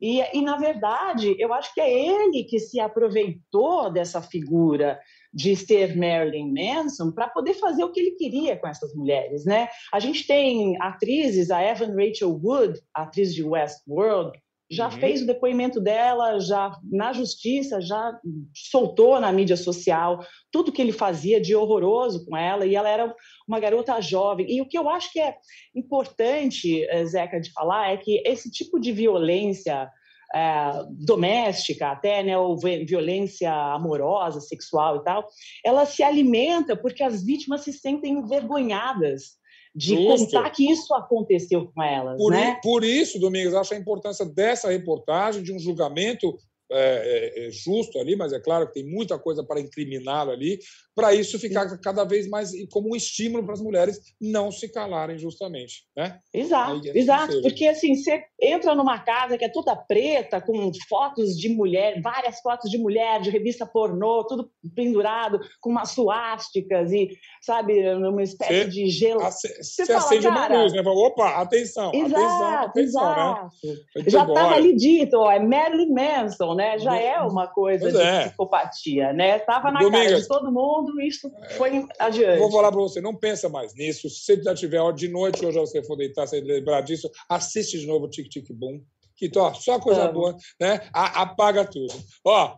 E, 0.00 0.20
e, 0.36 0.42
na 0.42 0.56
verdade, 0.56 1.34
eu 1.38 1.52
acho 1.54 1.72
que 1.72 1.80
é 1.80 1.90
ele 1.90 2.44
que 2.44 2.58
se 2.58 2.78
aproveitou 2.78 3.90
dessa 3.90 4.20
figura 4.20 4.98
de 5.32 5.56
ser 5.56 5.96
Marilyn 5.96 6.52
Manson 6.52 7.12
para 7.12 7.28
poder 7.28 7.54
fazer 7.54 7.84
o 7.84 7.92
que 7.92 8.00
ele 8.00 8.12
queria 8.12 8.56
com 8.56 8.66
essas 8.66 8.94
mulheres, 8.94 9.44
né? 9.44 9.68
A 9.92 9.98
gente 9.98 10.26
tem 10.26 10.76
atrizes, 10.80 11.50
a 11.50 11.62
Evan 11.62 11.94
Rachel 11.94 12.38
Wood, 12.42 12.80
atriz 12.94 13.34
de 13.34 13.42
Westworld, 13.42 14.38
já 14.70 14.86
Uhum. 14.86 14.92
fez 14.92 15.22
o 15.22 15.26
depoimento 15.26 15.80
dela, 15.80 16.40
já 16.40 16.76
na 16.90 17.12
justiça, 17.12 17.80
já 17.80 18.18
soltou 18.54 19.20
na 19.20 19.30
mídia 19.32 19.56
social 19.56 20.24
tudo 20.50 20.72
que 20.72 20.82
ele 20.82 20.92
fazia 20.92 21.40
de 21.40 21.54
horroroso 21.54 22.26
com 22.26 22.36
ela, 22.36 22.66
e 22.66 22.74
ela 22.74 22.88
era 22.88 23.14
uma 23.46 23.60
garota 23.60 24.00
jovem. 24.00 24.46
E 24.50 24.60
o 24.60 24.66
que 24.66 24.76
eu 24.76 24.88
acho 24.88 25.12
que 25.12 25.20
é 25.20 25.36
importante, 25.74 26.84
eh, 26.84 27.04
Zeca, 27.04 27.40
de 27.40 27.52
falar 27.52 27.92
é 27.92 27.96
que 27.96 28.22
esse 28.26 28.50
tipo 28.50 28.80
de 28.80 28.92
violência 28.92 29.88
é, 30.34 30.72
doméstica 30.90 31.92
até, 31.92 32.20
né, 32.22 32.36
ou 32.36 32.58
violência 32.58 33.52
amorosa, 33.52 34.40
sexual 34.40 34.96
e 34.96 35.04
tal, 35.04 35.28
ela 35.64 35.86
se 35.86 36.02
alimenta 36.02 36.76
porque 36.76 37.04
as 37.04 37.24
vítimas 37.24 37.60
se 37.60 37.72
sentem 37.72 38.14
envergonhadas 38.14 39.36
de 39.76 39.94
Justo. 39.94 40.26
contar 40.26 40.48
que 40.50 40.70
isso 40.70 40.94
aconteceu 40.94 41.70
com 41.74 41.82
elas. 41.82 42.16
Por, 42.16 42.32
né? 42.32 42.58
por 42.62 42.82
isso, 42.82 43.20
Domingos, 43.20 43.52
acho 43.52 43.74
a 43.74 43.76
importância 43.76 44.24
dessa 44.24 44.70
reportagem, 44.70 45.42
de 45.42 45.52
um 45.52 45.58
julgamento 45.58 46.34
é, 46.70 46.78
é, 46.78 47.46
é, 47.46 47.50
justo 47.50 47.98
ali, 47.98 48.16
mas 48.16 48.32
é 48.32 48.40
claro 48.40 48.66
que 48.66 48.74
tem 48.74 48.84
muita 48.84 49.18
coisa 49.18 49.44
para 49.44 49.60
incriminá-lo 49.60 50.32
ali, 50.32 50.58
para 50.96 51.14
isso 51.14 51.38
ficar 51.38 51.78
cada 51.78 52.04
vez 52.04 52.28
mais 52.28 52.50
como 52.70 52.92
um 52.92 52.96
estímulo 52.96 53.44
para 53.44 53.54
as 53.54 53.60
mulheres 53.60 54.00
não 54.20 54.50
se 54.50 54.68
calarem 54.68 55.18
justamente, 55.18 55.84
né? 55.96 56.18
Exato, 56.32 56.88
é 56.88 56.98
exato, 56.98 57.40
porque 57.42 57.68
assim, 57.68 57.94
você 57.94 58.24
entra 58.40 58.74
numa 58.74 58.98
casa 58.98 59.38
que 59.38 59.44
é 59.44 59.48
toda 59.48 59.76
preta, 59.76 60.40
com 60.40 60.72
fotos 60.88 61.38
de 61.38 61.48
mulher, 61.48 62.00
várias 62.00 62.40
fotos 62.40 62.70
de 62.70 62.78
mulher, 62.78 63.20
de 63.20 63.30
revista 63.30 63.64
pornô, 63.64 64.24
tudo 64.24 64.50
pendurado, 64.74 65.38
com 65.60 65.70
umas 65.70 65.90
suásticas 65.90 66.90
e, 66.90 67.10
sabe, 67.42 67.94
numa 67.94 68.22
espécie 68.22 68.64
cê, 68.64 68.68
de 68.68 68.88
gelo. 68.88 69.20
Você 69.20 69.92
acende 69.92 70.26
uma 70.26 70.48
luz, 70.48 70.72
né? 70.72 70.82
Opa, 70.84 71.42
atenção, 71.42 71.92
exato, 71.94 72.24
atenção, 72.70 73.04
atenção, 73.04 73.04
né? 73.04 73.50
exato. 73.62 73.76
né? 73.96 74.04
Já 74.08 74.26
estava 74.26 74.54
ali 74.54 74.74
dito, 74.74 75.16
ó, 75.18 75.30
é 75.30 75.38
Marilyn 75.38 75.92
Manson, 75.92 76.55
né? 76.56 76.78
Já 76.78 76.98
é 76.98 77.20
uma 77.20 77.46
coisa 77.46 77.84
pois 77.84 77.94
de 77.94 78.00
é. 78.00 78.26
psicopatia, 78.26 79.12
né? 79.12 79.36
Estava 79.36 79.70
na 79.70 79.80
Domingas, 79.80 80.06
cara 80.06 80.20
de 80.20 80.28
todo 80.28 80.52
mundo 80.52 81.00
isso 81.00 81.30
foi 81.56 81.86
adiante. 81.98 82.38
Vou 82.38 82.50
falar 82.50 82.72
para 82.72 82.80
você, 82.80 83.00
não 83.00 83.14
pensa 83.14 83.48
mais 83.48 83.74
nisso. 83.74 84.08
Se 84.08 84.24
você 84.24 84.42
já 84.42 84.54
tiver 84.54 84.80
de 84.92 85.08
noite, 85.08 85.44
hoje 85.44 85.58
você 85.58 85.82
for 85.82 85.96
deitar, 85.96 86.26
você 86.26 86.40
lembrar 86.40 86.80
disso, 86.80 87.10
assiste 87.28 87.78
de 87.78 87.86
novo 87.86 88.06
o 88.06 88.10
Tic 88.10 88.28
Tic 88.28 88.50
Boom. 88.50 88.80
Que 89.16 89.30
ó, 89.36 89.54
só 89.54 89.80
coisa 89.80 90.08
boa, 90.08 90.36
né? 90.60 90.80
A, 90.92 91.22
apaga 91.22 91.64
tudo. 91.64 91.94
Ó, 92.24 92.56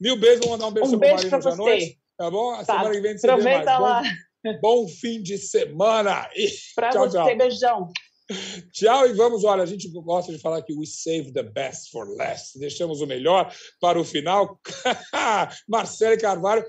mil 0.00 0.16
beijos, 0.16 0.40
vou 0.40 0.50
mandar 0.50 0.68
um 0.68 0.70
beijo 0.70 0.94
um 0.94 0.98
para 0.98 1.14
o 1.14 1.16
Marino 1.16 1.48
à 1.48 1.56
noite. 1.56 1.98
Tá 2.16 2.30
bom? 2.30 2.52
A 2.52 2.64
tá. 2.64 2.76
semana 2.76 2.94
que 2.94 3.00
vem 3.00 3.18
você 3.18 3.28
Aproveita 3.28 3.64
mais. 3.64 3.80
lá. 3.80 4.02
Bom, 4.44 4.58
bom 4.62 4.88
fim 4.88 5.20
de 5.20 5.36
semana. 5.36 6.28
Para 6.74 6.92
você, 6.92 7.18
tchau. 7.18 7.36
beijão. 7.36 7.88
Tchau 8.72 9.06
e 9.06 9.12
vamos, 9.12 9.44
olha, 9.44 9.62
a 9.62 9.66
gente 9.66 9.88
gosta 9.88 10.32
de 10.32 10.38
falar 10.38 10.62
que 10.62 10.74
we 10.74 10.84
save 10.84 11.32
the 11.32 11.42
best 11.42 11.90
for 11.90 12.08
last. 12.16 12.58
Deixamos 12.58 13.00
o 13.00 13.06
melhor 13.06 13.54
para 13.80 14.00
o 14.00 14.04
final. 14.04 14.60
Marcelo 15.68 16.18
Carvalho, 16.18 16.64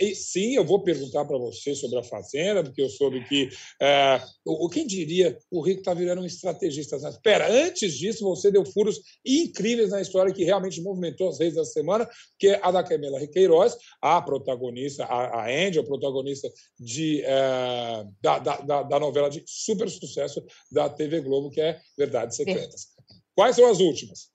e, 0.00 0.14
sim, 0.14 0.54
eu 0.54 0.64
vou 0.64 0.82
perguntar 0.82 1.26
para 1.26 1.36
você 1.36 1.74
sobre 1.74 1.98
a 1.98 2.02
Fazenda, 2.02 2.62
porque 2.62 2.80
eu 2.80 2.88
soube 2.88 3.22
que. 3.28 3.50
É, 3.80 4.20
o, 4.44 4.68
quem 4.68 4.86
diria, 4.86 5.36
o 5.50 5.60
Rico 5.60 5.80
está 5.80 5.92
virando 5.92 6.22
um 6.22 6.26
estrategista. 6.26 6.96
Espera, 6.96 7.52
antes 7.52 7.92
disso, 7.94 8.24
você 8.24 8.50
deu 8.50 8.64
furos 8.64 8.98
incríveis 9.24 9.90
na 9.90 10.00
história 10.00 10.32
que 10.32 10.42
realmente 10.42 10.80
movimentou 10.80 11.28
as 11.28 11.38
redes 11.38 11.56
da 11.56 11.64
semana, 11.66 12.08
que 12.38 12.48
é 12.48 12.60
a 12.62 12.70
da 12.70 12.82
Camila 12.82 13.18
Riqueiroz, 13.18 13.76
a 14.00 14.22
protagonista, 14.22 15.04
a, 15.04 15.42
a 15.42 15.50
Andy, 15.50 15.78
a 15.78 15.84
protagonista 15.84 16.50
de, 16.78 17.22
é, 17.24 18.06
da, 18.22 18.38
da, 18.38 18.82
da 18.82 18.98
novela 18.98 19.28
de 19.28 19.44
super 19.46 19.90
sucesso 19.90 20.42
da 20.72 20.88
TV 20.88 21.20
Globo, 21.20 21.50
que 21.50 21.60
é 21.60 21.78
Verdades 21.96 22.36
Secretas. 22.36 22.88
Quais 23.34 23.54
são 23.54 23.70
as 23.70 23.80
últimas? 23.80 24.30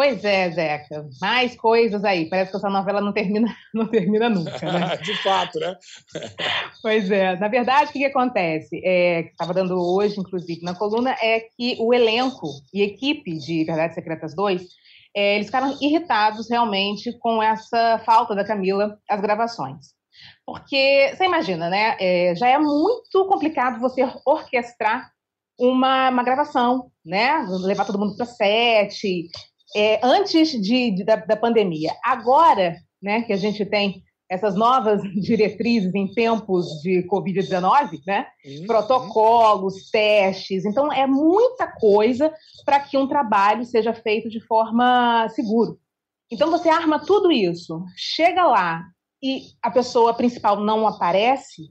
Pois 0.00 0.24
é, 0.24 0.50
Zeca. 0.50 1.06
Mais 1.20 1.54
coisas 1.54 2.02
aí. 2.06 2.26
Parece 2.26 2.50
que 2.50 2.56
essa 2.56 2.70
novela 2.70 3.02
não 3.02 3.12
termina, 3.12 3.54
não 3.74 3.86
termina 3.86 4.30
nunca, 4.30 4.72
né? 4.72 4.96
De 5.04 5.14
fato, 5.22 5.60
né? 5.60 5.76
pois 6.80 7.10
é. 7.10 7.36
Na 7.36 7.48
verdade, 7.48 7.90
o 7.90 7.92
que, 7.92 8.06
acontece? 8.06 8.80
É, 8.82 9.24
que 9.24 9.32
estava 9.32 9.52
dando 9.52 9.74
hoje, 9.78 10.18
inclusive, 10.18 10.62
na 10.62 10.74
coluna, 10.74 11.14
é 11.20 11.40
que 11.40 11.76
o 11.78 11.92
elenco 11.92 12.48
e 12.72 12.80
equipe 12.80 13.36
de 13.36 13.62
Verdades 13.62 13.94
Secretas 13.94 14.34
2 14.34 14.62
é, 15.14 15.34
eles 15.34 15.48
ficaram 15.48 15.76
irritados 15.82 16.48
realmente 16.48 17.12
com 17.18 17.42
essa 17.42 17.98
falta 17.98 18.34
da 18.34 18.42
Camila 18.42 18.98
às 19.06 19.20
gravações. 19.20 19.88
Porque, 20.46 21.12
você 21.14 21.26
imagina, 21.26 21.68
né? 21.68 21.94
É, 22.00 22.34
já 22.36 22.48
é 22.48 22.56
muito 22.56 23.26
complicado 23.26 23.78
você 23.78 24.00
orquestrar 24.24 25.10
uma, 25.58 26.08
uma 26.08 26.22
gravação, 26.22 26.90
né? 27.04 27.44
Levar 27.48 27.84
todo 27.84 27.98
mundo 27.98 28.16
para 28.16 28.24
set, 28.24 29.28
é, 29.74 30.00
antes 30.02 30.50
de, 30.50 30.90
de 30.90 31.04
da, 31.04 31.16
da, 31.16 31.36
pandemia. 31.36 31.92
Agora, 32.04 32.76
né, 33.02 33.22
que 33.22 33.32
a 33.32 33.36
gente 33.36 33.64
tem 33.64 34.02
essas 34.28 34.54
novas 34.54 35.02
diretrizes 35.20 35.94
em 35.94 36.12
tempos 36.12 36.80
de 36.82 37.02
Covid-19, 37.08 38.00
né? 38.06 38.26
Uhum. 38.44 38.66
Protocolos, 38.66 39.90
testes. 39.90 40.64
Então, 40.64 40.92
é 40.92 41.06
muita 41.06 41.66
coisa 41.66 42.32
para 42.64 42.80
que 42.80 42.96
um 42.96 43.08
trabalho 43.08 43.64
seja 43.64 43.92
feito 43.92 44.28
de 44.28 44.40
forma 44.40 45.28
segura. 45.30 45.74
Então, 46.30 46.50
você 46.50 46.68
arma 46.68 47.04
tudo 47.04 47.32
isso, 47.32 47.84
chega 47.96 48.46
lá 48.46 48.84
e 49.22 49.48
a 49.60 49.70
pessoa 49.70 50.14
principal 50.14 50.60
não 50.60 50.86
aparece, 50.86 51.70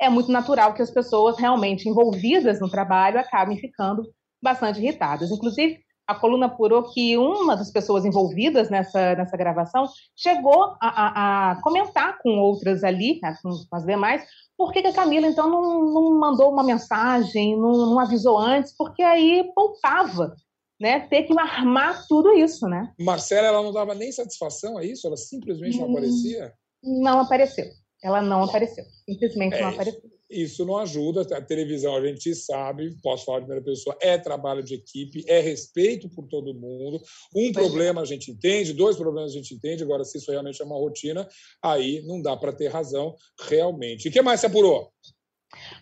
é 0.00 0.08
muito 0.08 0.30
natural 0.30 0.74
que 0.74 0.82
as 0.82 0.90
pessoas 0.90 1.38
realmente 1.38 1.88
envolvidas 1.88 2.60
no 2.60 2.70
trabalho 2.70 3.18
acabem 3.18 3.58
ficando 3.58 4.02
bastante 4.42 4.78
irritadas. 4.78 5.30
Inclusive, 5.30 5.80
a 6.06 6.14
coluna 6.14 6.46
apurou 6.46 6.84
que 6.84 7.16
uma 7.18 7.56
das 7.56 7.70
pessoas 7.70 8.04
envolvidas 8.04 8.70
nessa, 8.70 9.14
nessa 9.16 9.36
gravação 9.36 9.86
chegou 10.14 10.76
a, 10.80 10.88
a, 10.88 11.50
a 11.52 11.62
comentar 11.62 12.18
com 12.18 12.38
outras 12.38 12.84
ali, 12.84 13.18
né, 13.20 13.36
com, 13.42 13.50
as 13.72 13.84
demais, 13.84 14.24
por 14.56 14.72
que, 14.72 14.82
que 14.82 14.88
a 14.88 14.92
Camila, 14.92 15.26
então, 15.26 15.50
não, 15.50 15.92
não 15.92 16.18
mandou 16.18 16.50
uma 16.50 16.62
mensagem, 16.62 17.58
não, 17.58 17.72
não, 17.72 17.98
avisou 17.98 18.38
antes, 18.38 18.74
porque 18.76 19.02
aí 19.02 19.50
poupava 19.54 20.34
né, 20.80 21.00
ter 21.00 21.24
que 21.24 21.38
armar 21.38 22.06
tudo 22.06 22.32
isso, 22.32 22.68
né? 22.68 22.92
Marcela, 23.00 23.48
ela 23.48 23.62
não 23.62 23.72
dava 23.72 23.94
nem 23.94 24.12
satisfação 24.12 24.78
a 24.78 24.84
isso? 24.84 25.06
Ela 25.06 25.16
simplesmente 25.16 25.78
não 25.78 25.88
hum, 25.88 25.92
aparecia? 25.92 26.52
Não 26.82 27.20
apareceu. 27.20 27.66
Ela 28.06 28.22
não 28.22 28.44
apareceu. 28.44 28.84
Simplesmente 29.04 29.56
é, 29.56 29.62
não 29.62 29.70
apareceu 29.70 30.10
isso 30.30 30.64
não 30.64 30.78
ajuda. 30.78 31.22
A 31.36 31.40
televisão, 31.40 31.96
a 31.96 32.06
gente 32.06 32.34
sabe, 32.34 32.96
posso 33.02 33.24
falar 33.24 33.40
de 33.40 33.46
primeira 33.46 33.64
pessoa, 33.64 33.96
é 34.00 34.18
trabalho 34.18 34.62
de 34.62 34.74
equipe, 34.74 35.24
é 35.26 35.40
respeito 35.40 36.08
por 36.08 36.26
todo 36.26 36.54
mundo. 36.54 37.00
Um 37.34 37.52
problema 37.52 38.00
a 38.00 38.04
gente 38.04 38.30
entende, 38.30 38.72
dois 38.72 38.96
problemas 38.96 39.32
a 39.32 39.34
gente 39.34 39.54
entende. 39.54 39.82
Agora, 39.82 40.04
se 40.04 40.18
isso 40.18 40.30
realmente 40.30 40.60
é 40.60 40.64
uma 40.64 40.76
rotina, 40.76 41.26
aí 41.62 42.02
não 42.06 42.20
dá 42.20 42.36
para 42.36 42.52
ter 42.52 42.68
razão 42.68 43.14
realmente. 43.48 44.08
O 44.08 44.12
que 44.12 44.22
mais 44.22 44.40
se 44.40 44.46
apurou? 44.46 44.90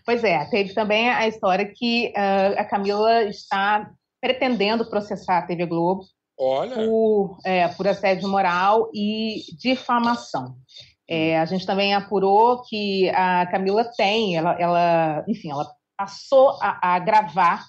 Pois 0.05 0.23
é, 0.23 0.45
teve 0.51 0.75
também 0.75 1.09
a 1.09 1.27
história 1.27 1.67
que 1.67 2.09
uh, 2.09 2.61
a 2.61 2.65
Camila 2.65 3.25
está 3.25 3.91
pretendendo 4.21 4.89
processar 4.89 5.39
a 5.39 5.47
TV 5.47 5.67
Globo 5.67 6.05
Olha. 6.39 6.75
Por, 6.75 7.39
é, 7.45 7.69
por 7.69 7.87
assédio 7.87 8.29
moral 8.29 8.91
e 8.93 9.45
difamação. 9.57 10.57
É, 11.09 11.39
a 11.39 11.45
gente 11.45 11.67
também 11.67 11.95
apurou 11.95 12.63
que 12.63 13.11
a 13.11 13.47
Camila 13.47 13.85
tem, 13.97 14.37
ela, 14.37 14.53
ela 14.59 15.25
enfim, 15.29 15.51
ela 15.51 15.67
passou 15.97 16.59
a, 16.61 16.95
a 16.95 16.99
gravar 16.99 17.65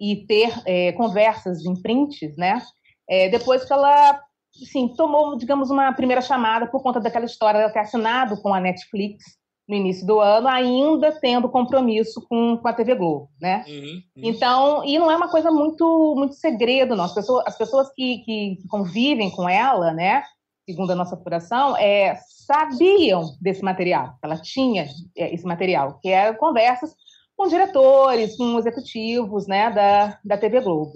e 0.00 0.26
ter 0.26 0.52
é, 0.66 0.92
conversas 0.92 1.64
em 1.64 1.80
prints, 1.80 2.36
né? 2.36 2.60
É, 3.08 3.28
depois 3.28 3.64
que 3.64 3.72
ela, 3.72 4.20
assim, 4.62 4.88
tomou, 4.96 5.36
digamos, 5.36 5.70
uma 5.70 5.92
primeira 5.92 6.20
chamada 6.20 6.66
por 6.66 6.82
conta 6.82 7.00
daquela 7.00 7.24
história 7.24 7.66
de 7.66 7.72
ter 7.72 7.80
assinado 7.80 8.40
com 8.40 8.52
a 8.52 8.60
Netflix 8.60 9.24
no 9.68 9.74
início 9.74 10.06
do 10.06 10.20
ano, 10.20 10.46
ainda 10.46 11.10
tendo 11.20 11.48
compromisso 11.48 12.24
com, 12.28 12.58
com 12.58 12.68
a 12.68 12.72
TV 12.72 12.94
Globo, 12.94 13.30
né? 13.40 13.64
Uhum, 13.66 13.82
uhum. 13.82 14.02
Então, 14.16 14.84
e 14.84 14.98
não 14.98 15.10
é 15.10 15.16
uma 15.16 15.30
coisa 15.30 15.50
muito 15.50 16.14
muito 16.16 16.34
segredo, 16.34 16.94
não. 16.94 17.04
As 17.04 17.14
pessoas, 17.14 17.44
as 17.46 17.56
pessoas 17.56 17.88
que, 17.94 18.18
que, 18.18 18.56
que 18.60 18.68
convivem 18.68 19.30
com 19.30 19.48
ela, 19.48 19.92
né? 19.92 20.22
Segundo 20.68 20.92
a 20.92 20.94
nossa 20.94 21.14
apuração, 21.14 21.76
é, 21.76 22.14
sabiam 22.46 23.22
desse 23.40 23.62
material, 23.62 24.14
ela 24.22 24.40
tinha 24.40 24.86
é, 25.16 25.34
esse 25.34 25.44
material, 25.44 25.98
que 26.00 26.08
era 26.08 26.34
conversas 26.34 26.94
com 27.36 27.48
diretores, 27.48 28.36
com 28.36 28.58
executivos 28.58 29.46
né, 29.46 29.70
da, 29.70 30.18
da 30.24 30.38
TV 30.38 30.60
Globo. 30.60 30.92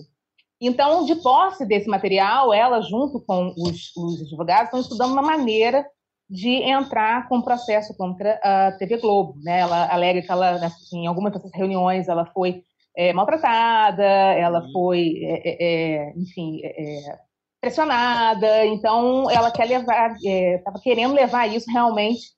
Então, 0.61 1.05
de 1.05 1.15
posse 1.17 1.65
desse 1.67 1.89
material, 1.89 2.53
ela, 2.53 2.81
junto 2.81 3.21
com 3.21 3.53
os, 3.57 3.95
os 3.97 4.23
advogados, 4.23 4.65
estão 4.65 4.81
estudando 4.81 5.13
uma 5.13 5.23
maneira 5.23 5.87
de 6.29 6.51
entrar 6.63 7.29
com 7.29 7.41
processo 7.41 7.97
contra 7.97 8.41
a 8.43 8.73
TV 8.73 8.99
Globo. 8.99 9.35
Né? 9.43 9.61
Ela 9.61 9.93
alega 9.93 10.21
que 10.21 10.31
ela, 10.31 10.59
em 10.93 11.07
algumas 11.07 11.33
dessas 11.33 11.53
reuniões, 11.55 12.09
ela 12.09 12.27
foi 12.27 12.63
é, 12.97 13.13
maltratada, 13.13 14.03
ela 14.03 14.61
uhum. 14.61 14.73
foi, 14.73 15.21
é, 15.23 15.49
é, 15.49 16.09
é 16.09 16.13
enfim, 16.17 16.61
é, 16.65 17.19
pressionada, 17.61 18.67
então 18.67 19.31
ela 19.31 19.51
quer 19.51 19.67
levar, 19.67 20.17
estava 20.17 20.79
é, 20.79 20.83
querendo 20.83 21.15
levar 21.15 21.47
isso 21.47 21.71
realmente 21.71 22.31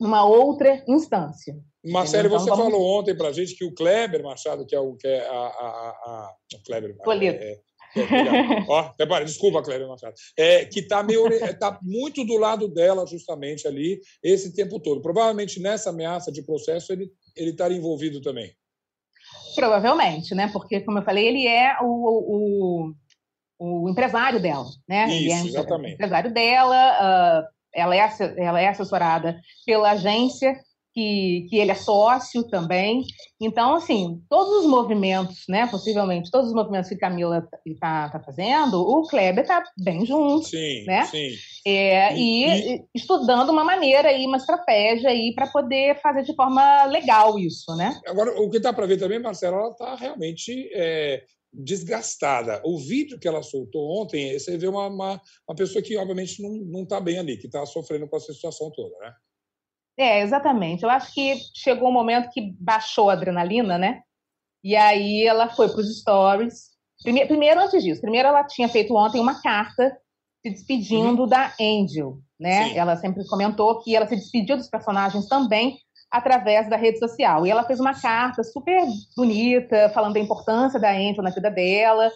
numa 0.00 0.24
outra 0.24 0.82
instância. 0.88 1.54
Marcelo, 1.84 2.28
então, 2.28 2.38
você 2.38 2.50
vamos... 2.50 2.64
falou 2.64 2.98
ontem 2.98 3.14
para 3.14 3.28
a 3.28 3.32
gente 3.32 3.54
que 3.54 3.64
o 3.64 3.74
Kleber 3.74 4.22
Machado, 4.22 4.64
que 4.64 4.74
é 4.74 4.80
o 4.80 4.94
que 4.94 5.06
é 5.06 5.26
a, 5.26 5.32
a, 5.32 5.36
a, 5.36 5.94
a 6.06 6.34
o 6.54 6.62
Kleber, 6.64 6.96
Toledo. 6.98 7.38
É, 7.42 7.52
é, 7.52 8.64
ó, 8.68 8.92
desculpa, 9.24 9.62
Kleber 9.62 9.88
Machado, 9.88 10.14
é, 10.36 10.64
que 10.64 10.80
está 10.80 11.02
meio, 11.02 11.24
tá 11.58 11.78
muito 11.82 12.24
do 12.24 12.36
lado 12.36 12.68
dela 12.68 13.06
justamente 13.06 13.66
ali 13.66 14.00
esse 14.22 14.54
tempo 14.54 14.80
todo. 14.80 15.02
Provavelmente 15.02 15.60
nessa 15.60 15.90
ameaça 15.90 16.32
de 16.32 16.42
processo 16.42 16.92
ele 16.92 17.10
ele 17.36 17.50
estaria 17.50 17.76
envolvido 17.76 18.20
também. 18.20 18.54
Provavelmente, 19.54 20.34
né? 20.34 20.48
Porque 20.52 20.80
como 20.80 20.98
eu 20.98 21.04
falei, 21.04 21.26
ele 21.28 21.46
é 21.46 21.76
o, 21.82 22.86
o 22.86 22.94
o 23.62 23.88
empresário 23.88 24.40
dela, 24.40 24.66
né? 24.88 25.06
Isso, 25.06 25.32
é 25.32 25.48
exatamente. 25.48 25.92
O 25.92 25.94
empresário 25.94 26.32
dela, 26.34 27.44
uh, 27.44 27.46
ela, 27.72 27.96
é, 27.96 28.10
ela 28.36 28.60
é 28.60 28.68
assessorada 28.68 29.40
pela 29.64 29.92
agência 29.92 30.56
que, 30.92 31.46
que 31.48 31.58
ele 31.58 31.70
é 31.70 31.74
sócio 31.74 32.42
também. 32.48 33.02
Então, 33.40 33.76
assim, 33.76 34.20
todos 34.28 34.64
os 34.64 34.66
movimentos, 34.66 35.44
né, 35.48 35.66
possivelmente, 35.66 36.30
todos 36.30 36.48
os 36.48 36.54
movimentos 36.54 36.88
que 36.88 36.96
Camila 36.96 37.48
está 37.64 38.10
tá 38.10 38.20
fazendo, 38.20 38.80
o 38.80 39.06
Kleber 39.06 39.42
está 39.42 39.62
bem 39.78 40.04
junto, 40.04 40.48
sim, 40.48 40.84
né? 40.84 41.04
Sim. 41.06 41.30
É, 41.64 42.16
e, 42.16 42.74
e, 42.74 42.84
estudando 42.94 43.50
uma 43.50 43.64
maneira 43.64 44.08
aí, 44.08 44.26
uma 44.26 44.36
estratégia 44.36 45.08
aí 45.08 45.32
para 45.34 45.46
poder 45.46 46.00
fazer 46.00 46.24
de 46.24 46.34
forma 46.34 46.84
legal 46.86 47.38
isso, 47.38 47.74
né? 47.76 47.98
Agora, 48.06 48.38
o 48.40 48.50
que 48.50 48.58
dá 48.58 48.72
para 48.72 48.86
ver 48.86 48.98
também, 48.98 49.20
Marcela, 49.20 49.56
ela 49.56 49.70
está 49.70 49.94
realmente 49.94 50.68
é, 50.74 51.22
desgastada. 51.52 52.62
O 52.64 52.78
vídeo 52.78 53.18
que 53.18 53.28
ela 53.28 53.42
soltou 53.42 54.00
ontem, 54.00 54.38
você 54.38 54.56
vê 54.56 54.66
uma, 54.66 54.86
uma, 54.86 55.20
uma 55.48 55.56
pessoa 55.56 55.82
que, 55.82 55.96
obviamente, 55.96 56.40
não 56.40 56.82
está 56.82 57.00
bem 57.00 57.18
ali, 57.18 57.36
que 57.36 57.46
está 57.46 57.64
sofrendo 57.66 58.08
com 58.08 58.16
essa 58.16 58.32
situação 58.32 58.70
toda, 58.70 58.96
né? 59.00 59.14
É, 59.98 60.22
exatamente. 60.22 60.82
Eu 60.82 60.90
acho 60.90 61.12
que 61.12 61.36
chegou 61.54 61.88
um 61.88 61.92
momento 61.92 62.30
que 62.30 62.54
baixou 62.58 63.10
a 63.10 63.12
adrenalina, 63.12 63.76
né? 63.76 64.00
E 64.64 64.74
aí 64.74 65.26
ela 65.26 65.48
foi 65.48 65.68
para 65.68 65.80
os 65.80 66.00
stories. 66.00 66.70
Primeiro, 67.02 67.28
primeiro, 67.28 67.60
antes 67.60 67.82
disso, 67.82 68.00
primeiro 68.00 68.28
ela 68.28 68.44
tinha 68.44 68.68
feito 68.68 68.94
ontem 68.94 69.20
uma 69.20 69.42
carta 69.42 69.96
se 70.40 70.50
despedindo 70.50 71.22
uhum. 71.22 71.28
da 71.28 71.54
Angel, 71.60 72.18
né? 72.38 72.68
Sim. 72.68 72.78
Ela 72.78 72.96
sempre 72.96 73.26
comentou 73.26 73.80
que 73.80 73.94
ela 73.94 74.06
se 74.06 74.16
despediu 74.16 74.56
dos 74.56 74.68
personagens 74.68 75.26
também 75.26 75.76
através 76.12 76.68
da 76.68 76.76
rede 76.76 76.98
social. 76.98 77.46
E 77.46 77.50
ela 77.50 77.64
fez 77.64 77.80
uma 77.80 77.98
carta 77.98 78.44
super 78.44 78.84
bonita, 79.16 79.90
falando 79.94 80.14
da 80.14 80.20
importância 80.20 80.78
da 80.78 80.92
Angel 80.92 81.22
na 81.22 81.30
vida 81.30 81.50
dela, 81.50 82.10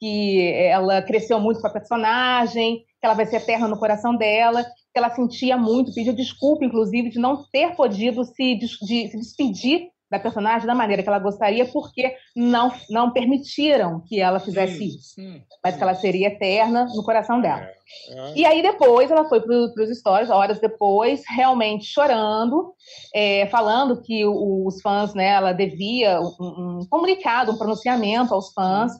que 0.00 0.52
ela 0.52 1.00
cresceu 1.00 1.38
muito 1.38 1.60
com 1.60 1.66
a 1.68 1.72
personagem, 1.72 2.78
que 3.00 3.06
ela 3.06 3.14
vai 3.14 3.24
ser 3.24 3.36
eterna 3.36 3.68
no 3.68 3.78
coração 3.78 4.16
dela 4.16 4.66
que 4.96 4.98
ela 4.98 5.10
sentia 5.10 5.58
muito, 5.58 5.92
pediu 5.92 6.14
desculpa, 6.14 6.64
inclusive, 6.64 7.10
de 7.10 7.18
não 7.18 7.44
ter 7.52 7.76
podido 7.76 8.24
se, 8.24 8.54
de, 8.54 8.66
se 8.66 9.18
despedir 9.18 9.90
da 10.10 10.18
personagem 10.18 10.66
da 10.66 10.74
maneira 10.74 11.02
que 11.02 11.08
ela 11.08 11.18
gostaria, 11.18 11.66
porque 11.66 12.14
não, 12.34 12.72
não 12.88 13.12
permitiram 13.12 14.00
que 14.06 14.20
ela 14.20 14.38
fizesse 14.38 14.78
sim, 14.78 14.84
isso. 14.86 15.14
Sim, 15.14 15.42
mas 15.62 15.74
sim. 15.74 15.78
que 15.78 15.82
ela 15.82 15.94
seria 15.94 16.28
eterna 16.28 16.86
no 16.94 17.02
coração 17.02 17.40
dela. 17.40 17.62
É, 17.62 18.30
é. 18.30 18.32
E 18.36 18.46
aí 18.46 18.62
depois 18.62 19.10
ela 19.10 19.28
foi 19.28 19.40
para 19.40 19.54
os 19.54 19.98
stories, 19.98 20.30
horas 20.30 20.60
depois, 20.60 21.22
realmente 21.28 21.86
chorando, 21.86 22.72
é, 23.14 23.46
falando 23.46 24.00
que 24.00 24.24
os 24.24 24.80
fãs, 24.80 25.14
né, 25.14 25.28
ela 25.28 25.52
devia 25.52 26.20
um, 26.20 26.80
um, 26.80 26.86
comunicado, 26.88 27.52
um 27.52 27.58
pronunciamento 27.58 28.32
aos 28.32 28.52
fãs, 28.52 28.92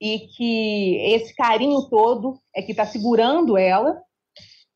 e 0.00 0.20
que 0.36 0.96
esse 1.12 1.34
carinho 1.34 1.82
todo 1.88 2.38
é 2.54 2.62
que 2.62 2.72
está 2.72 2.84
segurando 2.86 3.56
ela 3.56 3.96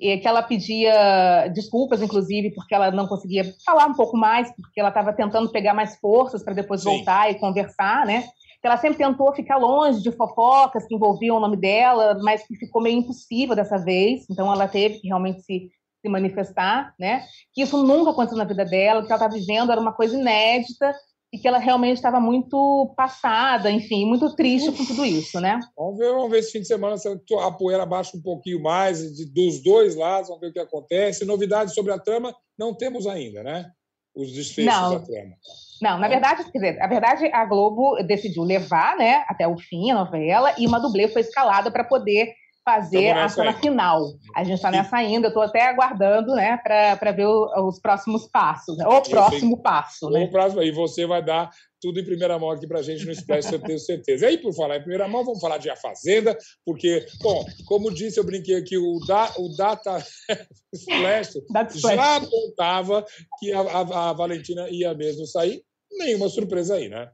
e 0.02 0.18
que 0.18 0.26
ela 0.26 0.42
pedia 0.42 1.46
desculpas, 1.54 2.02
inclusive, 2.02 2.50
porque 2.50 2.74
ela 2.74 2.90
não 2.90 3.06
conseguia 3.06 3.44
falar 3.64 3.86
um 3.86 3.94
pouco 3.94 4.16
mais, 4.16 4.52
porque 4.56 4.80
ela 4.80 4.88
estava 4.88 5.12
tentando 5.12 5.52
pegar 5.52 5.74
mais 5.74 5.96
forças 6.00 6.42
para 6.42 6.54
depois 6.54 6.82
Sim. 6.82 6.88
voltar 6.90 7.30
e 7.30 7.38
conversar, 7.38 8.04
né? 8.04 8.24
Ela 8.64 8.76
sempre 8.76 8.98
tentou 8.98 9.32
ficar 9.32 9.58
longe 9.58 10.02
de 10.02 10.10
fofocas 10.10 10.86
que 10.86 10.94
envolviam 10.94 11.36
o 11.36 11.40
nome 11.40 11.56
dela, 11.56 12.18
mas 12.20 12.44
que 12.44 12.56
ficou 12.56 12.82
meio 12.82 12.98
impossível 12.98 13.54
dessa 13.54 13.78
vez. 13.78 14.26
Então, 14.28 14.52
ela 14.52 14.66
teve 14.66 14.98
que 14.98 15.06
realmente 15.06 15.40
se, 15.42 15.70
se 16.00 16.08
manifestar, 16.08 16.92
né? 16.98 17.22
Que 17.54 17.62
isso 17.62 17.80
nunca 17.80 18.10
aconteceu 18.10 18.38
na 18.38 18.44
vida 18.44 18.64
dela, 18.64 19.00
o 19.00 19.06
que 19.06 19.12
ela 19.12 19.22
estava 19.22 19.34
vivendo 19.34 19.70
era 19.70 19.80
uma 19.80 19.92
coisa 19.92 20.18
inédita 20.18 20.92
e 21.32 21.38
que 21.38 21.48
ela 21.48 21.58
realmente 21.58 21.96
estava 21.96 22.20
muito 22.20 22.92
passada, 22.94 23.70
enfim, 23.70 24.04
muito 24.04 24.36
triste 24.36 24.70
com 24.70 24.84
tudo 24.84 25.04
isso, 25.04 25.40
né? 25.40 25.58
Vamos 25.76 25.96
ver, 25.96 26.12
vamos 26.12 26.30
ver 26.30 26.40
esse 26.40 26.52
fim 26.52 26.60
de 26.60 26.66
semana 26.66 26.98
se 26.98 27.08
a 27.08 27.50
poeira 27.50 27.86
baixa 27.86 28.16
um 28.16 28.20
pouquinho 28.20 28.62
mais 28.62 29.00
de, 29.16 29.24
dos 29.24 29.62
dois 29.62 29.96
lados, 29.96 30.28
vamos 30.28 30.42
ver 30.42 30.48
o 30.48 30.52
que 30.52 30.58
acontece. 30.58 31.24
Novidades 31.24 31.72
sobre 31.72 31.92
a 31.92 31.98
trama 31.98 32.34
não 32.58 32.74
temos 32.74 33.06
ainda, 33.06 33.42
né? 33.42 33.70
Os 34.14 34.30
desfechos 34.30 34.74
não. 34.74 34.98
da 34.98 35.00
trama. 35.00 35.34
Não, 35.80 35.98
na 35.98 36.06
verdade, 36.06 36.44
quer 36.44 36.58
dizer, 36.58 36.82
a 36.82 36.86
verdade, 36.86 37.26
a 37.32 37.46
Globo 37.46 37.96
decidiu 38.04 38.42
levar, 38.42 38.96
né, 38.96 39.24
até 39.26 39.48
o 39.48 39.56
fim 39.58 39.90
a 39.90 39.94
novela 39.94 40.54
e 40.58 40.66
uma 40.66 40.78
dublê 40.78 41.08
foi 41.08 41.22
escalada 41.22 41.70
para 41.72 41.82
poder 41.82 42.34
fazer 42.64 43.10
a 43.10 43.28
cena 43.28 43.52
final. 43.54 44.12
A 44.34 44.44
gente 44.44 44.56
está 44.56 44.70
nessa 44.70 44.96
ainda, 44.96 45.26
eu 45.26 45.30
estou 45.30 45.42
até 45.42 45.68
aguardando 45.68 46.34
né, 46.34 46.56
para 46.56 47.12
ver 47.12 47.26
o, 47.26 47.68
os 47.68 47.80
próximos 47.80 48.28
passos, 48.28 48.76
né? 48.76 48.86
o 48.86 49.02
próximo 49.02 49.54
sei, 49.54 49.62
passo. 49.62 50.10
Né? 50.10 50.24
O 50.24 50.30
próximo, 50.30 50.62
e 50.62 50.70
você 50.70 51.06
vai 51.06 51.24
dar 51.24 51.50
tudo 51.80 51.98
em 51.98 52.04
primeira 52.04 52.38
mão 52.38 52.50
aqui 52.50 52.66
para 52.66 52.78
a 52.78 52.82
gente 52.82 53.04
no 53.04 53.10
Splash, 53.10 53.52
eu 53.52 53.58
tenho 53.60 53.78
certeza. 53.78 54.24
E 54.24 54.28
aí, 54.28 54.38
por 54.38 54.54
falar 54.54 54.76
em 54.76 54.80
primeira 54.80 55.08
mão, 55.08 55.24
vamos 55.24 55.40
falar 55.40 55.58
de 55.58 55.68
A 55.68 55.74
Fazenda, 55.74 56.38
porque, 56.64 57.04
bom, 57.20 57.44
como 57.66 57.92
disse, 57.92 58.20
eu 58.20 58.24
brinquei 58.24 58.54
aqui, 58.54 58.78
o, 58.78 59.00
da, 59.06 59.32
o 59.36 59.48
Data 59.56 59.98
Splash 60.72 61.32
já 61.74 62.16
apontava 62.16 63.04
que 63.40 63.52
a, 63.52 63.60
a, 63.60 64.10
a 64.10 64.12
Valentina 64.12 64.68
ia 64.70 64.94
mesmo 64.94 65.26
sair. 65.26 65.62
Nenhuma 65.98 66.28
surpresa 66.28 66.76
aí, 66.76 66.88
né? 66.88 67.10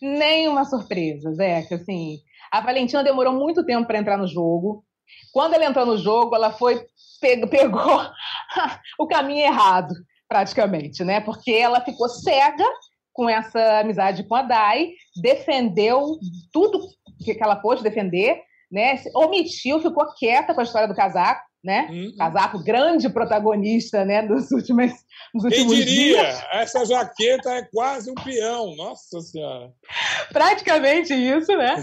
Nenhuma 0.00 0.64
surpresa, 0.64 1.32
Zeca, 1.32 1.74
assim 1.74 2.20
a 2.52 2.60
Valentina 2.60 3.02
demorou 3.02 3.32
muito 3.32 3.64
tempo 3.64 3.86
para 3.86 3.98
entrar 3.98 4.18
no 4.18 4.28
jogo. 4.28 4.84
Quando 5.32 5.54
ela 5.54 5.64
entrou 5.64 5.86
no 5.86 5.96
jogo, 5.96 6.36
ela 6.36 6.52
foi 6.52 6.84
pegou 7.50 8.02
o 8.98 9.06
caminho 9.06 9.46
errado, 9.46 9.94
praticamente, 10.28 11.02
né? 11.02 11.20
Porque 11.20 11.52
ela 11.52 11.80
ficou 11.80 12.08
cega 12.08 12.66
com 13.12 13.28
essa 13.28 13.80
amizade 13.80 14.24
com 14.24 14.34
a 14.34 14.42
Dai, 14.42 14.90
defendeu 15.20 16.18
tudo 16.52 16.80
que 17.24 17.36
ela 17.40 17.56
pôde 17.56 17.82
defender, 17.82 18.42
né? 18.70 19.02
Omitiu, 19.14 19.80
ficou 19.80 20.12
quieta 20.14 20.52
com 20.52 20.60
a 20.60 20.64
história 20.64 20.88
do 20.88 20.94
casaco, 20.94 21.42
né? 21.62 21.88
Uhum. 21.90 22.14
Casaco 22.16 22.62
grande 22.62 23.08
protagonista, 23.08 24.04
né? 24.04 24.26
Dos 24.26 24.50
últimos, 24.50 24.90
dos 25.32 25.44
últimos 25.44 25.74
Quem 25.74 25.84
diria? 25.84 26.22
dias. 26.22 26.44
Essa 26.52 26.84
jaqueta 26.84 27.50
é 27.50 27.62
quase 27.62 28.10
um 28.10 28.14
peão, 28.14 28.74
nossa 28.74 29.20
senhora. 29.20 29.72
Praticamente 30.32 31.14
isso, 31.14 31.56
né? 31.56 31.76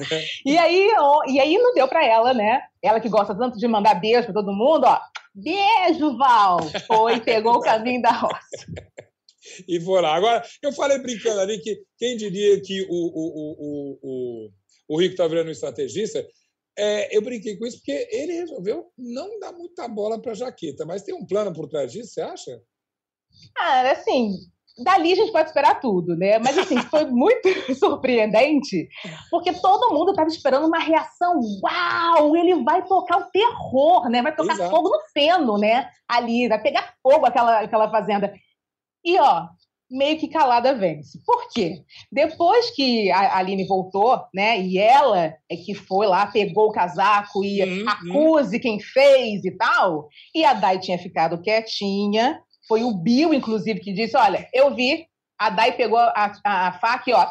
e 0.46 0.58
aí, 0.58 0.94
ó, 0.98 1.24
e 1.28 1.40
aí 1.40 1.58
não 1.58 1.74
deu 1.74 1.88
para 1.88 2.06
ela, 2.06 2.34
né? 2.34 2.62
Ela 2.82 3.00
que 3.00 3.10
gosta 3.10 3.34
tanto 3.36 3.58
de 3.58 3.68
mandar 3.68 3.96
beijo 3.96 4.26
para 4.26 4.34
todo 4.34 4.54
mundo, 4.54 4.86
ó. 4.86 5.00
Beijo, 5.34 6.18
Val! 6.18 6.60
Foi, 6.88 7.22
pegou 7.22 7.56
o 7.56 7.62
caminho 7.62 8.02
da 8.02 8.12
roça. 8.12 8.66
e 9.68 9.80
foi 9.80 10.02
lá. 10.02 10.16
Agora, 10.16 10.44
eu 10.62 10.72
falei 10.74 11.00
brincando 11.00 11.40
ali 11.40 11.60
que 11.60 11.80
quem 11.98 12.18
diria 12.18 12.62
que 12.62 12.82
o, 12.82 12.88
o, 12.90 13.30
o, 13.60 14.00
o, 14.02 14.50
o 14.90 15.00
Rico 15.00 15.14
está 15.14 15.28
virando 15.28 15.48
um 15.48 15.52
estrategista, 15.52 16.26
é, 16.78 17.16
eu 17.16 17.22
brinquei 17.22 17.58
com 17.58 17.66
isso 17.66 17.78
porque 17.78 18.08
ele 18.12 18.34
resolveu 18.34 18.92
não 18.98 19.40
dar 19.40 19.52
muita 19.52 19.88
bola 19.88 20.22
para 20.22 20.32
a 20.32 20.36
jaqueta, 20.36 20.86
mas 20.86 21.04
tem 21.04 21.14
um 21.14 21.26
plano 21.26 21.54
por 21.54 21.68
trás 21.68 21.92
disso, 21.92 22.14
você 22.14 22.22
acha? 22.22 22.62
Ah, 23.58 23.92
assim, 23.92 24.34
dali 24.84 25.12
a 25.12 25.16
gente 25.16 25.32
pode 25.32 25.50
esperar 25.50 25.80
tudo, 25.80 26.16
né? 26.16 26.40
Mas 26.40 26.58
assim, 26.58 26.78
foi 26.90 27.06
muito 27.06 27.48
surpreendente, 27.76 28.88
porque 29.30 29.54
todo 29.54 29.94
mundo 29.94 30.12
estava 30.12 30.30
esperando 30.30 30.68
uma 30.68 30.80
reação. 30.80 31.40
Uau, 31.64 32.36
ele 32.36 32.64
vai 32.64 32.86
tocar 32.86 33.18
o 33.18 33.32
terror, 33.32 34.10
né? 34.10 34.22
Vai 34.22 34.36
tocar 34.36 34.54
Exato. 34.54 34.70
fogo 34.70 34.90
no 34.90 35.00
feno, 35.14 35.58
né? 35.58 35.90
Ali, 36.08 36.48
vai 36.48 36.62
pegar 36.62 36.94
fogo 37.02 37.26
aquela, 37.26 37.62
aquela 37.62 37.90
fazenda. 37.92 38.34
E 39.04 39.18
ó, 39.20 39.48
meio 39.90 40.18
que 40.20 40.28
calada 40.28 40.74
vence. 40.74 41.20
Por 41.26 41.50
quê? 41.50 41.84
Depois 42.12 42.70
que 42.72 43.10
a 43.12 43.38
Aline 43.38 43.66
voltou, 43.66 44.22
né, 44.34 44.60
e 44.60 44.78
ela 44.78 45.34
é 45.50 45.56
que 45.56 45.74
foi 45.74 46.08
lá, 46.08 46.28
pegou 46.28 46.68
o 46.68 46.72
casaco 46.72 47.44
e 47.44 47.64
uhum, 47.64 47.90
acuse 47.90 48.60
quem 48.60 48.80
fez 48.80 49.44
e 49.44 49.52
tal, 49.52 50.08
e 50.34 50.46
a 50.46 50.54
Dai 50.54 50.80
tinha 50.80 50.98
ficado 50.98 51.42
quietinha, 51.42 52.40
foi 52.68 52.84
o 52.84 52.94
Bill, 52.94 53.34
inclusive, 53.34 53.80
que 53.80 53.92
disse, 53.92 54.16
olha, 54.16 54.48
eu 54.54 54.76
vi, 54.76 55.08
a 55.40 55.50
Dai 55.50 55.72
pegou 55.72 55.98
a, 55.98 56.32
a, 56.46 56.68
a 56.68 56.72
faca 56.74 57.10
e, 57.10 57.14
ó, 57.14 57.28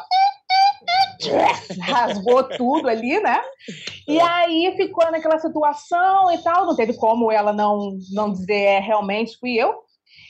rasgou 1.81 2.43
tudo 2.43 2.87
ali, 2.87 3.19
né? 3.21 3.41
E 4.07 4.19
aí 4.19 4.73
ficou 4.75 5.09
naquela 5.11 5.39
situação 5.39 6.31
e 6.33 6.37
tal, 6.39 6.65
não 6.65 6.75
teve 6.75 6.93
como 6.93 7.31
ela 7.31 7.53
não, 7.53 7.97
não 8.11 8.31
dizer 8.31 8.53
é, 8.53 8.79
realmente 8.79 9.37
fui 9.37 9.55
eu. 9.55 9.69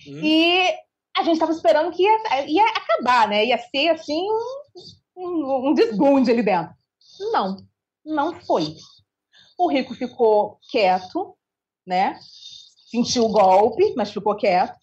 Hum. 0.08 0.22
E 0.24 0.74
a 1.18 1.24
gente 1.24 1.34
estava 1.34 1.52
esperando 1.52 1.92
que 1.92 2.04
ia, 2.04 2.46
ia, 2.48 2.66
acabar, 2.70 3.28
né? 3.28 3.46
Ia 3.46 3.58
ser 3.58 3.90
assim 3.90 4.26
um, 5.16 5.70
um, 5.70 5.74
desbunde 5.74 6.32
ali 6.32 6.42
dentro. 6.42 6.74
Não, 7.32 7.58
não 8.06 8.40
foi. 8.42 8.76
O 9.58 9.68
Rico 9.68 9.94
ficou 9.94 10.58
quieto, 10.72 11.36
né? 11.86 12.18
Sentiu 12.90 13.26
o 13.26 13.32
golpe, 13.32 13.94
mas 13.96 14.12
ficou 14.12 14.36
quieto. 14.36 14.78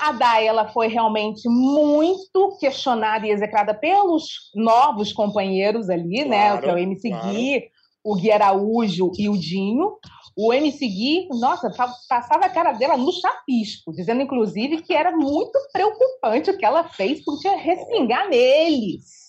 A 0.00 0.12
Dai, 0.12 0.46
ela 0.46 0.66
foi 0.68 0.88
realmente 0.88 1.46
muito 1.46 2.56
questionada 2.58 3.26
e 3.26 3.30
execrada 3.30 3.74
pelos 3.74 4.50
novos 4.54 5.12
companheiros 5.12 5.90
ali, 5.90 6.24
claro, 6.24 6.30
né? 6.30 6.54
O 6.54 6.60
que 6.60 6.68
é 6.68 6.72
o 6.72 6.78
MC 6.78 7.10
claro. 7.10 7.28
Gui, 7.28 7.70
o 8.02 8.16
Gui 8.16 8.32
Araújo 8.32 9.12
e 9.18 9.28
o 9.28 9.36
Dinho. 9.36 9.98
O 10.36 10.52
MC 10.52 10.86
Gui, 10.86 11.28
nossa, 11.30 11.70
passava 12.08 12.46
a 12.46 12.50
cara 12.50 12.72
dela 12.72 12.96
no 12.96 13.12
chapisco, 13.12 13.92
dizendo 13.92 14.22
inclusive 14.22 14.82
que 14.82 14.94
era 14.94 15.10
muito 15.10 15.58
preocupante 15.72 16.50
o 16.50 16.56
que 16.56 16.64
ela 16.64 16.88
fez, 16.88 17.24
porque 17.24 17.48
ia 17.48 17.56
respingar 17.56 18.28
neles. 18.28 19.20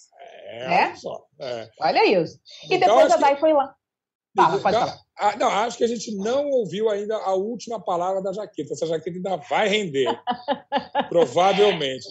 É, 0.51 0.67
né? 0.67 0.85
olha 0.87 0.95
só. 0.95 1.25
É. 1.39 1.69
Olha 1.79 2.21
isso. 2.21 2.39
E 2.63 2.75
então, 2.75 2.79
depois 2.79 3.11
a 3.11 3.17
Dai 3.17 3.35
que... 3.35 3.39
foi 3.39 3.53
lá. 3.53 3.73
Fala, 4.35 4.59
pode 4.59 4.77
falar. 4.77 4.99
Ah, 5.17 5.35
não, 5.35 5.49
acho 5.49 5.77
que 5.77 5.83
a 5.83 5.87
gente 5.87 6.15
não 6.15 6.49
ouviu 6.49 6.89
ainda 6.89 7.17
a 7.17 7.33
última 7.33 7.79
palavra 7.79 8.21
da 8.21 8.31
jaqueta. 8.31 8.73
Essa 8.73 8.87
jaqueta 8.87 9.17
ainda 9.17 9.37
vai 9.37 9.67
render. 9.67 10.07
provavelmente. 11.09 12.07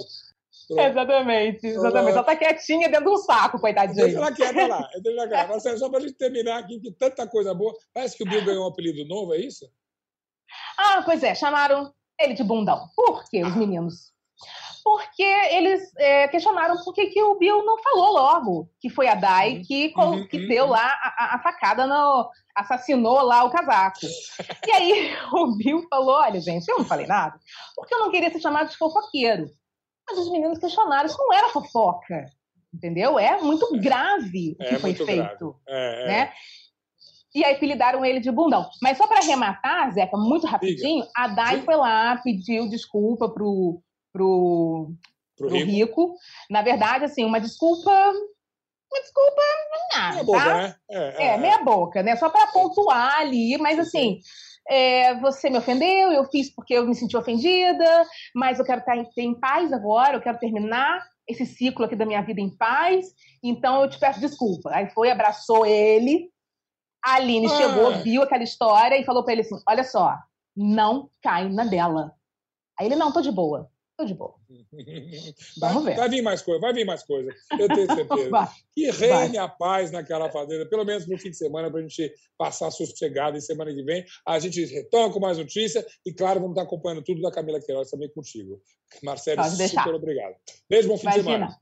Exatamente, 0.79 1.66
exatamente. 1.66 2.12
Ela 2.12 2.25
tá 2.25 2.37
quietinha 2.37 2.89
dentro 2.89 3.11
do 3.11 3.18
saco, 3.18 3.59
coitadinha. 3.59 4.05
Deixa 4.05 4.18
ela 4.18 4.33
quieta 4.33 4.66
lá. 4.66 4.89
Deixa 5.03 5.21
ela 5.21 5.29
quieta. 5.29 5.49
Marcelo, 5.49 5.79
só 5.79 5.89
pra 5.89 6.01
gente 6.01 6.14
terminar 6.14 6.59
aqui, 6.59 6.81
que 6.81 6.93
tanta 6.93 7.27
coisa 7.27 7.53
boa. 7.55 7.75
Parece 7.93 8.16
que 8.16 8.23
o 8.23 8.29
Bill 8.29 8.45
ganhou 8.45 8.64
um 8.64 8.68
apelido 8.68 9.05
novo, 9.07 9.35
é 9.35 9.39
isso? 9.39 9.66
Ah, 10.79 11.03
pois 11.05 11.23
é, 11.23 11.35
chamaram 11.35 11.93
ele 12.21 12.35
de 12.35 12.45
bundão. 12.45 12.87
Por 12.95 13.25
quê, 13.29 13.43
os 13.43 13.57
meninos? 13.57 14.12
Porque 14.83 15.23
eles 15.23 15.93
é, 15.99 16.27
questionaram 16.29 16.83
por 16.83 16.95
que, 16.95 17.07
que 17.07 17.23
o 17.23 17.39
Bill 17.39 17.64
não 17.64 17.79
falou 17.83 18.12
logo 18.12 18.71
que 18.81 18.89
foi 18.89 19.09
a 19.09 19.14
Dai 19.14 19.61
que, 19.66 19.93
uhum, 19.97 20.27
que 20.27 20.39
uhum, 20.39 20.49
deu 20.49 20.66
lá 20.66 20.87
a, 21.03 21.37
a, 21.37 21.43
facada, 21.43 21.87
no, 21.87 22.31
assassinou 22.55 23.23
lá 23.23 23.45
o 23.45 23.51
casaco. 23.51 24.07
e 24.66 24.73
aí 24.73 25.14
o 25.33 25.57
Bill 25.57 25.87
falou: 25.89 26.14
olha, 26.14 26.41
gente, 26.41 26.66
eu 26.68 26.79
não 26.79 26.85
falei 26.85 27.07
nada, 27.07 27.39
porque 27.77 27.95
eu 27.95 28.01
não 28.01 28.11
queria 28.11 28.31
ser 28.31 28.41
chamado 28.41 28.71
de 28.71 28.77
fofoqueiro. 28.77 29.51
Mas 30.11 30.18
os 30.18 30.30
meninos 30.30 30.58
questionaram, 30.58 31.06
isso 31.06 31.16
não 31.18 31.32
era 31.32 31.50
fofoca, 31.50 32.26
entendeu? 32.74 33.16
É 33.16 33.40
muito 33.40 33.70
grave 33.78 34.56
o 34.58 34.64
que 34.64 34.74
é 34.74 34.78
foi 34.78 34.94
feito. 34.94 35.56
É, 35.68 36.02
é, 36.02 36.06
né? 36.08 36.32
E 37.32 37.44
aí 37.44 37.54
apelidaram 37.54 38.04
ele 38.04 38.18
de 38.18 38.30
bundão. 38.30 38.68
Mas 38.82 38.98
só 38.98 39.06
para 39.06 39.20
arrematar, 39.20 39.92
Zeca, 39.92 40.16
muito 40.16 40.48
rapidinho, 40.48 41.06
a 41.14 41.28
Dai 41.28 41.62
foi 41.62 41.76
lá, 41.76 42.16
pediu 42.16 42.68
desculpa 42.68 43.28
pro, 43.28 43.80
pro, 44.12 44.92
pro, 45.36 45.48
pro 45.48 45.56
rico. 45.56 45.70
rico. 45.70 46.14
Na 46.50 46.61
verdade, 46.62 47.04
assim, 47.04 47.24
uma 47.24 47.40
desculpa. 47.40 47.90
Uma 47.90 49.00
desculpa. 49.00 49.42
Nada, 49.94 50.12
meia 50.12 50.18
tá? 50.18 50.24
boca, 50.24 50.54
né? 50.54 50.76
É, 50.90 50.98
é, 50.98 51.26
é, 51.26 51.36
meia 51.36 51.58
boca, 51.58 52.02
né? 52.02 52.16
Só 52.16 52.28
para 52.28 52.48
pontuar 52.48 53.20
ali, 53.20 53.56
mas 53.58 53.78
assim. 53.78 54.18
É, 54.71 55.14
você 55.16 55.51
me 55.51 55.59
ofendeu, 55.59 56.12
eu 56.12 56.25
fiz 56.27 56.55
porque 56.55 56.75
eu 56.75 56.87
me 56.87 56.95
senti 56.95 57.16
ofendida, 57.16 58.07
mas 58.35 58.59
eu 58.59 58.64
quero 58.64 58.81
estar 58.81 58.97
em, 58.97 59.09
em 59.16 59.39
paz 59.39 59.73
agora, 59.73 60.16
eu 60.16 60.21
quero 60.21 60.39
terminar 60.39 61.05
esse 61.27 61.45
ciclo 61.45 61.85
aqui 61.85 61.97
da 61.97 62.07
minha 62.07 62.23
vida 62.23 62.41
em 62.41 62.57
paz, 62.57 63.07
então 63.43 63.83
eu 63.83 63.91
te 63.91 63.99
peço 63.99 64.21
desculpa. 64.21 64.71
Aí 64.73 64.89
foi, 64.91 65.11
abraçou 65.11 65.66
ele, 65.66 66.31
a 67.05 67.14
Aline 67.14 67.47
ah. 67.47 67.57
chegou, 67.57 67.93
viu 68.03 68.23
aquela 68.23 68.45
história 68.45 68.97
e 68.97 69.05
falou 69.05 69.25
para 69.25 69.33
ele 69.33 69.43
assim: 69.43 69.57
olha 69.68 69.85
só, 69.85 70.16
não 70.57 71.11
cai 71.23 71.49
na 71.49 71.64
dela. 71.64 72.12
Aí 72.79 72.87
ele, 72.87 72.97
não, 72.97 73.12
tô 73.12 73.21
de 73.21 73.33
boa. 73.33 73.68
De 74.05 74.14
boa. 74.14 74.34
Vamos 75.61 75.84
ver. 75.84 75.96
Vai 75.96 76.09
vir 76.09 76.22
mais 76.22 76.42
coisa, 76.42 76.61
vai 76.61 76.72
vir 76.72 76.84
mais 76.84 77.03
coisa. 77.03 77.30
Eu 77.59 77.68
tenho 77.68 77.86
certeza. 77.86 78.30
vai, 78.30 78.48
que 78.74 78.90
reine 78.90 79.36
vai. 79.36 79.44
a 79.44 79.48
paz 79.48 79.90
naquela 79.90 80.30
fazenda, 80.30 80.66
pelo 80.66 80.84
menos 80.84 81.07
no 81.07 81.18
fim 81.18 81.30
de 81.30 81.36
semana, 81.36 81.70
para 81.70 81.80
a 81.80 81.82
gente 81.82 82.12
passar 82.38 82.70
sossegado 82.70 83.36
e 83.36 83.40
semana 83.40 83.72
que 83.72 83.82
vem. 83.82 84.05
A 84.26 84.38
gente 84.38 84.64
retoma 84.64 85.12
com 85.12 85.20
mais 85.20 85.38
notícia 85.38 85.86
e, 86.05 86.12
claro, 86.12 86.40
vamos 86.40 86.57
estar 86.57 86.62
acompanhando 86.62 87.03
tudo 87.03 87.20
da 87.20 87.30
Camila 87.30 87.61
Queiroz 87.61 87.90
também 87.90 88.09
contigo. 88.11 88.61
Marcelo, 89.03 89.42
super 89.44 89.94
obrigado. 89.94 90.34
Beijo, 90.68 90.88
bom 90.88 90.96
fim 90.96 91.05
Imagina. 91.05 91.22
de 91.22 91.32
semana. 91.32 91.61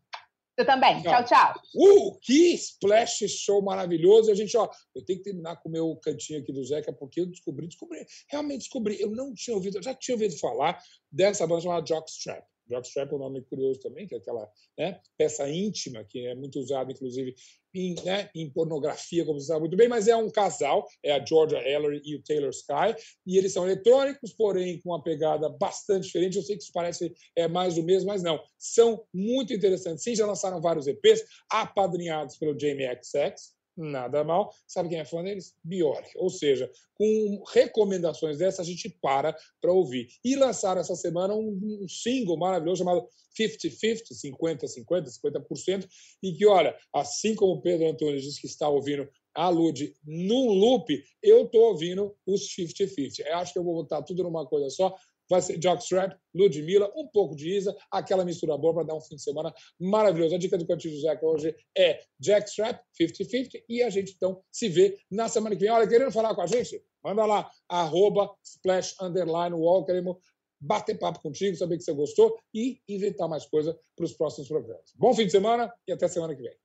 Você 0.58 0.64
também. 0.64 1.00
Tchau, 1.02 1.24
tchau. 1.24 1.54
Uh, 1.72 2.18
que 2.20 2.54
splash 2.54 3.28
show 3.28 3.62
maravilhoso. 3.62 4.28
E 4.28 4.32
a 4.32 4.34
gente, 4.34 4.56
ó, 4.56 4.68
eu 4.92 5.04
tenho 5.04 5.20
que 5.20 5.24
terminar 5.26 5.54
com 5.62 5.68
o 5.68 5.72
meu 5.72 5.94
cantinho 6.02 6.40
aqui 6.40 6.52
do 6.52 6.64
Zeca, 6.64 6.92
porque 6.92 7.20
eu 7.20 7.26
descobri, 7.26 7.68
descobri, 7.68 8.04
realmente 8.28 8.62
descobri. 8.62 9.00
Eu 9.00 9.10
não 9.10 9.32
tinha 9.32 9.54
ouvido, 9.54 9.78
eu 9.78 9.82
já 9.82 9.94
tinha 9.94 10.16
ouvido 10.16 10.36
falar 10.36 10.82
dessa 11.12 11.46
banda 11.46 11.60
chamada 11.60 11.86
Jockstrap. 11.86 12.44
Jockstrap 12.68 13.12
é 13.12 13.14
um 13.14 13.18
nome 13.18 13.42
curioso 13.42 13.80
também, 13.80 14.06
que 14.06 14.14
é 14.14 14.18
aquela 14.18 14.50
né, 14.76 15.00
peça 15.16 15.48
íntima, 15.48 16.04
que 16.04 16.26
é 16.26 16.34
muito 16.34 16.58
usada, 16.58 16.92
inclusive, 16.92 17.34
em, 17.74 17.94
né, 18.04 18.30
em, 18.34 18.50
pornografia, 18.50 19.24
como 19.24 19.40
você 19.40 19.46
sabe 19.46 19.60
muito 19.60 19.76
bem, 19.76 19.88
mas 19.88 20.08
é 20.08 20.16
um 20.16 20.30
casal, 20.30 20.86
é 21.02 21.12
a 21.12 21.24
Georgia 21.24 21.58
Ellery 21.58 22.00
e 22.04 22.16
o 22.16 22.22
Taylor 22.22 22.50
Sky, 22.50 22.94
e 23.26 23.36
eles 23.36 23.52
são 23.52 23.64
eletrônicos, 23.64 24.32
porém 24.32 24.80
com 24.80 24.90
uma 24.90 25.02
pegada 25.02 25.48
bastante 25.48 26.04
diferente. 26.04 26.36
Eu 26.36 26.42
sei 26.42 26.56
que 26.56 26.62
isso 26.62 26.72
parece 26.72 27.12
é, 27.36 27.46
mais 27.46 27.74
do 27.74 27.82
mesmo, 27.82 28.08
mas 28.08 28.22
não. 28.22 28.42
São 28.58 29.04
muito 29.12 29.52
interessantes. 29.52 30.02
Sim, 30.02 30.14
já 30.14 30.26
lançaram 30.26 30.60
vários 30.60 30.86
EPs, 30.86 31.22
apadrinhados 31.50 32.36
pelo 32.36 32.58
Jamie 32.58 32.88
XX, 33.02 33.57
nada 33.78 34.24
mal. 34.24 34.52
Sabe 34.66 34.88
quem 34.88 34.98
é 34.98 35.04
fã 35.04 35.22
deles? 35.22 35.54
Bjork. 35.62 36.10
Ou 36.16 36.28
seja, 36.28 36.70
com 36.94 37.42
recomendações 37.52 38.38
dessas, 38.38 38.60
a 38.60 38.64
gente 38.68 38.88
para 38.88 39.36
para 39.60 39.72
ouvir. 39.72 40.08
E 40.24 40.34
lançaram 40.36 40.80
essa 40.80 40.96
semana 40.96 41.34
um, 41.34 41.80
um 41.82 41.88
single 41.88 42.36
maravilhoso 42.36 42.78
chamado 42.78 43.06
50-50, 43.38 44.02
50-50, 44.12 45.04
50%, 45.24 45.88
e 46.22 46.32
que, 46.32 46.46
olha, 46.46 46.76
assim 46.92 47.34
como 47.34 47.52
o 47.52 47.62
Pedro 47.62 47.88
Antônio 47.88 48.20
disse 48.20 48.40
que 48.40 48.46
está 48.46 48.68
ouvindo 48.68 49.08
a 49.34 49.48
Lud 49.48 49.94
num 50.04 50.48
loop, 50.48 51.00
eu 51.22 51.44
estou 51.44 51.70
ouvindo 51.70 52.16
os 52.26 52.48
50-50. 52.56 53.20
Eu 53.20 53.36
acho 53.36 53.52
que 53.52 53.58
eu 53.58 53.62
vou 53.62 53.74
botar 53.74 54.02
tudo 54.02 54.24
numa 54.24 54.44
coisa 54.44 54.68
só 54.68 54.96
vai 55.28 55.42
ser 55.42 55.60
Jockstrap, 55.60 56.16
Ludmilla, 56.34 56.90
um 56.96 57.06
pouco 57.06 57.36
de 57.36 57.50
Isa, 57.50 57.76
aquela 57.90 58.24
mistura 58.24 58.56
boa 58.56 58.74
para 58.74 58.84
dar 58.84 58.94
um 58.94 59.00
fim 59.00 59.16
de 59.16 59.22
semana 59.22 59.52
maravilhoso. 59.78 60.34
A 60.34 60.38
dica 60.38 60.56
do 60.56 60.66
Cantinho 60.66 60.94
do 61.00 61.26
hoje 61.26 61.54
é 61.76 62.00
Jackstrap, 62.20 62.80
50-50, 63.00 63.62
e 63.68 63.82
a 63.82 63.90
gente 63.90 64.12
então 64.14 64.42
se 64.50 64.68
vê 64.68 64.98
na 65.10 65.28
semana 65.28 65.54
que 65.54 65.62
vem. 65.62 65.70
Olha, 65.70 65.88
querendo 65.88 66.12
falar 66.12 66.34
com 66.34 66.42
a 66.42 66.46
gente? 66.46 66.82
Manda 67.02 67.24
lá, 67.24 67.50
arroba 67.68 68.30
splash 68.42 68.94
underline 69.00 69.54
wall, 69.54 69.84
queremos 69.84 70.16
bater 70.60 70.98
papo 70.98 71.20
contigo, 71.20 71.56
saber 71.56 71.76
que 71.76 71.84
você 71.84 71.92
gostou 71.92 72.36
e 72.52 72.80
inventar 72.88 73.28
mais 73.28 73.46
coisa 73.46 73.78
para 73.94 74.04
os 74.04 74.12
próximos 74.12 74.48
programas. 74.48 74.92
Bom 74.96 75.14
fim 75.14 75.26
de 75.26 75.32
semana 75.32 75.72
e 75.86 75.92
até 75.92 76.08
semana 76.08 76.34
que 76.34 76.42
vem. 76.42 76.56